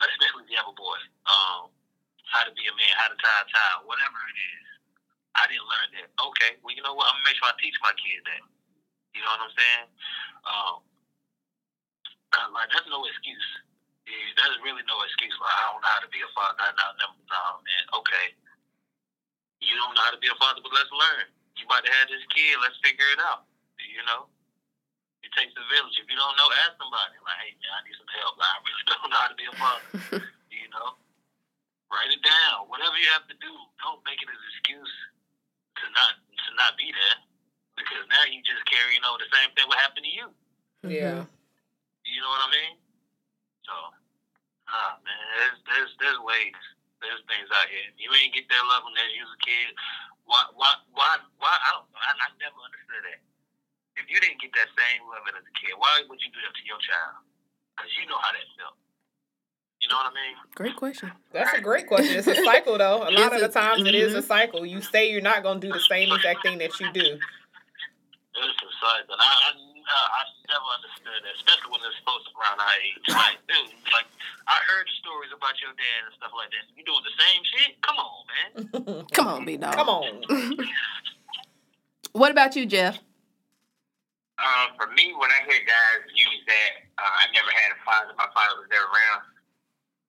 especially 0.00 0.48
if 0.48 0.50
you 0.50 0.56
have 0.56 0.72
a 0.72 0.74
boy, 0.74 0.98
um, 1.28 1.68
how 2.32 2.48
to 2.48 2.52
be 2.56 2.64
a 2.64 2.72
man, 2.72 2.92
how 2.96 3.12
to 3.12 3.18
tie 3.20 3.44
a 3.44 3.46
tie, 3.46 3.84
whatever 3.84 4.16
it 4.32 4.38
is. 4.40 4.66
I 5.36 5.44
didn't 5.52 5.68
learn 5.68 5.88
that. 6.00 6.08
Okay, 6.32 6.56
well, 6.64 6.72
you 6.72 6.80
know 6.80 6.96
what? 6.96 7.12
I'm 7.12 7.20
gonna 7.20 7.28
make 7.28 7.36
sure 7.36 7.52
I 7.52 7.56
teach 7.60 7.76
my 7.84 7.92
kids 8.00 8.24
that. 8.24 8.42
You 9.12 9.20
know 9.20 9.32
what 9.36 9.44
I'm 9.44 9.54
saying? 9.54 9.86
Um, 10.48 10.76
uh, 12.32 12.48
like 12.56 12.72
that's 12.72 12.88
no 12.88 13.04
excuse. 13.04 13.48
There's 14.08 14.58
really 14.64 14.82
no 14.88 14.96
excuse. 15.04 15.36
Like, 15.36 15.52
I 15.52 15.62
don't 15.72 15.80
know 15.84 15.92
how 15.92 16.02
to 16.04 16.10
be 16.10 16.20
a 16.24 16.30
father. 16.32 16.58
I 16.58 16.72
know, 16.74 16.90
never, 17.00 17.16
no, 17.28 17.40
man. 17.62 17.84
Okay. 18.02 18.26
You 19.62 19.78
don't 19.78 19.94
know 19.94 20.04
how 20.04 20.12
to 20.12 20.20
be 20.20 20.26
a 20.26 20.36
father, 20.42 20.58
but 20.58 20.74
let's 20.74 20.90
learn. 20.90 21.28
You 21.62 21.70
about 21.70 21.86
to 21.86 21.94
have 21.94 22.10
this 22.10 22.26
kid. 22.34 22.58
Let's 22.58 22.74
figure 22.82 23.06
it 23.14 23.22
out. 23.22 23.46
You 23.78 24.02
know? 24.02 24.26
It 25.22 25.30
takes 25.38 25.54
a 25.54 25.62
village. 25.70 25.94
If 25.94 26.10
you 26.10 26.18
don't 26.18 26.34
know, 26.34 26.50
ask 26.66 26.74
somebody. 26.74 27.14
Like, 27.22 27.38
hey, 27.46 27.54
man, 27.62 27.70
I 27.78 27.80
need 27.86 27.94
some 27.94 28.10
help. 28.18 28.34
I 28.34 28.50
really 28.66 28.84
don't 28.90 29.06
know 29.06 29.20
how 29.22 29.30
to 29.30 29.38
be 29.38 29.46
a 29.46 29.54
father. 29.54 29.86
you 30.50 30.66
know? 30.74 30.98
Write 31.86 32.10
it 32.10 32.18
down. 32.26 32.66
Whatever 32.66 32.98
you 32.98 33.06
have 33.14 33.30
to 33.30 33.36
do, 33.38 33.52
don't 33.78 34.02
make 34.02 34.18
it 34.18 34.26
an 34.26 34.34
excuse 34.50 34.94
to 35.78 35.84
not 35.94 36.18
to 36.18 36.48
not 36.58 36.74
be 36.74 36.90
there. 36.90 37.18
Because 37.78 38.02
now 38.10 38.26
you 38.26 38.42
just 38.42 38.66
carrying 38.66 39.06
over 39.06 39.22
the 39.22 39.30
same 39.30 39.54
thing 39.54 39.70
what 39.70 39.78
happened 39.78 40.02
to 40.02 40.12
you. 40.12 40.26
Yeah. 40.82 41.22
You 42.02 42.18
know 42.18 42.32
what 42.32 42.48
I 42.48 42.50
mean? 42.50 42.74
So, 43.62 43.74
ah, 44.66 44.98
man, 45.04 45.24
there's 45.38 45.58
there's 45.68 45.92
there's 46.00 46.20
ways, 46.26 46.58
there's 46.98 47.22
things 47.30 47.46
out 47.54 47.70
here. 47.70 47.86
You 48.00 48.10
ain't 48.18 48.34
get 48.34 48.50
that 48.50 48.64
love 48.66 48.82
when 48.82 48.98
you 49.12 49.22
was 49.22 49.36
a 49.36 49.42
kid. 49.44 49.70
Why 50.32 50.48
why 50.56 50.72
why 50.96 51.20
why? 51.36 51.52
I 51.52 51.68
don't. 51.76 51.84
I, 51.92 52.08
I 52.16 52.26
never 52.40 52.56
understood 52.56 53.04
that. 53.04 53.20
If 54.00 54.08
you 54.08 54.16
didn't 54.16 54.40
get 54.40 54.56
that 54.56 54.72
same 54.72 55.04
love 55.04 55.28
as 55.28 55.44
a 55.44 55.54
kid, 55.60 55.76
why 55.76 56.00
would 56.08 56.20
you 56.24 56.32
do 56.32 56.40
that 56.40 56.56
to 56.56 56.64
your 56.64 56.80
child? 56.80 57.20
Because 57.76 57.92
you 58.00 58.08
know 58.08 58.16
how 58.16 58.32
that 58.32 58.48
felt. 58.56 58.80
You 59.84 59.92
know 59.92 60.00
what 60.00 60.08
I 60.08 60.14
mean? 60.16 60.34
Great 60.56 60.76
question. 60.80 61.12
That's 61.36 61.52
a 61.52 61.60
great 61.60 61.84
question. 61.84 62.16
It's 62.16 62.30
a 62.30 62.38
cycle, 62.48 62.78
though. 62.78 63.04
A 63.04 63.12
lot 63.18 63.34
of 63.34 63.44
the 63.44 63.52
times 63.52 63.84
it 63.84 63.92
is 63.94 64.14
a 64.14 64.24
mm-hmm. 64.24 64.26
cycle. 64.26 64.64
You 64.64 64.80
say 64.80 65.10
you're 65.10 65.20
not 65.20 65.42
going 65.42 65.60
to 65.60 65.66
do 65.66 65.72
the 65.72 65.84
same 65.84 66.08
exact 66.08 66.40
thing 66.40 66.56
that 66.58 66.72
you 66.80 66.88
do. 66.94 67.04
It's 67.04 68.62
a 68.62 68.70
cycle. 68.80 69.16
I, 69.18 69.52
I, 69.52 69.71
I 69.88 70.20
never 70.48 70.68
understood 70.78 71.18
that, 71.24 71.34
especially 71.38 71.70
when 71.72 71.80
it's 71.86 71.98
supposed 71.98 72.24
to 72.28 72.32
around 72.38 72.58
our 72.62 72.76
age. 72.82 73.02
Like, 73.10 73.38
dude, 73.48 73.72
like 73.92 74.06
I 74.46 74.56
heard 74.68 74.86
the 74.86 74.96
stories 75.02 75.32
about 75.34 75.56
your 75.60 75.72
dad 75.74 76.00
and 76.08 76.14
stuff 76.16 76.32
like 76.36 76.50
that. 76.54 76.64
You 76.76 76.82
doing 76.86 77.04
the 77.04 77.16
same 77.18 77.40
shit? 77.44 77.70
Come 77.82 77.98
on, 77.98 78.18
man. 78.30 78.46
Come 79.16 79.26
on, 79.28 79.40
big 79.44 79.60
dog. 79.60 79.74
Come 79.74 79.88
on. 79.90 80.06
What 82.12 82.30
about 82.30 82.54
you, 82.56 82.66
Jeff? 82.66 83.00
Um, 84.42 84.74
for 84.76 84.90
me, 84.92 85.14
when 85.16 85.30
I 85.30 85.40
hear 85.46 85.60
guys 85.64 86.02
use 86.12 86.42
that, 86.50 86.72
uh, 86.98 87.06
I 87.06 87.30
never 87.32 87.48
had 87.52 87.72
a 87.72 87.78
father. 87.86 88.12
My 88.18 88.26
father 88.34 88.58
was 88.58 88.68
never 88.68 88.84
around. 88.90 89.22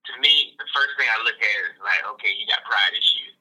To 0.10 0.14
me, 0.20 0.58
the 0.60 0.68
first 0.76 0.98
thing 1.00 1.08
I 1.08 1.16
look 1.24 1.38
at 1.38 1.58
is 1.72 1.78
like, 1.80 2.02
okay, 2.18 2.34
you 2.36 2.44
got 2.50 2.66
pride 2.68 2.92
issues. 2.98 3.34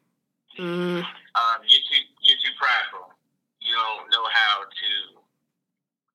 Mm, 0.60 1.00
Um, 1.00 1.58
you're 1.64 1.80
too 1.88 2.02
you're 2.22 2.36
too 2.44 2.52
prideful. 2.60 3.08
You 3.64 3.72
don't 3.72 4.10
know 4.12 4.26
how 4.28 4.68
to 4.68 4.90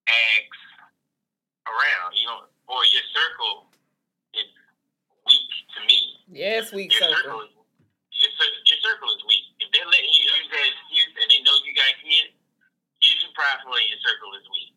act 0.07 0.55
around. 1.67 2.15
You 2.15 2.25
don't, 2.31 2.47
or 2.67 2.81
your 2.91 3.05
circle 3.11 3.67
is 4.33 4.49
weak 5.27 5.51
to 5.75 5.79
me. 5.87 5.99
Yes, 6.31 6.71
weak 6.71 6.91
Your 6.95 7.11
circle. 7.11 7.43
circle, 7.43 7.47
is, 7.47 7.53
your, 8.17 8.31
your 8.67 8.79
circle 8.83 9.09
is 9.15 9.21
weak. 9.27 9.45
If 9.63 9.67
they're 9.75 9.87
letting 9.87 10.11
you 10.11 10.23
use 10.31 10.47
that 10.51 10.65
excuse 10.67 11.13
and 11.21 11.27
they 11.31 11.39
know 11.43 11.55
you 11.63 11.71
got 11.75 11.91
kids, 11.99 12.35
you're 13.03 13.19
too 13.21 13.31
prideful 13.37 13.77
your 13.77 14.01
circle 14.01 14.31
is 14.35 14.45
weak. 14.49 14.73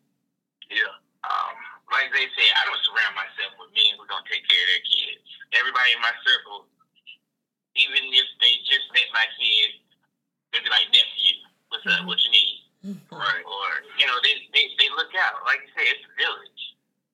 Yeah. 0.71 0.93
Um, 1.27 1.53
like 1.91 2.09
they 2.15 2.25
say, 2.33 2.47
I 2.55 2.61
don't 2.65 2.81
surround 2.87 3.13
myself 3.19 3.51
with 3.59 3.75
men 3.75 3.99
who 3.99 4.07
don't 4.07 4.23
take 4.25 4.45
care 4.47 4.61
of 4.63 4.69
their 4.71 4.85
kids. 4.87 5.25
Everybody 5.57 5.91
in 5.91 6.01
my 6.01 6.15
circle, 6.23 6.71
even 7.75 8.07
if 8.15 8.27
they 8.39 8.53
just 8.63 8.87
met 8.95 9.07
my 9.11 9.27
kid, 9.35 9.69
they'll 10.51 10.63
be 10.63 10.71
like, 10.71 10.87
nephew, 10.95 11.35
what's 11.67 11.83
up? 11.87 12.07
What 12.07 12.19
you 12.23 12.31
need? 12.31 12.57
Right. 13.11 13.43
Or, 13.45 13.67
you 13.99 14.07
know, 14.07 14.17
they, 14.25 14.39
they, 14.55 14.65
they 14.79 14.89
look 14.97 15.11
out. 15.19 15.43
Like 15.45 15.61
you 15.61 15.71
say, 15.75 15.85
it's 15.91 16.01
a 16.07 16.13
village. 16.17 16.63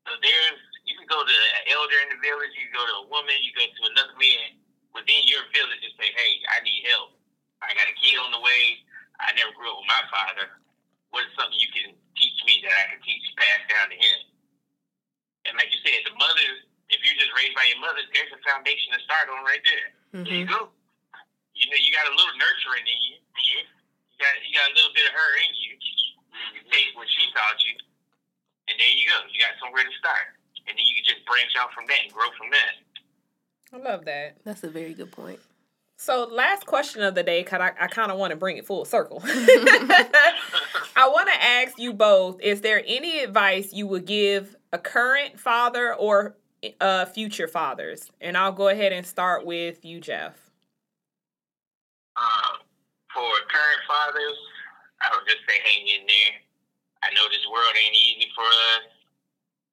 So 0.07 0.15
there's, 0.23 0.61
you 0.87 0.95
can 0.95 1.09
go 1.11 1.19
to 1.19 1.35
an 1.59 1.63
elder 1.75 1.97
in 2.07 2.15
the 2.15 2.19
village, 2.23 2.55
you 2.55 2.71
can 2.71 2.75
go 2.79 2.85
to 2.87 2.95
a 3.03 3.05
woman, 3.11 3.35
you 3.43 3.51
go 3.51 3.65
to 3.67 3.83
another 3.91 4.15
man 4.15 4.55
within 4.95 5.19
your 5.27 5.43
village 5.51 5.83
and 5.83 5.93
say, 5.99 6.07
hey, 6.15 6.33
I 6.53 6.63
need 6.63 6.87
help. 6.87 7.17
I 7.59 7.75
got 7.75 7.89
a 7.91 7.95
kid 7.99 8.15
on 8.21 8.31
the 8.31 8.39
way. 8.39 8.79
I 9.19 9.33
never 9.35 9.51
grew 9.57 9.67
up 9.67 9.81
with 9.83 9.89
my 9.89 10.05
father. 10.07 10.47
What 11.11 11.27
is 11.27 11.33
something 11.35 11.57
you 11.59 11.71
can 11.73 11.91
teach 12.15 12.37
me 12.47 12.63
that 12.63 12.71
I 12.71 12.83
can 12.95 13.01
teach, 13.03 13.25
pass 13.35 13.61
down 13.67 13.91
to 13.91 13.97
him? 13.97 14.17
And 15.47 15.55
like 15.59 15.71
you 15.71 15.79
said, 15.83 16.03
the 16.07 16.15
mother, 16.15 16.47
if 16.91 16.99
you're 17.03 17.19
just 17.19 17.31
raised 17.35 17.55
by 17.55 17.67
your 17.67 17.79
mother, 17.83 18.03
there's 18.11 18.31
a 18.31 18.39
foundation 19.27 19.35
on 19.35 19.43
right 19.43 19.63
there. 19.63 20.23
There 20.23 20.33
you 20.33 20.45
mhm. 20.45 20.49
go. 20.49 20.69
You 21.53 21.65
know, 21.69 21.79
you 21.79 21.91
got 21.91 22.07
a 22.07 22.13
little 22.15 22.37
nurturing 22.37 22.85
in 22.87 22.99
you. 23.11 23.17
You 23.19 24.15
got, 24.19 24.33
you 24.45 24.53
got 24.55 24.71
a 24.71 24.73
little 24.73 24.93
bit 24.93 25.05
of 25.05 25.13
her 25.13 25.31
in 25.43 25.51
you. 25.57 25.73
You 26.53 26.61
take 26.71 26.95
what 26.95 27.07
she 27.09 27.31
taught 27.33 27.57
you, 27.65 27.75
and 28.69 28.77
there 28.77 28.93
you 28.93 29.09
go. 29.09 29.25
You 29.29 29.39
got 29.41 29.57
somewhere 29.59 29.83
to 29.83 29.93
start. 29.97 30.37
And 30.67 30.77
then 30.77 30.85
you 30.85 30.95
can 31.01 31.05
just 31.05 31.25
branch 31.25 31.53
out 31.59 31.73
from 31.73 31.85
that 31.87 31.99
and 32.03 32.13
grow 32.13 32.27
from 32.37 32.49
that. 32.51 32.73
I 33.73 33.77
love 33.77 34.05
that. 34.05 34.37
That's 34.43 34.63
a 34.63 34.69
very 34.69 34.93
good 34.93 35.11
point. 35.11 35.39
So, 35.97 36.29
last 36.29 36.65
question 36.67 37.01
of 37.01 37.15
the 37.15 37.23
day, 37.23 37.41
because 37.41 37.59
I, 37.59 37.71
I 37.79 37.87
kind 37.87 38.11
of 38.11 38.19
want 38.19 38.31
to 38.31 38.37
bring 38.37 38.57
it 38.57 38.67
full 38.67 38.85
circle. 38.85 39.21
I 39.25 41.09
want 41.09 41.27
to 41.29 41.43
ask 41.43 41.79
you 41.79 41.93
both 41.93 42.39
is 42.41 42.61
there 42.61 42.83
any 42.85 43.19
advice 43.19 43.73
you 43.73 43.87
would 43.87 44.05
give 44.05 44.55
a 44.71 44.77
current 44.77 45.39
father 45.39 45.93
or 45.95 46.35
uh, 46.79 47.05
future 47.05 47.47
fathers? 47.47 48.11
And 48.21 48.37
I'll 48.37 48.51
go 48.51 48.69
ahead 48.69 48.93
and 48.93 49.05
start 49.05 49.45
with 49.45 49.83
you, 49.85 49.99
Jeff. 49.99 50.35
Um, 52.17 52.65
for 53.13 53.29
current 53.49 53.83
fathers, 53.85 54.37
I 55.01 55.13
would 55.13 55.25
just 55.29 55.45
say 55.45 55.57
hang 55.61 55.85
in 55.85 56.03
there. 56.09 56.33
I 57.05 57.13
know 57.13 57.25
this 57.29 57.45
world 57.45 57.73
ain't 57.77 57.93
easy 57.93 58.29
for 58.33 58.49
us, 58.77 58.89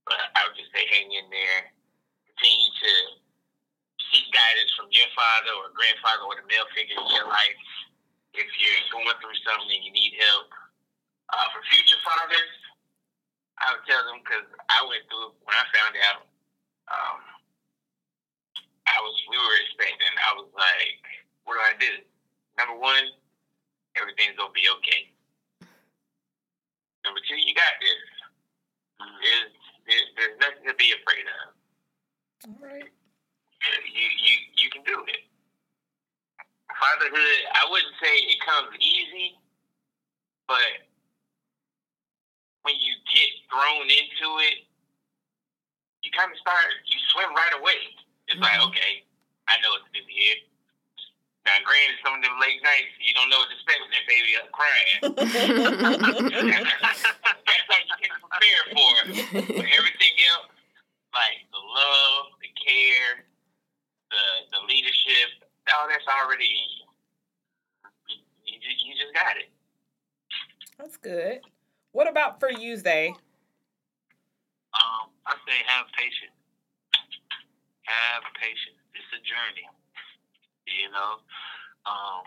but 0.05 0.21
I 0.37 0.45
would 0.45 0.57
just 0.57 0.69
say 0.77 0.85
hang 0.93 1.09
in 1.09 1.27
there. 1.33 1.73
Continue 2.29 2.69
to 2.69 2.93
seek 4.13 4.29
guidance 4.29 4.73
from 4.77 4.93
your 4.93 5.09
father 5.17 5.53
or 5.65 5.73
grandfather 5.73 6.29
or 6.29 6.37
the 6.37 6.47
male 6.47 6.69
figure 6.77 7.01
in 7.01 7.09
your 7.17 7.29
life. 7.29 7.61
if 8.35 8.51
you're 8.59 8.85
going 8.91 9.15
through 9.23 9.39
something 9.47 9.71
and 9.71 9.85
you 9.87 9.95
need 9.95 10.19
help, 10.19 10.51
uh, 11.33 11.47
for 11.55 11.63
future 11.71 12.03
fathers, 12.03 12.53
I 13.63 13.73
would 13.73 13.87
tell 13.87 14.03
them 14.05 14.21
because 14.21 14.45
I 14.69 14.83
went 14.85 15.07
through 15.07 15.39
when 15.47 15.55
I 15.55 15.65
found 15.71 15.95
out. 16.11 16.34
Um, 16.89 17.21
I 18.87 18.97
was 19.01 19.17
we 19.31 19.37
were 19.37 19.59
expecting. 19.65 20.15
I 20.21 20.33
was 20.37 20.49
like, 20.53 21.01
what 21.45 21.57
do 21.57 21.61
I 21.65 21.75
do? 21.81 21.93
Number 22.59 22.77
one, 22.77 23.05
everything's 23.97 24.37
gonna 24.37 24.53
be 24.53 24.69
okay. 24.81 25.11
Number 27.05 27.21
two, 27.29 27.37
you 27.37 27.53
got 27.53 27.75
this. 27.81 28.01
There's, 29.21 29.53
there's, 29.85 30.09
there's 30.17 30.37
nothing 30.41 30.65
to 30.69 30.75
be 30.77 30.93
afraid 30.97 31.25
of. 31.29 31.53
All 32.49 32.61
right. 32.61 32.89
You 32.89 34.07
you 34.21 34.35
you 34.57 34.69
can 34.71 34.85
do 34.85 35.05
it. 35.09 35.25
Fatherhood, 36.69 37.41
I 37.55 37.65
wouldn't 37.71 37.97
say 38.03 38.13
it 38.13 38.41
comes 38.45 38.77
easy, 38.81 39.39
but 40.47 40.85
when 42.63 42.75
you 42.77 42.93
get 43.09 43.31
thrown 43.49 43.89
into 43.89 44.29
it, 44.45 44.69
kind 46.17 46.31
of 46.33 46.39
start 46.39 46.71
you 46.87 46.99
swim 47.13 47.31
right 47.35 47.55
away. 47.59 47.95
It's 48.31 48.41
like 48.41 48.59
okay, 48.73 49.05
I 49.47 49.61
know 49.61 49.71
what 49.77 49.85
to 49.87 49.93
do 49.93 50.03
here. 50.09 50.41
Now, 51.45 51.61
granted, 51.61 52.01
some 52.01 52.17
of 52.17 52.25
them 52.25 52.41
late 52.41 52.57
nights, 52.65 52.97
you 53.05 53.13
don't 53.13 53.29
know 53.29 53.37
what 53.37 53.53
to 53.53 53.57
expect 53.61 53.77
when 53.85 53.93
that 53.93 54.09
baby 54.09 54.33
up 54.41 54.49
crying. 54.49 55.13
That's 57.45 57.69
how 57.69 57.81
you 57.85 57.97
can 58.01 58.17
prepare 58.17 58.65
for. 58.73 58.95
But 59.61 59.69
everything 59.77 60.15
else, 60.33 60.49
like 61.13 61.45
the 61.53 61.61
love, 61.61 62.33
the 62.41 62.49
care, 62.57 63.29
the 64.09 64.25
the 64.57 64.61
leadership, 64.73 65.45
all 65.73 65.89
that's 65.89 66.09
already 66.09 66.45
in 66.45 66.69
you. 66.81 66.87
You, 68.09 68.17
you, 68.45 68.57
just, 68.61 68.81
you 68.87 68.95
just 68.97 69.15
got 69.15 69.37
it. 69.37 69.49
That's 70.79 70.97
good. 70.97 71.41
What 71.93 72.09
about 72.09 72.41
for 72.41 72.51
you, 72.51 72.77
Zay? 72.77 73.15
Um, 74.75 75.14
I 75.27 75.35
say 75.49 75.59
have 75.67 75.89
patience. 75.97 76.37
Have 77.89 78.25
patience. 78.37 78.81
It's 78.93 79.11
a 79.17 79.21
journey. 79.25 79.69
You 80.69 80.89
know, 80.93 81.21
um, 81.85 82.25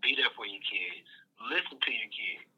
be 0.00 0.16
there 0.16 0.32
for 0.36 0.48
your 0.48 0.62
kids. 0.64 1.08
Listen 1.40 1.76
to 1.80 1.92
your 1.92 2.10
kids. 2.12 2.48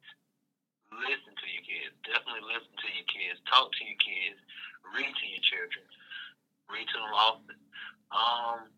Listen 0.95 1.35
to 1.35 1.47
your 1.51 1.65
kids. 1.67 1.93
Definitely 2.07 2.47
listen 2.47 2.75
to 2.79 2.89
your 2.95 3.09
kids. 3.11 3.39
Talk 3.51 3.71
to 3.75 3.83
your 3.85 3.99
kids. 3.99 4.39
Read 4.95 5.11
to 5.11 5.27
your 5.27 5.43
children. 5.45 5.87
Read 6.71 6.87
to 6.89 6.99
them 6.99 7.15
often. 7.15 7.59
Um, 8.15 8.71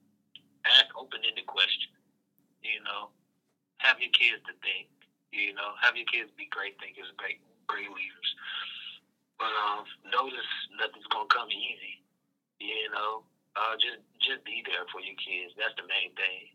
ask 0.66 0.88
open-ended 0.96 1.46
questions. 1.46 1.94
You 2.64 2.82
know, 2.84 3.12
have 3.78 4.00
your 4.00 4.12
kids 4.12 4.42
to 4.48 4.54
think. 4.60 4.88
You 5.32 5.54
know, 5.54 5.78
have 5.80 5.94
your 5.94 6.08
kids 6.10 6.28
be 6.36 6.50
great 6.50 6.74
thinkers, 6.82 7.08
great, 7.16 7.38
great 7.70 7.88
leaders. 7.88 8.28
But 9.40 9.52
um, 9.56 9.88
notice 10.04 10.52
nothing's 10.76 11.08
gonna 11.08 11.32
come 11.32 11.48
easy. 11.48 12.04
You 12.60 12.92
know, 12.92 13.24
uh, 13.56 13.72
just 13.80 14.04
just 14.20 14.44
be 14.44 14.60
there 14.68 14.84
for 14.92 15.00
your 15.00 15.16
kids. 15.16 15.56
That's 15.56 15.72
the 15.80 15.88
main 15.88 16.12
thing. 16.12 16.52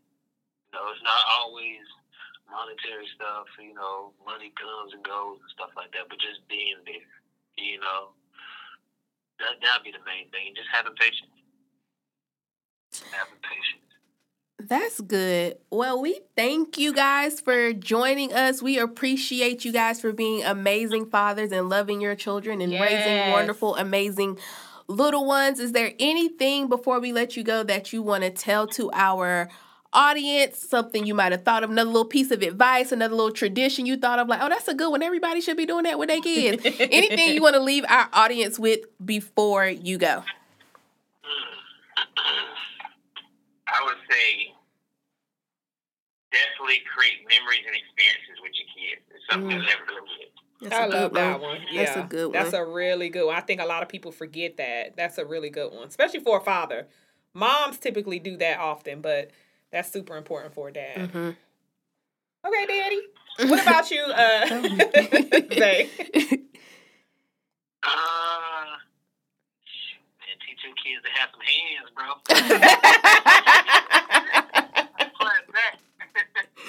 You 0.70 0.78
know, 0.78 0.86
it's 0.94 1.02
not 1.02 1.18
always 1.42 1.82
monetary 2.46 3.10
stuff. 3.18 3.50
You 3.58 3.74
know, 3.74 4.14
money 4.22 4.54
comes 4.54 4.94
and 4.94 5.02
goes 5.02 5.42
and 5.42 5.50
stuff 5.50 5.74
like 5.74 5.90
that. 5.98 6.06
But 6.06 6.22
just 6.22 6.46
being 6.46 6.78
there. 6.86 7.10
You 7.58 7.82
know, 7.82 8.14
that 9.42 9.58
that'd 9.58 9.82
be 9.82 9.90
the 9.90 10.06
main 10.06 10.30
thing. 10.30 10.54
Just 10.54 10.70
having 10.70 10.94
patience. 10.94 11.34
Having 13.10 13.42
patience. 13.42 13.85
That's 14.68 15.00
good. 15.00 15.58
Well, 15.70 16.00
we 16.00 16.20
thank 16.34 16.76
you 16.76 16.92
guys 16.92 17.40
for 17.40 17.72
joining 17.72 18.32
us. 18.32 18.60
We 18.60 18.78
appreciate 18.78 19.64
you 19.64 19.70
guys 19.70 20.00
for 20.00 20.12
being 20.12 20.42
amazing 20.42 21.06
fathers 21.06 21.52
and 21.52 21.68
loving 21.68 22.00
your 22.00 22.16
children 22.16 22.60
and 22.60 22.72
raising 22.72 23.32
wonderful, 23.32 23.76
amazing 23.76 24.38
little 24.88 25.24
ones. 25.24 25.60
Is 25.60 25.70
there 25.70 25.92
anything 26.00 26.68
before 26.68 26.98
we 26.98 27.12
let 27.12 27.36
you 27.36 27.44
go 27.44 27.62
that 27.62 27.92
you 27.92 28.02
want 28.02 28.24
to 28.24 28.30
tell 28.30 28.66
to 28.68 28.90
our 28.92 29.48
audience? 29.92 30.58
Something 30.58 31.06
you 31.06 31.14
might 31.14 31.30
have 31.30 31.44
thought 31.44 31.62
of, 31.62 31.70
another 31.70 31.90
little 31.90 32.04
piece 32.04 32.32
of 32.32 32.42
advice, 32.42 32.90
another 32.90 33.14
little 33.14 33.32
tradition 33.32 33.86
you 33.86 33.96
thought 33.96 34.18
of, 34.18 34.26
like, 34.26 34.40
oh, 34.42 34.48
that's 34.48 34.66
a 34.66 34.74
good 34.74 34.90
one. 34.90 35.02
Everybody 35.02 35.40
should 35.40 35.56
be 35.56 35.66
doing 35.66 35.84
that 35.84 35.96
with 35.96 36.08
their 36.08 36.20
kids. 36.20 36.64
anything 36.80 37.34
you 37.34 37.42
want 37.42 37.54
to 37.54 37.62
leave 37.62 37.84
our 37.88 38.08
audience 38.12 38.58
with 38.58 38.80
before 39.04 39.66
you 39.66 39.96
go? 39.96 40.24
I 43.68 43.84
would 43.84 43.96
say 44.10 44.55
definitely 46.36 46.80
create 46.92 47.24
memories 47.28 47.64
and 47.66 47.74
experiences 47.76 48.36
with 48.44 48.52
your 48.56 48.68
kids. 48.76 49.02
It's 49.14 49.24
something 49.30 49.48
Mm. 49.48 49.52
you'll 49.56 49.64
never 49.72 49.84
forget. 49.86 50.30
That's 50.60 50.74
I 50.76 50.84
a 50.84 50.88
love 50.88 51.12
that 51.14 51.40
one. 51.40 51.50
one. 51.50 51.66
Yeah, 51.70 51.84
That's 51.84 51.96
a 51.96 52.02
good 52.08 52.24
one. 52.26 52.32
That's 52.32 52.52
a 52.54 52.64
really 52.64 53.08
good 53.08 53.26
one. 53.26 53.36
I 53.36 53.40
think 53.40 53.60
a 53.60 53.66
lot 53.66 53.82
of 53.82 53.88
people 53.88 54.10
forget 54.12 54.56
that. 54.56 54.96
That's 54.96 55.18
a 55.18 55.24
really 55.24 55.50
good 55.50 55.72
one, 55.72 55.86
especially 55.88 56.20
for 56.20 56.38
a 56.38 56.40
father. 56.40 56.88
Moms 57.34 57.78
typically 57.78 58.18
do 58.18 58.36
that 58.38 58.58
often, 58.58 59.00
but 59.02 59.30
that's 59.70 59.90
super 59.92 60.16
important 60.16 60.54
for 60.54 60.68
a 60.68 60.72
dad. 60.72 61.10
hmm 61.10 61.30
Okay, 62.46 62.66
Daddy. 62.66 63.00
What 63.50 63.60
about 63.60 63.90
you, 63.90 64.00
uh, 64.02 64.46
Zay? 65.58 65.90
Uh, 67.82 68.64
man, 70.22 70.38
teach 70.46 70.64
your 70.64 70.74
kids 70.82 71.02
to 71.04 71.10
have 71.12 71.28
some 71.32 71.44
hands, 71.44 71.90
bro. 71.94 72.06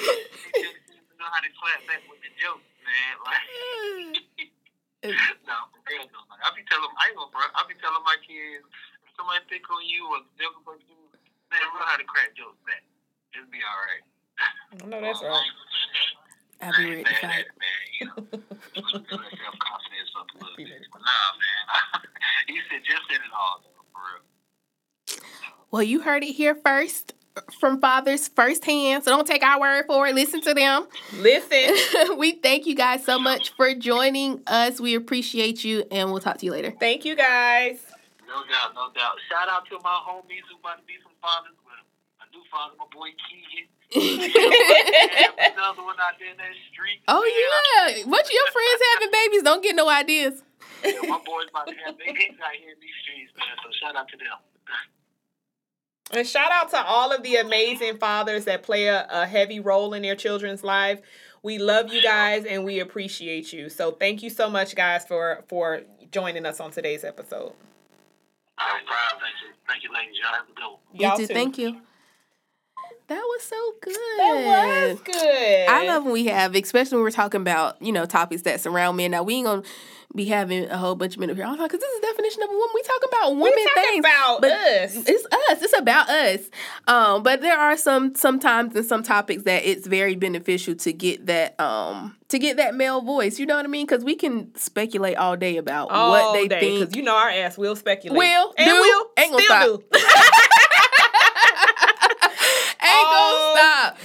clap 0.08 0.24
back. 0.24 0.55
Teach 0.55 0.64
your 0.64 0.76
kids 0.88 1.05
to 1.12 1.14
know 1.20 1.28
how 1.28 1.41
to 1.43 1.51
clap 1.60 1.82
back 1.88 2.01
with 2.08 2.22
the 2.24 2.32
jokes, 2.39 2.68
man. 2.88 3.14
Like, 3.28 3.43
no, 5.47 5.55
for 5.72 5.80
real 5.86 6.08
though. 6.10 6.26
Like, 6.32 6.41
I 6.41 6.49
be 6.55 6.64
telling, 6.66 6.89
I 6.97 7.12
ain't 7.12 7.18
gonna, 7.20 7.32
bro. 7.32 7.43
I 7.53 7.62
be 7.68 7.76
telling 7.78 8.03
my 8.08 8.18
kids, 8.24 8.66
if 9.05 9.12
somebody 9.20 9.43
pick 9.51 9.68
on 9.70 9.84
you 9.86 10.08
or 10.10 10.24
joke 10.39 10.58
about 10.64 10.80
you, 10.88 10.97
man, 11.51 11.62
learn 11.76 11.86
how 11.86 11.99
to 11.99 12.08
crack 12.08 12.34
jokes 12.34 12.58
back. 12.66 12.82
Just 13.36 13.51
be 13.51 13.60
all 13.62 13.80
right. 13.84 14.03
I 14.39 14.86
know 14.88 15.01
that's 15.01 15.22
right. 15.22 15.51
I'll 16.62 16.74
be 16.78 16.89
ready 16.89 17.03
to 17.03 17.10
Man, 17.10 17.22
fight. 17.22 17.45
man, 17.53 17.82
you 17.99 18.05
know, 18.08 18.16
self 18.26 19.58
confidence 19.62 20.12
up 20.18 20.26
a 20.34 20.38
little 20.41 20.58
bit. 20.58 20.82
But 20.91 21.01
nah, 21.01 21.30
man. 21.38 22.01
he 22.47 22.58
said 22.70 22.82
just 22.82 23.03
said 23.10 23.22
it 23.22 23.34
all, 23.36 23.62
though, 23.62 23.86
for 23.93 24.01
real. 24.01 25.22
Well, 25.70 25.84
you 25.84 26.01
heard 26.01 26.24
it 26.24 26.34
here 26.34 26.55
first 26.55 27.14
from 27.60 27.80
fathers 27.82 28.28
firsthand. 28.28 29.04
So 29.04 29.12
don't 29.12 29.28
take 29.28 29.44
our 29.44 29.60
word 29.60 29.86
for 29.88 30.08
it. 30.08 30.16
Listen 30.16 30.42
to 30.42 30.54
them. 30.54 30.88
Listen, 31.16 32.18
we 32.18 32.34
thank 32.34 32.66
you 32.66 32.76
guys 32.76 33.04
so 33.06 33.20
much 33.20 33.54
for 33.56 33.74
joining 33.76 34.42
us. 34.48 34.80
We 34.80 34.96
appreciate 34.96 35.64
you, 35.64 35.84
and 35.92 36.12
we'll 36.12 36.22
talk 36.22 36.38
to 36.40 36.46
you 36.46 36.52
later. 36.52 36.74
thank 36.80 37.06
you 37.06 37.16
guys. 37.16 37.80
No 38.28 38.44
doubt, 38.52 38.76
no 38.76 38.90
doubt. 38.94 39.16
Shout 39.30 39.48
out 39.50 39.66
to 39.70 39.80
my 39.84 40.00
homies 40.06 40.44
who 40.52 40.60
about 40.60 40.78
to 40.80 40.84
be 40.86 40.96
some 41.02 41.14
fathers. 41.22 41.56
Well, 41.64 41.76
my 42.20 42.26
new 42.34 42.44
father, 42.52 42.76
my 42.78 42.86
boy 42.92 43.10
Keegan. 43.24 43.68
Another 43.96 45.84
one 45.84 45.96
out 45.96 46.20
there 46.20 46.32
in 46.32 46.38
that 46.38 46.52
street. 46.72 47.00
oh 47.08 47.24
man. 47.24 47.98
yeah, 47.98 48.04
bunch 48.04 48.26
of 48.28 48.32
your 48.36 48.52
friends 48.52 48.82
having 48.94 49.12
babies. 49.12 49.44
Don't 49.44 49.64
get 49.64 49.76
no 49.76 49.88
ideas. 49.88 50.44
Yeah, 50.84 50.92
my 51.08 51.20
boys 51.24 51.48
about 51.50 51.68
to 51.68 51.74
have 51.86 51.98
babies 51.98 52.36
out 52.44 52.52
here 52.60 52.76
in 52.76 52.80
these 52.84 52.98
streets, 53.02 53.32
man. 53.40 53.48
So 53.64 53.72
shout 53.80 53.96
out 53.96 54.10
to 54.10 54.18
them. 54.18 54.36
And 56.12 56.26
shout 56.26 56.51
out 56.51 56.70
to 56.72 56.82
all 56.82 57.12
of 57.12 57.22
the 57.24 57.36
amazing 57.36 57.97
fathers 57.97 58.45
that 58.45 58.64
play 58.64 58.86
a, 58.88 59.08
a 59.10 59.26
heavy 59.26 59.60
role 59.60 59.93
in 59.93 60.01
their 60.01 60.16
children's 60.16 60.64
life. 60.64 61.01
We 61.43 61.58
love 61.58 61.93
you 61.93 62.01
guys 62.01 62.45
and 62.45 62.64
we 62.64 62.80
appreciate 62.80 63.51
you. 63.53 63.70
So 63.70 63.91
thank 63.91 64.24
you 64.24 64.30
so 64.30 64.49
much, 64.49 64.76
guys, 64.76 65.05
for 65.05 65.43
for 65.47 65.82
joining 66.12 66.45
us 66.45 66.60
on 66.60 66.72
today's 66.72 67.03
episode. 67.03 67.53
No 68.58 68.66
problem. 68.86 69.22
Thank 69.22 69.36
you, 69.43 69.53
thank 69.68 69.84
you, 69.84 69.93
ladies. 69.93 70.16
Y'all 70.22 70.34
have 70.34 70.49
a 70.49 70.53
good 70.53 70.64
one. 70.64 70.80
You 70.93 71.08
Y'all 71.08 71.18
too. 71.18 71.28
too. 71.28 71.34
Thank 71.34 71.58
you. 71.58 71.82
That 73.08 73.22
was 73.22 73.41
so 73.41 73.74
good. 73.82 73.95
That 73.95 74.88
was 74.91 75.01
good. 75.01 75.70
I 75.70 75.88
love 75.88 76.03
when 76.03 76.12
we 76.12 76.26
have, 76.26 76.53
especially 76.55 76.97
when 76.97 77.03
we're 77.03 77.12
talking 77.12 77.39
about, 77.39 77.82
you 77.82 77.93
know, 77.93 78.05
topics 78.05 78.41
that 78.41 78.60
surround 78.60 78.97
men. 78.97 79.12
Now 79.12 79.24
we 79.24 79.36
ain't 79.36 79.45
gonna 79.45 79.64
be 80.14 80.26
having 80.26 80.70
a 80.70 80.78
whole 80.78 80.95
bunch 80.95 81.14
of 81.14 81.20
men 81.22 81.30
up 81.30 81.38
here. 81.38 81.45
I 81.45 81.49
don't 81.49 81.58
know, 81.58 81.66
because 81.66 81.80
this 81.80 81.89
is 81.89 82.01
the 82.01 82.08
definition 82.08 82.43
of 82.43 82.49
a 82.49 82.53
woman. 82.53 82.70
We 82.74 82.82
talk 82.84 83.01
about 83.08 83.30
women 83.30 83.53
we 83.55 83.68
talking 83.68 83.84
things. 83.91 83.99
about 84.05 84.41
but 84.41 84.51
us. 84.51 84.95
It's 85.08 85.26
us. 85.26 85.62
It's 85.62 85.78
about 85.78 86.10
us. 86.10 86.41
Um, 86.88 87.24
but 87.24 87.39
there 87.39 87.58
are 87.58 87.78
some 87.78 88.14
sometimes 88.16 88.76
and 88.76 88.86
some 88.86 89.03
topics 89.03 89.43
that 89.43 89.64
it's 89.66 89.88
very 89.88 90.16
beneficial 90.16 90.76
to 90.76 90.91
get 90.91 91.28
that 91.28 91.58
um 91.62 92.18
to 92.28 92.39
get 92.39 92.58
that 92.58 92.76
male 92.76 93.01
voice. 93.01 93.39
You 93.39 93.45
know 93.45 93.55
what 93.55 93.64
I 93.66 93.70
mean? 93.70 93.86
Because 93.86 94.03
we 94.03 94.16
can 94.16 94.53
speculate 94.55 95.16
all 95.16 95.38
day 95.38 95.55
about 95.55 95.91
all 95.91 96.12
what 96.12 96.34
they 96.34 96.49
day, 96.49 96.60
think. 96.60 96.80
because 96.82 96.95
you 96.97 97.03
know 97.03 97.16
our 97.16 97.30
ass 97.30 97.58
will 97.58 97.76
speculate. 97.78 98.18
Will, 98.18 98.53
and 98.58 98.70
do, 98.70 98.74
will 98.74 99.08
ain't 99.18 99.32
gonna 99.32 99.43
still 99.43 99.84
stop. 99.91 100.01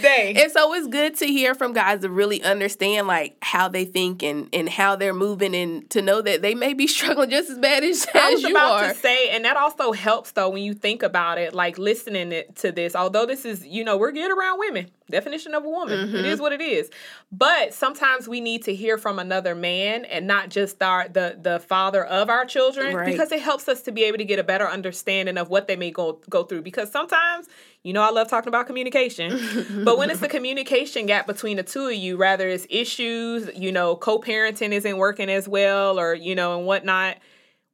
day. 0.03 0.35
And 0.37 0.51
so 0.53 0.73
it's 0.75 0.89
good 0.89 1.17
to 1.17 1.27
hear 1.27 1.55
from 1.55 1.73
guys 1.73 2.01
to 2.01 2.11
really 2.11 2.43
understand 2.43 3.07
like 3.07 3.37
how 3.43 3.69
they 3.69 3.85
think 3.85 4.23
and 4.23 4.49
and 4.53 4.69
how 4.69 4.97
they're 4.97 5.15
moving 5.15 5.55
and 5.55 5.89
to 5.91 6.03
know 6.03 6.21
that 6.21 6.43
they 6.43 6.55
may 6.55 6.75
be 6.75 6.87
struggling 6.89 7.31
just 7.31 7.51
as 7.51 7.59
bad 7.59 7.85
as, 7.85 8.07
I 8.15 8.29
as 8.29 8.35
was 8.35 8.43
you 8.43 8.51
about 8.51 8.85
are. 8.85 8.93
to 8.93 8.99
say, 8.99 9.31
and 9.31 9.45
that 9.45 9.57
also 9.57 9.93
helps 9.93 10.33
though 10.33 10.51
when 10.51 10.63
you 10.63 10.75
think 10.75 11.03
about 11.03 11.39
it, 11.39 11.55
like 11.55 11.79
listening 11.79 12.33
it, 12.33 12.57
to 12.57 12.73
this. 12.73 12.95
Although 12.95 13.27
this 13.27 13.45
is, 13.45 13.67
you 13.67 13.85
know, 13.85 13.97
we're 13.97 14.13
geared 14.13 14.37
around 14.37 14.59
women. 14.59 14.91
Definition 15.13 15.55
of 15.55 15.65
a 15.65 15.69
woman. 15.69 16.01
It 16.01 16.07
Mm-hmm. 16.09 16.25
is 16.25 16.41
what 16.41 16.53
it 16.53 16.61
is. 16.61 16.91
But 17.31 17.73
sometimes 17.75 18.27
we 18.27 18.41
need 18.41 18.65
to 18.65 18.75
hear 18.75 18.99
from 18.99 19.19
another 19.21 19.55
man 19.55 20.05
and 20.07 20.27
not 20.27 20.49
just 20.49 20.83
our 20.83 21.07
the 21.09 21.39
the 21.41 21.61
father 21.61 22.05
of 22.05 22.29
our 22.29 22.45
children 22.45 22.95
Right. 22.97 23.07
because 23.07 23.31
it 23.31 23.41
helps 23.41 23.69
us 23.69 23.83
to 23.83 23.93
be 23.93 24.03
able 24.05 24.19
to 24.19 24.25
get 24.25 24.39
a 24.41 24.45
better 24.45 24.67
understanding 24.69 25.39
of 25.39 25.49
what 25.49 25.69
they 25.69 25.77
may 25.77 25.91
go 25.93 26.19
go 26.29 26.43
through. 26.43 26.63
Because 26.63 26.91
sometimes, 26.91 27.47
you 27.85 27.93
know, 27.93 28.03
I 28.03 28.11
love 28.11 28.29
talking 28.29 28.49
about 28.49 28.67
communication, 28.67 29.39
but 29.85 29.97
when 29.99 30.11
it's 30.11 30.21
the 30.21 30.29
communication 30.29 31.07
gap 31.07 31.27
between 31.27 31.57
the 31.59 31.63
two 31.63 31.87
of 31.87 31.95
you, 31.95 32.17
rather 32.17 32.49
it's 32.49 32.67
issues, 32.69 33.49
you 33.57 33.71
know, 33.71 33.95
co-parenting 33.97 34.73
isn't 34.73 34.97
working 34.97 35.31
as 35.31 35.49
well, 35.49 35.99
or 36.01 36.15
you 36.15 36.35
know, 36.35 36.57
and 36.59 36.67
whatnot 36.67 37.19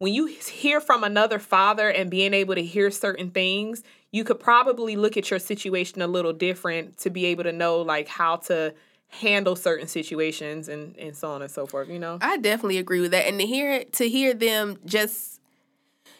when 0.01 0.15
you 0.15 0.27
hear 0.27 0.81
from 0.81 1.03
another 1.03 1.41
father 1.41 1.89
and 1.89 2.09
being 2.09 2.33
able 2.33 2.55
to 2.55 2.63
hear 2.63 2.89
certain 2.89 3.31
things, 3.33 3.83
you 4.11 4.25
could 4.25 4.41
probably 4.41 4.97
look 4.97 5.17
at 5.17 5.31
your 5.31 5.39
situation 5.39 6.01
a 6.03 6.07
little 6.07 6.33
different 6.33 6.99
to 6.99 7.11
be 7.11 7.27
able 7.27 7.45
to 7.45 7.53
know 7.53 7.81
like 7.83 8.09
how 8.09 8.37
to 8.37 8.75
handle 9.09 9.57
certain 9.57 9.87
situations 9.87 10.69
and 10.69 10.97
and 10.99 11.17
so 11.17 11.31
on 11.31 11.43
and 11.43 11.51
so 11.51 11.67
forth, 11.67 11.89
you 11.89 11.99
know? 11.99 12.19
I 12.21 12.37
definitely 12.39 12.79
agree 12.79 13.01
with 13.01 13.11
that. 13.13 13.27
And 13.27 13.39
to 13.41 13.47
hear 13.47 13.85
to 13.85 14.09
hear 14.09 14.35
them 14.35 14.79
just 14.85 15.41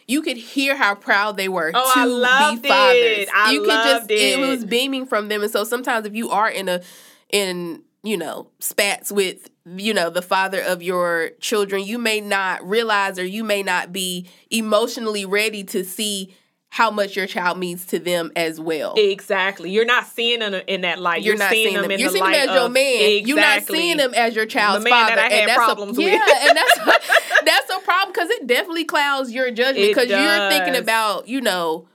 you 0.07 0.21
could 0.23 0.37
hear 0.37 0.75
how 0.75 0.95
proud 0.95 1.37
they 1.37 1.47
were 1.49 1.71
Oh, 1.73 1.91
to 1.93 1.99
I 1.99 2.05
loved 2.05 2.63
be 2.63 2.67
fathers. 2.69 3.17
it. 3.19 3.29
I 3.33 3.51
you 3.51 3.59
could 3.61 3.69
just 3.69 4.01
loved 4.01 4.11
it. 4.11 4.39
was 4.39 4.65
beaming 4.65 5.05
from 5.05 5.27
them. 5.27 5.43
And 5.43 5.51
so 5.51 5.63
sometimes 5.63 6.05
if 6.07 6.15
you 6.15 6.29
are 6.31 6.49
in 6.49 6.67
a 6.67 6.81
in 7.29 7.83
you 8.01 8.17
know 8.17 8.47
spats 8.59 9.11
with 9.11 9.49
you 9.65 9.93
know 9.93 10.09
the 10.09 10.21
father 10.23 10.61
of 10.61 10.81
your 10.81 11.31
children, 11.39 11.83
you 11.83 11.99
may 11.99 12.21
not 12.21 12.67
realize 12.67 13.19
or 13.19 13.25
you 13.25 13.43
may 13.43 13.61
not 13.61 13.91
be 13.93 14.27
emotionally 14.49 15.25
ready 15.25 15.63
to 15.65 15.83
see 15.83 16.35
how 16.71 16.91
much 16.91 17.15
your 17.15 17.25
child 17.25 17.57
means 17.57 17.85
to 17.87 17.97
them 17.99 18.31
as 18.35 18.59
well. 18.59 18.93
Exactly. 18.95 19.71
You're 19.71 19.85
not 19.85 20.05
seeing 20.05 20.39
them 20.39 20.53
in 20.67 20.81
that 20.81 20.99
light. 20.99 21.23
You're, 21.23 21.35
not 21.35 21.49
seeing 21.49 21.73
them. 21.73 21.89
in 21.89 21.99
You're 21.99 22.09
the 22.09 22.13
seeing 22.19 22.25
them 22.31 22.49
as 22.49 22.55
your 22.55 22.69
man. 22.69 23.27
You're 23.27 23.37
not 23.37 23.63
seeing 23.63 23.97
them 23.97 24.13
as 24.13 24.35
your 24.35 24.45
child's 24.45 24.83
The 24.83 24.89
man 24.91 25.03
father. 25.03 25.15
that 25.15 25.31
I 25.31 25.33
had 25.33 25.39
and 25.41 25.49
that's 25.49 25.57
problems 25.57 25.97
a, 25.97 26.01
with. 26.01 26.13
Yeah, 26.13 26.47
and 26.49 26.57
that's 26.57 26.77
that's 27.45 27.69
a 27.75 27.79
problem 27.79 28.13
because 28.13 28.29
it 28.29 28.45
definitely 28.47 28.85
clouds 28.85 29.31
your 29.31 29.49
judgment 29.51 29.87
because 29.89 30.09
you're 30.09 30.49
thinking 30.49 30.75
about 30.75 31.27
you 31.27 31.41
know 31.41 31.87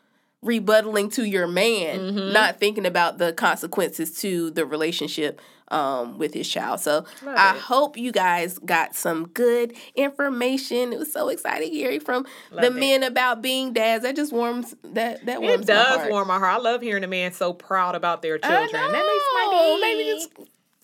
rebuttaling 0.44 1.12
to 1.14 1.24
your 1.24 1.46
man, 1.46 1.98
Mm-hmm. 1.98 2.32
not 2.32 2.58
thinking 2.60 2.84
about 2.84 3.18
the 3.18 3.32
consequences 3.32 4.18
to 4.20 4.50
the 4.50 4.66
relationship 4.66 5.40
um, 5.68 6.18
with 6.18 6.34
his 6.34 6.48
child. 6.48 6.80
So 6.80 7.04
Love 7.24 7.36
I 7.36 7.54
it. 7.56 7.60
hope 7.62 7.96
you 7.96 8.12
guys 8.12 8.58
got 8.58 8.94
some 8.94 9.28
good 9.28 9.74
information. 9.94 10.92
It 10.92 10.98
was 10.98 11.12
so 11.12 11.28
exciting 11.28 11.72
hearing 11.72 12.00
from 12.00 12.26
the 12.50 12.66
it. 12.66 12.72
men 12.74 13.02
about 13.02 13.42
being 13.42 13.72
dads. 13.72 14.02
That 14.04 14.16
just 14.16 14.32
warms 14.32 14.74
that 14.84 15.24
that 15.26 15.40
warms 15.40 15.54
It 15.54 15.68
my 15.68 15.74
does 15.74 15.96
heart. 15.98 16.10
warm 16.10 16.28
my 16.28 16.38
heart. 16.38 16.54
I 16.54 16.58
love 16.58 16.82
hearing 16.82 17.04
a 17.04 17.08
man 17.08 17.32
so 17.32 17.52
proud 17.52 17.94
about 17.94 18.22
their 18.22 18.38
children. 18.38 18.70
That 18.72 18.92
makes 18.92 19.24
my 19.34 19.48
day. 19.50 19.78
Maybe 19.80 20.04
just 20.10 20.30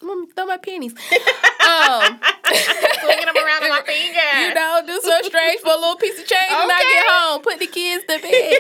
let 0.03 0.19
me 0.19 0.27
throw 0.35 0.47
my 0.47 0.57
pennies. 0.57 0.93
um, 1.61 2.21
swinging 3.01 3.27
them 3.27 3.37
around 3.37 3.69
my 3.69 3.83
finger. 3.87 4.21
you 4.41 4.55
know, 4.55 4.81
do 4.87 5.01
something 5.01 5.31
strange 5.31 5.61
for 5.61 5.71
a 5.71 5.77
little 5.77 5.97
piece 5.97 6.19
of 6.19 6.27
change 6.27 6.51
when 6.51 6.71
I 6.71 6.81
get 6.81 7.07
home. 7.09 7.43
Put 7.43 7.59
the 7.59 7.67
kids 7.67 8.05
to 8.07 8.19
bed. 8.21 8.55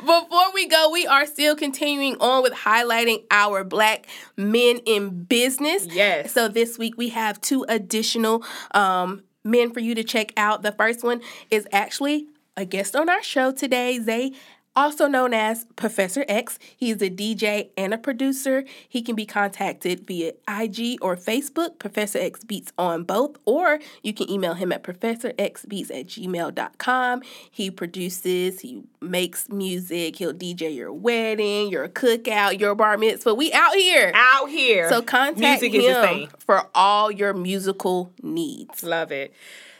um, 0.00 0.22
before 0.22 0.52
we 0.54 0.66
go, 0.68 0.90
we 0.90 1.06
are 1.06 1.26
still 1.26 1.54
continuing 1.54 2.16
on 2.20 2.42
with 2.42 2.52
highlighting 2.54 3.24
our 3.30 3.64
black 3.64 4.06
men 4.36 4.78
in 4.86 5.24
business. 5.24 5.86
Yes. 5.86 6.32
So 6.32 6.48
this 6.48 6.78
week 6.78 6.96
we 6.96 7.10
have 7.10 7.40
two 7.40 7.64
additional 7.68 8.42
um, 8.72 9.22
men 9.44 9.72
for 9.72 9.80
you 9.80 9.94
to 9.94 10.04
check 10.04 10.32
out. 10.36 10.62
The 10.62 10.72
first 10.72 11.04
one 11.04 11.20
is 11.50 11.66
actually 11.72 12.26
a 12.56 12.64
guest 12.64 12.96
on 12.96 13.08
our 13.08 13.22
show 13.22 13.52
today, 13.52 14.00
Zay. 14.00 14.32
Also 14.76 15.08
known 15.08 15.32
as 15.32 15.64
Professor 15.74 16.26
X. 16.28 16.58
He's 16.76 17.00
a 17.00 17.08
DJ 17.08 17.70
and 17.78 17.94
a 17.94 17.98
producer. 17.98 18.64
He 18.86 19.00
can 19.00 19.16
be 19.16 19.24
contacted 19.24 20.06
via 20.06 20.32
IG 20.46 20.98
or 21.00 21.16
Facebook, 21.16 21.78
Professor 21.78 22.18
X 22.18 22.44
Beats 22.44 22.72
on 22.76 23.02
both, 23.02 23.38
or 23.46 23.80
you 24.02 24.12
can 24.12 24.30
email 24.30 24.52
him 24.52 24.70
at 24.72 24.82
professorxbeats 24.82 25.90
at 25.90 26.06
gmail.com. 26.06 27.22
He 27.50 27.70
produces, 27.70 28.60
he 28.60 28.82
makes 29.00 29.48
music, 29.48 30.16
he'll 30.16 30.34
DJ 30.34 30.76
your 30.76 30.92
wedding, 30.92 31.70
your 31.70 31.88
cookout, 31.88 32.60
your 32.60 32.74
bar 32.74 32.98
mitzvah. 32.98 33.34
We 33.34 33.52
out 33.54 33.74
here. 33.74 34.12
Out 34.14 34.50
here. 34.50 34.90
So 34.90 35.00
contact 35.00 35.62
Music 35.62 35.72
him 35.72 36.28
for 36.38 36.68
all 36.74 37.10
your 37.10 37.32
musical 37.32 38.12
needs. 38.22 38.82
Love 38.82 39.10
it. 39.10 39.32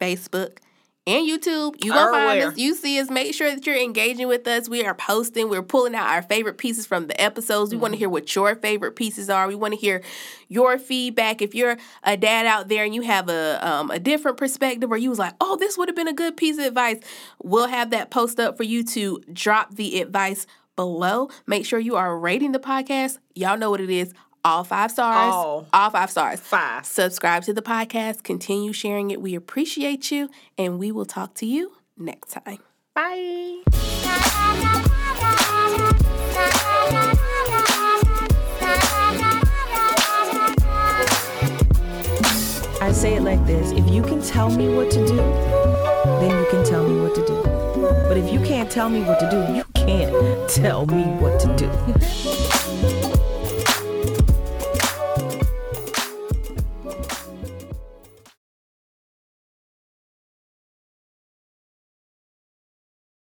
Facebook, 0.00 0.58
and 1.06 1.28
YouTube. 1.28 1.82
You 1.84 1.92
gonna 1.92 2.12
find 2.12 2.42
us. 2.42 2.56
You 2.56 2.74
see 2.74 3.00
us. 3.00 3.10
Make 3.10 3.34
sure 3.34 3.50
that 3.52 3.66
you're 3.66 3.76
engaging 3.76 4.28
with 4.28 4.46
us. 4.46 4.68
We 4.68 4.84
are 4.84 4.94
posting. 4.94 5.48
We're 5.48 5.62
pulling 5.62 5.94
out 5.94 6.08
our 6.08 6.22
favorite 6.22 6.58
pieces 6.58 6.86
from 6.86 7.08
the 7.08 7.20
episodes. 7.20 7.72
We 7.72 7.78
want 7.78 7.94
to 7.94 7.98
hear 7.98 8.08
what 8.08 8.34
your 8.34 8.54
favorite 8.54 8.92
pieces 8.92 9.28
are. 9.28 9.48
We 9.48 9.54
want 9.54 9.74
to 9.74 9.80
hear 9.80 10.02
your 10.48 10.78
feedback. 10.78 11.42
If 11.42 11.54
you're 11.54 11.76
a 12.04 12.16
dad 12.16 12.46
out 12.46 12.68
there 12.68 12.84
and 12.84 12.94
you 12.94 13.02
have 13.02 13.28
a 13.28 13.58
um, 13.66 13.90
a 13.90 13.98
different 13.98 14.36
perspective, 14.36 14.90
or 14.90 14.96
you 14.96 15.10
was 15.10 15.18
like, 15.18 15.34
oh, 15.40 15.56
this 15.56 15.76
would 15.76 15.88
have 15.88 15.96
been 15.96 16.08
a 16.08 16.12
good 16.14 16.36
piece 16.36 16.58
of 16.58 16.64
advice, 16.64 17.00
we'll 17.42 17.68
have 17.68 17.90
that 17.90 18.10
post 18.10 18.38
up 18.38 18.56
for 18.56 18.62
you 18.62 18.84
to 18.84 19.20
drop 19.32 19.74
the 19.74 20.00
advice 20.00 20.46
below. 20.76 21.28
Make 21.46 21.66
sure 21.66 21.78
you 21.78 21.96
are 21.96 22.16
rating 22.16 22.52
the 22.52 22.60
podcast. 22.60 23.18
Y'all 23.34 23.58
know 23.58 23.70
what 23.70 23.80
it 23.80 23.90
is. 23.90 24.14
All 24.44 24.64
five 24.64 24.90
stars. 24.90 25.32
All. 25.32 25.66
all 25.72 25.90
five 25.90 26.10
stars. 26.10 26.40
Five. 26.40 26.84
Subscribe 26.84 27.44
to 27.44 27.52
the 27.52 27.62
podcast. 27.62 28.24
Continue 28.24 28.72
sharing 28.72 29.12
it. 29.12 29.22
We 29.22 29.36
appreciate 29.36 30.10
you, 30.10 30.28
and 30.58 30.80
we 30.80 30.90
will 30.90 31.04
talk 31.04 31.34
to 31.34 31.46
you 31.46 31.72
next 31.96 32.32
time. 32.32 32.58
Bye. 32.92 33.62
I 42.80 42.90
say 42.90 43.14
it 43.14 43.22
like 43.22 43.46
this 43.46 43.70
if 43.70 43.88
you 43.88 44.02
can 44.02 44.20
tell 44.20 44.50
me 44.50 44.74
what 44.74 44.90
to 44.90 45.06
do, 45.06 45.16
then 45.16 46.36
you 46.36 46.50
can 46.50 46.64
tell 46.64 46.86
me 46.86 47.00
what 47.00 47.14
to 47.14 47.24
do. 47.24 47.42
But 48.08 48.16
if 48.16 48.32
you 48.32 48.40
can't 48.40 48.68
tell 48.68 48.88
me 48.88 49.02
what 49.02 49.20
to 49.20 49.30
do, 49.30 49.54
you 49.54 49.64
can't 49.74 50.50
tell 50.50 50.84
me 50.86 51.04
what 51.20 51.38
to 51.40 51.56
do. 51.56 52.48